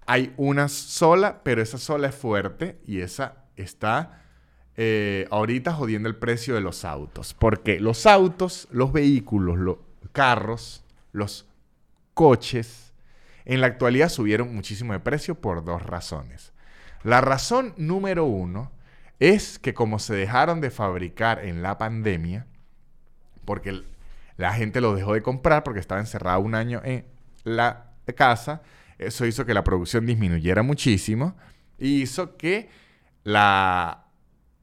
hay 0.05 0.35
una 0.37 0.66
sola, 0.66 1.43
pero 1.45 1.62
esa 1.62 1.79
sola 1.79 2.09
es 2.09 2.14
fuerte 2.16 2.81
y 2.85 3.03
esa 3.03 3.45
está 3.55 4.25
eh, 4.77 5.29
ahorita 5.31 5.73
jodiendo 5.73 6.09
el 6.09 6.16
precio 6.16 6.57
de 6.57 6.61
los 6.61 6.85
autos. 6.85 7.35
Porque 7.35 7.79
los 7.79 8.05
autos, 8.07 8.66
los 8.73 8.93
vehículos, 8.93 9.59
los 9.59 9.77
carros, 10.11 10.85
los 11.12 11.47
coches, 12.14 12.93
en 13.45 13.61
la 13.61 13.68
actualidad 13.68 14.09
subieron 14.09 14.53
muchísimo 14.53 14.93
de 14.93 14.99
precio 14.99 15.37
por 15.37 15.64
dos 15.64 15.83
razones. 15.83 16.52
La 17.05 17.21
razón 17.21 17.75
número 17.77 18.25
uno 18.25 18.71
es 19.19 19.59
que 19.59 19.75
como 19.75 19.99
se 19.99 20.15
dejaron 20.15 20.61
de 20.61 20.71
fabricar 20.71 21.45
en 21.45 21.63
la 21.63 21.79
pandemia, 21.79 22.47
porque 23.45 23.83
la 24.37 24.53
gente 24.53 24.81
lo 24.81 24.95
dejó 24.95 25.15
de 25.15 25.23
comprar 25.23 25.65
porque 25.65 25.81
estaba 25.81 26.01
encerrado 26.01 26.41
un 26.41 26.55
año 26.55 26.81
en 26.85 27.05
la 27.45 27.93
casa, 28.17 28.63
eso 28.99 29.27
hizo 29.27 29.45
que 29.45 29.55
la 29.55 29.65
producción 29.65 30.07
disminuyera 30.07 30.63
muchísimo 30.63 31.37
y 31.79 32.03
hizo 32.03 32.37
que 32.37 32.69
la 33.25 34.07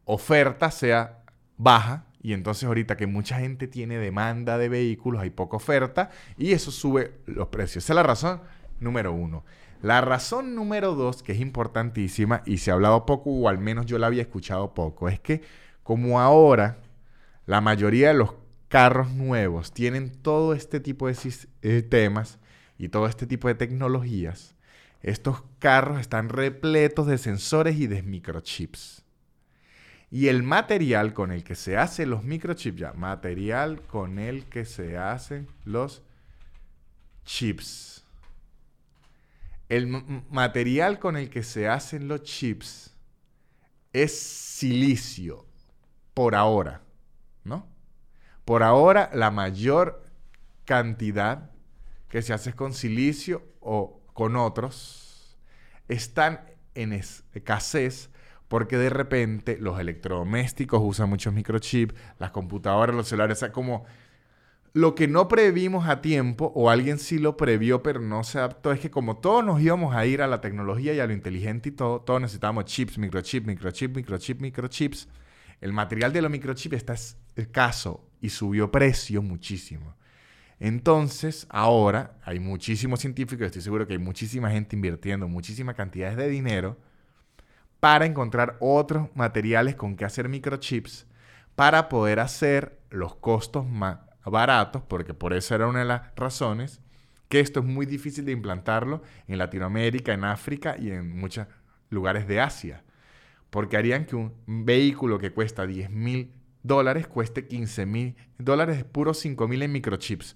oferta 0.05 0.71
sea 0.71 1.23
baja 1.57 2.05
y 2.21 2.33
entonces 2.33 2.65
ahorita 2.65 2.97
que 2.97 3.07
mucha 3.07 3.39
gente 3.39 3.67
tiene 3.67 3.97
demanda 3.97 4.57
de 4.57 4.69
vehículos, 4.69 5.21
hay 5.21 5.29
poca 5.29 5.57
oferta 5.57 6.09
y 6.37 6.51
eso 6.51 6.71
sube 6.71 7.13
los 7.25 7.47
precios. 7.47 7.83
Esa 7.83 7.93
es 7.93 7.95
la 7.95 8.03
razón 8.03 8.41
número 8.79 9.13
uno. 9.13 9.45
La 9.81 10.01
razón 10.01 10.55
número 10.55 10.93
dos, 10.93 11.23
que 11.23 11.31
es 11.31 11.39
importantísima 11.39 12.43
y 12.45 12.57
se 12.57 12.69
ha 12.69 12.73
hablado 12.73 13.05
poco, 13.05 13.31
o 13.31 13.47
al 13.47 13.59
menos 13.59 13.85
yo 13.85 13.97
la 13.97 14.07
había 14.07 14.21
escuchado 14.21 14.73
poco, 14.73 15.07
es 15.07 15.19
que 15.19 15.41
como 15.83 16.19
ahora 16.19 16.79
la 17.45 17.61
mayoría 17.61 18.09
de 18.09 18.13
los 18.15 18.33
carros 18.67 19.11
nuevos 19.11 19.73
tienen 19.73 20.11
todo 20.11 20.53
este 20.53 20.79
tipo 20.79 21.07
de 21.07 21.15
sistemas 21.15 22.39
y 22.77 22.89
todo 22.89 23.07
este 23.07 23.25
tipo 23.25 23.47
de 23.47 23.55
tecnologías, 23.55 24.55
estos 25.01 25.43
carros 25.59 25.99
están 25.99 26.29
repletos 26.29 27.07
de 27.07 27.17
sensores 27.17 27.77
y 27.77 27.87
de 27.87 28.03
microchips. 28.03 29.03
Y 30.11 30.27
el 30.27 30.43
material 30.43 31.13
con 31.13 31.31
el 31.31 31.43
que 31.43 31.55
se 31.55 31.77
hacen 31.77 32.09
los 32.09 32.23
microchips, 32.23 32.79
ya, 32.79 32.93
material 32.93 33.81
con 33.83 34.19
el 34.19 34.45
que 34.45 34.65
se 34.65 34.97
hacen 34.97 35.47
los 35.63 36.01
chips. 37.25 37.88
El 39.69 39.87
material 40.29 40.99
con 40.99 41.15
el 41.15 41.29
que 41.29 41.43
se 41.43 41.67
hacen 41.67 42.07
los 42.07 42.23
chips 42.23 42.95
es 43.93 44.19
silicio, 44.19 45.45
por 46.13 46.35
ahora, 46.35 46.81
¿no? 47.43 47.67
Por 48.45 48.63
ahora, 48.63 49.09
la 49.13 49.31
mayor 49.31 50.03
cantidad 50.65 51.51
que 52.09 52.21
se 52.21 52.33
hace 52.33 52.53
con 52.53 52.73
silicio 52.73 53.43
o 53.59 54.01
con 54.13 54.35
otros 54.35 55.37
están 55.87 56.41
en 56.73 56.93
escasez 56.93 58.09
porque 58.47 58.77
de 58.77 58.89
repente 58.89 59.57
los 59.59 59.79
electrodomésticos 59.79 60.81
usan 60.83 61.09
muchos 61.09 61.33
microchips, 61.33 61.93
las 62.17 62.31
computadoras, 62.31 62.95
los 62.95 63.07
celulares, 63.07 63.37
o 63.37 63.39
sea, 63.39 63.51
como 63.51 63.85
lo 64.73 64.93
que 64.93 65.07
no 65.07 65.27
previmos 65.27 65.87
a 65.87 66.01
tiempo, 66.01 66.51
o 66.55 66.69
alguien 66.69 66.99
sí 66.99 67.17
lo 67.17 67.37
previó 67.37 67.81
pero 67.81 67.99
no 67.99 68.23
se 68.23 68.37
adaptó, 68.37 68.71
es 68.71 68.79
que 68.79 68.91
como 68.91 69.17
todos 69.17 69.43
nos 69.43 69.61
íbamos 69.61 69.95
a 69.95 70.05
ir 70.05 70.21
a 70.21 70.27
la 70.27 70.41
tecnología 70.41 70.93
y 70.93 70.99
a 70.99 71.07
lo 71.07 71.13
inteligente 71.13 71.69
y 71.69 71.71
todo, 71.71 72.01
todos 72.01 72.21
necesitábamos 72.21 72.65
chips, 72.65 72.97
microchips, 72.97 73.47
microchips, 73.47 73.95
microchips, 73.95 74.41
microchips. 74.41 75.07
El 75.61 75.73
material 75.73 76.13
de 76.13 76.21
los 76.21 76.31
microchips 76.31 76.75
está 76.75 76.95
escaso 77.35 78.07
y 78.21 78.29
subió 78.29 78.71
precio 78.71 79.21
muchísimo. 79.21 79.95
Entonces, 80.59 81.47
ahora 81.49 82.17
hay 82.23 82.39
muchísimos 82.39 82.99
científicos, 82.99 83.47
estoy 83.47 83.61
seguro 83.61 83.87
que 83.87 83.93
hay 83.93 83.99
muchísima 83.99 84.51
gente 84.51 84.75
invirtiendo 84.75 85.27
muchísimas 85.27 85.75
cantidades 85.75 86.17
de 86.17 86.27
dinero 86.27 86.77
para 87.79 88.05
encontrar 88.05 88.57
otros 88.59 89.07
materiales 89.15 89.75
con 89.75 89.95
que 89.95 90.05
hacer 90.05 90.27
microchips 90.27 91.07
para 91.55 91.89
poder 91.89 92.19
hacer 92.19 92.79
los 92.89 93.15
costos 93.15 93.65
más 93.65 94.08
baratos, 94.29 94.81
porque 94.83 95.13
por 95.13 95.33
eso 95.33 95.55
era 95.55 95.67
una 95.67 95.79
de 95.79 95.85
las 95.85 96.15
razones, 96.15 96.81
que 97.27 97.39
esto 97.39 97.59
es 97.59 97.65
muy 97.65 97.85
difícil 97.85 98.25
de 98.25 98.31
implantarlo 98.31 99.01
en 99.27 99.37
Latinoamérica, 99.37 100.13
en 100.13 100.23
África 100.23 100.75
y 100.79 100.91
en 100.91 101.17
muchos 101.17 101.47
lugares 101.89 102.27
de 102.27 102.39
Asia. 102.39 102.83
Porque 103.49 103.77
harían 103.77 104.05
que 104.05 104.15
un 104.15 104.33
vehículo 104.45 105.19
que 105.19 105.31
cuesta 105.31 105.65
10 105.65 105.89
mil 105.89 106.33
dólares 106.63 107.07
cueste 107.07 107.47
15 107.47 107.85
mil 107.85 108.15
dólares, 108.37 108.83
puro 108.83 109.13
5 109.13 109.47
mil 109.47 109.61
en 109.61 109.71
microchips. 109.71 110.35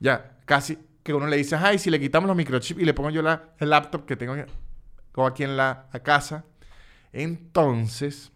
Ya, 0.00 0.38
casi 0.44 0.78
que 1.02 1.14
uno 1.14 1.26
le 1.26 1.36
dice, 1.36 1.56
ay, 1.56 1.78
si 1.78 1.90
le 1.90 1.98
quitamos 1.98 2.28
los 2.28 2.36
microchips 2.36 2.80
y 2.80 2.84
le 2.84 2.94
pongo 2.94 3.10
yo 3.10 3.22
la, 3.22 3.50
el 3.58 3.70
laptop 3.70 4.04
que 4.04 4.16
tengo 4.16 4.34
aquí 5.26 5.44
en 5.44 5.56
la 5.56 5.88
casa, 6.02 6.44
entonces, 7.12 8.32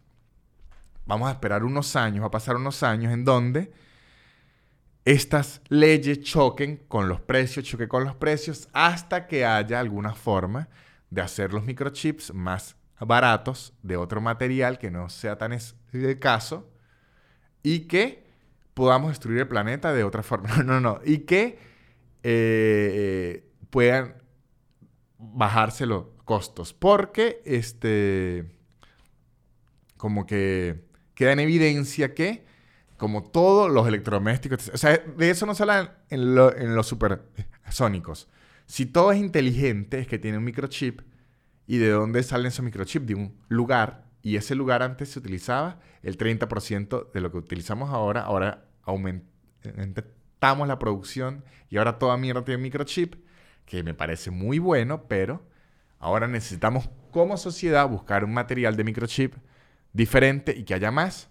vamos 1.07 1.29
a 1.29 1.33
esperar 1.33 1.65
unos 1.65 1.97
años, 1.97 2.23
va 2.23 2.27
a 2.29 2.31
pasar 2.31 2.57
unos 2.57 2.83
años 2.83 3.13
en 3.13 3.25
donde 3.25 3.73
estas 5.07 5.63
leyes 5.69 6.21
choquen 6.21 6.79
con 6.89 7.09
los 7.09 7.21
precios, 7.21 7.65
choquen 7.65 7.89
con 7.89 8.05
los 8.05 8.17
precios, 8.17 8.69
hasta 8.73 9.29
que 9.29 9.47
haya 9.47 9.79
alguna 9.79 10.15
forma 10.15 10.69
de 11.11 11.23
hacer 11.23 11.55
los 11.55 11.65
microchips 11.65 12.35
más 12.35 12.77
baratos 12.99 13.73
de 13.85 13.97
otro 13.97 14.21
material 14.21 14.79
que 14.79 14.91
no 14.91 15.09
sea 15.09 15.39
tan 15.39 15.53
escaso 15.53 16.69
y 17.63 17.81
que 17.81 18.27
podamos 18.75 19.11
destruir 19.11 19.39
el 19.39 19.49
planeta 19.49 19.93
de 19.93 20.03
otra 20.03 20.23
forma. 20.25 20.49
No, 20.57 20.65
no, 20.65 20.81
no. 20.81 21.01
Y 21.05 21.19
que 21.19 21.59
eh, 22.25 23.49
puedan 23.71 24.17
bajarse 25.19 25.87
los 25.87 26.07
costos. 26.25 26.73
Porque, 26.75 27.43
este, 27.45 28.47
como 29.97 30.27
que 30.27 30.85
queda 31.15 31.33
en 31.33 31.41
evidencia 31.41 32.13
que, 32.13 32.46
como 32.97 33.23
todos 33.23 33.71
los 33.71 33.87
electrodomésticos, 33.87 34.71
o 34.73 34.77
sea, 34.77 34.97
de 34.97 35.31
eso 35.31 35.47
no 35.47 35.55
se 35.55 35.63
habla 35.63 35.99
en, 36.09 36.21
en 36.21 36.75
los 36.75 36.87
supersónicos. 36.87 38.29
Si 38.67 38.87
todo 38.87 39.13
es 39.13 39.19
inteligente, 39.19 39.99
es 40.01 40.07
que 40.07 40.19
tiene 40.19 40.39
un 40.39 40.45
microchip. 40.45 41.03
¿Y 41.67 41.79
de 41.79 41.91
dónde 41.91 42.23
salen 42.23 42.47
esos 42.47 42.65
microchips? 42.65 43.07
De 43.07 43.15
un 43.15 43.37
lugar. 43.49 44.07
Y 44.23 44.37
ese 44.37 44.55
lugar 44.55 44.83
antes 44.83 45.11
se 45.11 45.19
utilizaba 45.19 45.81
el 46.03 46.19
30% 46.19 47.13
de 47.13 47.21
lo 47.21 47.31
que 47.31 47.39
utilizamos 47.39 47.91
ahora. 47.91 48.23
Ahora 48.23 48.65
aumentamos 48.83 50.69
la 50.69 50.79
producción 50.79 51.45
y 51.69 51.77
ahora 51.77 51.99
toda 51.99 52.17
mierda 52.17 52.45
tiene 52.45 52.63
microchip, 52.63 53.15
que 53.65 53.83
me 53.83 53.95
parece 53.95 54.31
muy 54.31 54.59
bueno, 54.59 55.07
pero 55.09 55.43
ahora 55.99 56.29
necesitamos 56.29 56.89
como 57.11 57.37
sociedad 57.37 57.89
buscar 57.89 58.25
un 58.25 58.35
material 58.35 58.77
de 58.77 58.85
microchip 58.85 59.35
diferente 59.93 60.55
y 60.57 60.65
que 60.65 60.75
haya 60.75 60.91
más. 60.91 61.29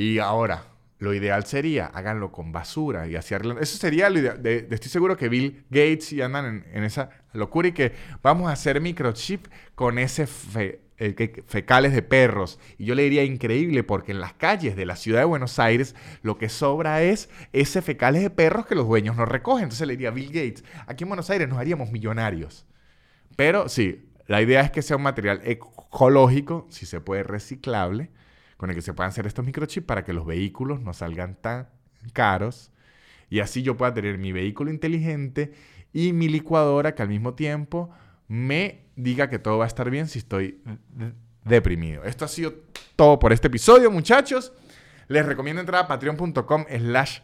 Y 0.00 0.18
ahora, 0.18 0.64
lo 0.98 1.12
ideal 1.12 1.44
sería, 1.44 1.84
háganlo 1.84 2.32
con 2.32 2.52
basura 2.52 3.06
y 3.06 3.16
así 3.16 3.34
Eso 3.34 3.76
sería 3.76 4.08
lo 4.08 4.18
ideal. 4.18 4.40
estoy 4.46 4.88
seguro 4.88 5.14
que 5.14 5.28
Bill 5.28 5.66
Gates 5.68 6.14
y 6.14 6.22
andan 6.22 6.64
en, 6.72 6.84
esa 6.84 7.10
locura 7.34 7.68
y 7.68 7.72
que 7.72 7.92
vamos 8.22 8.48
a 8.48 8.54
hacer 8.54 8.80
microchip 8.80 9.48
con 9.74 9.98
ese 9.98 10.26
fecales 10.26 11.92
de 11.92 12.00
perros. 12.00 12.58
Y 12.78 12.86
yo 12.86 12.94
le 12.94 13.02
diría 13.02 13.24
increíble 13.24 13.84
porque 13.84 14.12
en 14.12 14.20
las 14.20 14.32
calles 14.32 14.74
de 14.74 14.86
la 14.86 14.96
ciudad 14.96 15.18
de 15.18 15.26
Buenos 15.26 15.58
Aires 15.58 15.94
lo 16.22 16.38
que 16.38 16.48
sobra 16.48 17.02
es 17.02 17.28
ese 17.52 17.82
fecales 17.82 18.22
de 18.22 18.30
perros 18.30 18.64
que 18.64 18.76
los 18.76 18.86
dueños 18.86 19.16
no 19.16 19.26
recogen. 19.26 19.64
Entonces 19.64 19.86
le 19.86 19.98
diría 19.98 20.12
Bill 20.12 20.28
Gates, 20.28 20.64
aquí 20.86 21.04
en 21.04 21.10
Buenos 21.10 21.28
Aires 21.28 21.46
nos 21.46 21.58
haríamos 21.58 21.92
millonarios. 21.92 22.64
Pero 23.36 23.68
sí, 23.68 24.08
la 24.26 24.40
idea 24.40 24.62
es 24.62 24.70
que 24.70 24.80
sea 24.80 24.96
un 24.96 25.02
material 25.02 25.42
ecológico, 25.44 26.66
si 26.70 26.86
se 26.86 27.02
puede 27.02 27.22
reciclable 27.22 28.08
con 28.60 28.68
el 28.68 28.76
que 28.76 28.82
se 28.82 28.92
puedan 28.92 29.08
hacer 29.08 29.26
estos 29.26 29.42
microchips 29.42 29.86
para 29.86 30.04
que 30.04 30.12
los 30.12 30.26
vehículos 30.26 30.82
no 30.82 30.92
salgan 30.92 31.34
tan 31.34 31.70
caros 32.12 32.70
y 33.30 33.40
así 33.40 33.62
yo 33.62 33.78
pueda 33.78 33.94
tener 33.94 34.18
mi 34.18 34.32
vehículo 34.32 34.70
inteligente 34.70 35.54
y 35.94 36.12
mi 36.12 36.28
licuadora 36.28 36.94
que 36.94 37.00
al 37.00 37.08
mismo 37.08 37.32
tiempo 37.32 37.88
me 38.28 38.82
diga 38.96 39.30
que 39.30 39.38
todo 39.38 39.56
va 39.56 39.64
a 39.64 39.66
estar 39.66 39.88
bien 39.88 40.08
si 40.08 40.18
estoy 40.18 40.60
deprimido. 41.42 42.04
Esto 42.04 42.26
ha 42.26 42.28
sido 42.28 42.52
todo 42.96 43.18
por 43.18 43.32
este 43.32 43.46
episodio, 43.46 43.90
muchachos. 43.90 44.52
Les 45.08 45.24
recomiendo 45.24 45.60
entrar 45.60 45.84
a 45.84 45.88
patreon.com 45.88 46.66
slash 46.68 47.20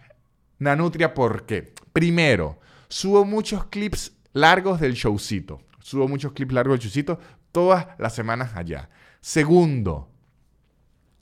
nanutria 0.58 1.12
porque, 1.12 1.74
primero, 1.92 2.58
subo 2.88 3.26
muchos 3.26 3.66
clips 3.66 4.16
largos 4.32 4.80
del 4.80 4.94
showcito. 4.94 5.60
Subo 5.80 6.08
muchos 6.08 6.32
clips 6.32 6.54
largos 6.54 6.78
del 6.78 6.88
showcito 6.88 7.20
todas 7.52 7.88
las 7.98 8.14
semanas 8.14 8.56
allá. 8.56 8.88
Segundo, 9.20 10.15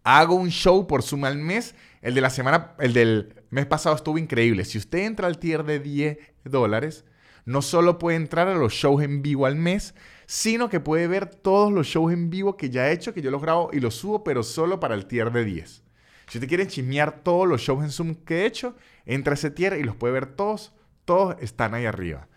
Hago 0.05 0.35
un 0.35 0.51
show 0.51 0.87
por 0.87 1.03
suma 1.03 1.29
al 1.29 1.39
mes. 1.39 1.75
El 2.03 2.15
de 2.15 2.21
la 2.21 2.31
semana, 2.31 2.75
el 2.79 2.93
del 2.93 3.43
mes 3.51 3.67
pasado 3.67 3.97
estuvo 3.97 4.19
increíble. 4.19 4.65
Si 4.67 4.77
usted 4.77 4.99
entra 4.99 5.27
al 5.27 5.39
tier 5.39 5.65
de 5.65 5.81
10 5.81 6.19
dólares, 6.45 7.05
no 7.47 7.63
solo 7.63 7.99
puede 7.99 8.17
entrar 8.17 8.47
a 8.49 8.55
los 8.55 8.75
shows 8.75 9.03
en 9.03 9.23
vivo 9.23 9.47
al 9.47 9.57
mes, 9.57 9.95
sino 10.27 10.69
que 10.69 10.81
puede 10.81 11.09
ver 11.09 11.27
todos 11.27 11.73
los 11.73 11.87
shows 11.87 12.13
en 12.13 12.29
vivo 12.29 12.57
que 12.57 12.71
ya 12.71 12.89
he 12.89 12.93
hecho, 12.93 13.15
que 13.15 13.23
yo 13.23 13.31
los 13.31 13.43
grabo 13.43 13.71
y 13.73 13.81
los 13.81 13.95
subo, 13.95 14.23
pero 14.25 14.43
solo 14.43 14.79
para 14.79 14.95
el 14.95 15.07
tier 15.07 15.33
de 15.33 15.45
10. 15.45 15.83
Si 16.29 16.39
usted 16.39 16.49
quiere 16.49 16.67
chismear 16.67 17.23
todos 17.23 17.49
los 17.49 17.63
shows 17.63 17.83
en 17.83 17.91
Zoom 17.91 18.15
que 18.15 18.43
he 18.43 18.47
hecho, 18.47 18.77
entra 19.07 19.33
a 19.33 19.35
ese 19.35 19.51
tier 19.51 19.79
y 19.79 19.85
los 19.85 19.97
puede 19.97 20.13
ver 20.13 20.27
todos. 20.27 20.73
Todos 21.05 21.37
están 21.41 21.75
ahí 21.75 21.85
arriba. 21.85 22.29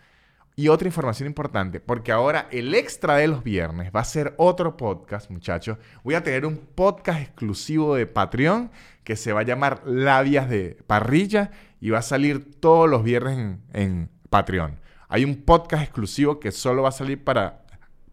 Y 0.58 0.66
otra 0.66 0.88
información 0.88 1.28
importante, 1.28 1.78
porque 1.78 2.10
ahora 2.10 2.48
el 2.50 2.74
extra 2.74 3.14
de 3.14 3.28
los 3.28 3.44
viernes 3.44 3.92
va 3.94 4.00
a 4.00 4.04
ser 4.04 4.34
otro 4.38 4.76
podcast, 4.76 5.30
muchachos. 5.30 5.78
Voy 6.02 6.16
a 6.16 6.24
tener 6.24 6.44
un 6.44 6.56
podcast 6.56 7.20
exclusivo 7.20 7.94
de 7.94 8.08
Patreon 8.08 8.72
que 9.04 9.14
se 9.14 9.32
va 9.32 9.42
a 9.42 9.44
llamar 9.44 9.82
Labias 9.86 10.50
de 10.50 10.76
Parrilla 10.88 11.52
y 11.80 11.90
va 11.90 12.00
a 12.00 12.02
salir 12.02 12.56
todos 12.58 12.90
los 12.90 13.04
viernes 13.04 13.60
en, 13.72 14.10
Patreon. 14.30 14.80
Hay 15.08 15.24
un 15.24 15.36
podcast 15.44 15.84
exclusivo 15.84 16.40
que 16.40 16.50
solo 16.50 16.82
va 16.82 16.88
a 16.88 16.92
salir 16.92 17.22
para 17.22 17.64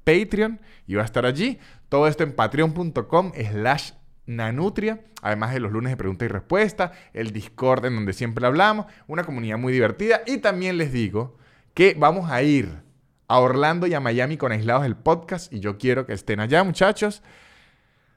Patreon 0.04 0.60
y 0.86 0.93
va 0.93 1.02
a 1.02 1.06
estar 1.06 1.26
allí. 1.26 1.58
Todo 1.89 2.08
esto 2.08 2.22
en 2.22 2.34
patreon.com 2.34 3.32
slash 3.34 3.93
nanutria, 4.28 5.02
además 5.24 5.52
de 5.52 5.62
los 5.62 5.72
lunes 5.72 5.93
de 5.93 5.98
pregunta 5.98 6.26
y 6.26 6.28
respuesta, 6.28 6.91
el 7.12 7.32
Discord 7.32 7.88
en 7.88 7.96
donde 7.96 8.14
siempre 8.14 8.46
hablamos, 8.46 8.86
una 9.08 9.24
comunidad 9.24 9.58
muy 9.58 9.74
divertida 9.74 10.22
y 10.28 10.38
también 10.38 10.78
les 10.78 10.93
digo 10.93 11.39
que 11.76 11.93
vamos 11.93 12.32
a 12.32 12.41
ir 12.41 12.82
a 13.28 13.39
Orlando 13.39 13.86
y 13.86 13.93
a 13.93 13.99
Miami 13.99 14.38
con 14.38 14.53
aislados 14.53 14.84
del 14.84 14.95
podcast 14.95 15.51
y 15.51 15.59
yo 15.59 15.78
quiero 15.78 16.05
que 16.05 16.13
estén 16.13 16.39
allá, 16.39 16.63
muchachos. 16.63 17.21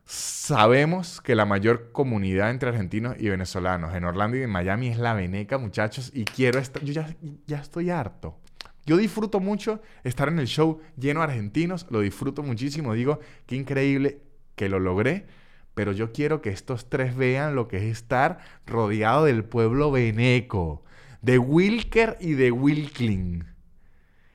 Sabemos 0.04 1.20
que 1.20 1.34
la 1.34 1.44
mayor 1.44 1.90
comunidad 1.90 2.50
entre 2.50 2.68
argentinos 2.68 3.16
y 3.18 3.28
venezolanos 3.28 3.94
en 3.96 4.04
Orlando 4.04 4.36
y 4.36 4.42
en 4.42 4.50
Miami 4.50 4.88
es 4.88 4.98
la 4.98 5.12
Veneca, 5.12 5.59
muchachos, 5.59 6.12
y 6.14 6.24
quiero 6.24 6.61
estar, 6.61 6.84
yo 6.84 6.92
ya, 6.92 7.14
ya 7.46 7.59
estoy 7.59 7.90
harto. 7.90 8.38
Yo 8.86 8.96
disfruto 8.96 9.40
mucho 9.40 9.82
estar 10.04 10.28
en 10.28 10.38
el 10.38 10.46
show 10.46 10.80
lleno 10.96 11.20
de 11.20 11.24
argentinos, 11.24 11.84
lo 11.90 11.98
disfruto 11.98 12.44
muchísimo, 12.44 12.94
digo, 12.94 13.18
qué 13.46 13.56
increíble 13.56 14.22
que 14.54 14.68
lo 14.68 14.78
logré, 14.78 15.26
pero 15.74 15.90
yo 15.90 16.12
quiero 16.12 16.40
que 16.42 16.50
estos 16.50 16.88
tres 16.88 17.16
vean 17.16 17.56
lo 17.56 17.66
que 17.66 17.78
es 17.78 17.82
estar 17.82 18.38
rodeado 18.66 19.24
del 19.24 19.44
pueblo 19.44 19.90
veneco 19.90 20.84
de 21.22 21.38
Wilker 21.38 22.16
y 22.20 22.32
de 22.32 22.50
Wilkling. 22.50 23.44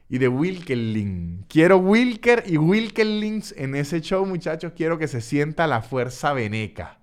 Y 0.09 0.17
de 0.19 0.27
Wilkerling. 0.27 1.45
Quiero 1.47 1.77
Wilker 1.77 2.43
y 2.45 2.57
Wilkerlings 2.57 3.53
en 3.57 3.75
ese 3.75 4.01
show, 4.01 4.25
muchachos. 4.25 4.73
Quiero 4.75 4.97
que 4.97 5.07
se 5.07 5.21
sienta 5.21 5.65
la 5.65 5.81
fuerza 5.81 6.33
veneca. 6.33 6.99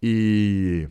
Y 0.00 0.86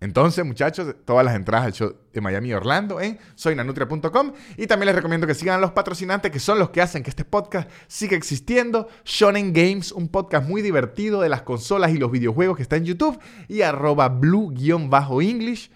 entonces, 0.00 0.44
muchachos, 0.44 0.94
todas 1.04 1.24
las 1.24 1.34
entradas 1.34 1.66
al 1.66 1.72
show 1.72 1.96
de 2.12 2.20
Miami 2.20 2.50
y 2.50 2.52
Orlando 2.52 3.00
en 3.00 3.18
soynanutria.com. 3.34 4.32
Y 4.56 4.66
también 4.68 4.86
les 4.86 4.94
recomiendo 4.94 5.26
que 5.26 5.34
sigan 5.34 5.56
a 5.56 5.60
los 5.60 5.72
patrocinantes 5.72 6.30
que 6.30 6.38
son 6.38 6.58
los 6.58 6.70
que 6.70 6.80
hacen 6.80 7.02
que 7.02 7.10
este 7.10 7.24
podcast 7.24 7.68
siga 7.88 8.16
existiendo. 8.16 8.88
Shonen 9.04 9.52
Games, 9.52 9.90
un 9.90 10.08
podcast 10.08 10.48
muy 10.48 10.62
divertido 10.62 11.20
de 11.20 11.28
las 11.28 11.42
consolas 11.42 11.90
y 11.92 11.98
los 11.98 12.12
videojuegos 12.12 12.56
que 12.56 12.62
está 12.62 12.76
en 12.76 12.84
YouTube. 12.84 13.18
Y 13.48 13.62
arroba 13.62 14.08
blue-english 14.08 15.70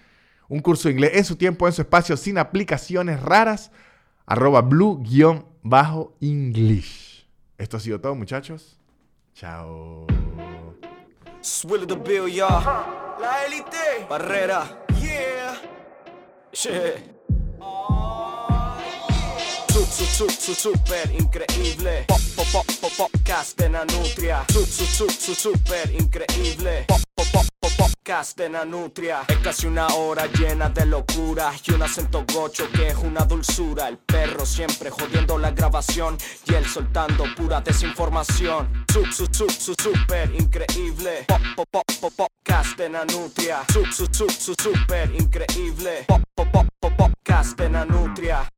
un 0.49 0.61
curso 0.61 0.89
de 0.89 0.95
inglés 0.95 1.13
en 1.15 1.25
su 1.25 1.37
tiempo, 1.37 1.67
en 1.67 1.73
su 1.73 1.83
espacio, 1.83 2.17
sin 2.17 2.39
aplicaciones 2.39 3.21
raras. 3.21 3.71
Arroba 4.27 4.63
blue-english. 4.63 5.03
Esto 7.59 7.77
ha 7.77 7.81
sido 7.81 8.01
todo, 8.01 8.15
muchachos. 8.15 8.79
Chao. 9.35 10.07
the 11.87 11.97
Bill, 11.97 12.37
La 12.37 13.45
élite. 13.47 14.07
Barrera. 14.09 14.85
Yeah. 15.01 15.61
super 20.55 21.11
increíble. 21.19 22.05
Pop, 22.07 22.21
pop, 22.37 22.47
pop, 22.53 22.67
pop, 22.81 22.93
podcast 22.97 23.59
de 23.59 23.69
Nanutria. 23.71 24.45
super 24.49 25.91
increíble. 25.91 26.85
Pop, 26.89 27.01
pop, 27.15 27.27
pop 27.33 27.62
podcast 28.03 28.37
de 28.37 28.49
Nanutria. 28.49 29.23
Es 29.29 29.39
casi 29.39 29.67
una 29.67 29.87
hora 29.95 30.27
llena 30.27 30.69
de 30.69 30.87
locura 30.87 31.53
Y 31.65 31.73
un 31.73 31.83
acento 31.83 32.25
gocho 32.35 32.69
que 32.73 32.89
es 32.89 32.97
una 32.97 33.21
dulzura. 33.21 33.89
El 33.89 33.99
perro 33.99 34.45
siempre 34.45 34.91
jodiendo 34.91 35.39
la 35.39 35.53
grabación 35.53 36.19
Y 36.47 36.55
él 36.55 36.67
soltando 36.67 37.25
pura 37.37 37.61
desinformación. 37.61 38.85
Sub, 38.93 39.07
sub, 39.13 39.33
sub, 39.33 39.51
sub, 39.51 39.81
super 39.81 40.35
increíble. 40.35 41.25
Pop, 41.29 41.41
pop, 41.55 41.69
pop, 42.01 42.13
pop, 42.17 42.29
Nanutria. 42.91 43.63
Sub, 43.73 43.87
sub, 43.93 44.31
super 44.61 45.11
increíble. 45.15 46.05
Pop, 46.09 46.23
pop, 46.35 46.49
pop, 46.81 46.93
pop, 46.97 47.13
Nanutria 47.71 48.49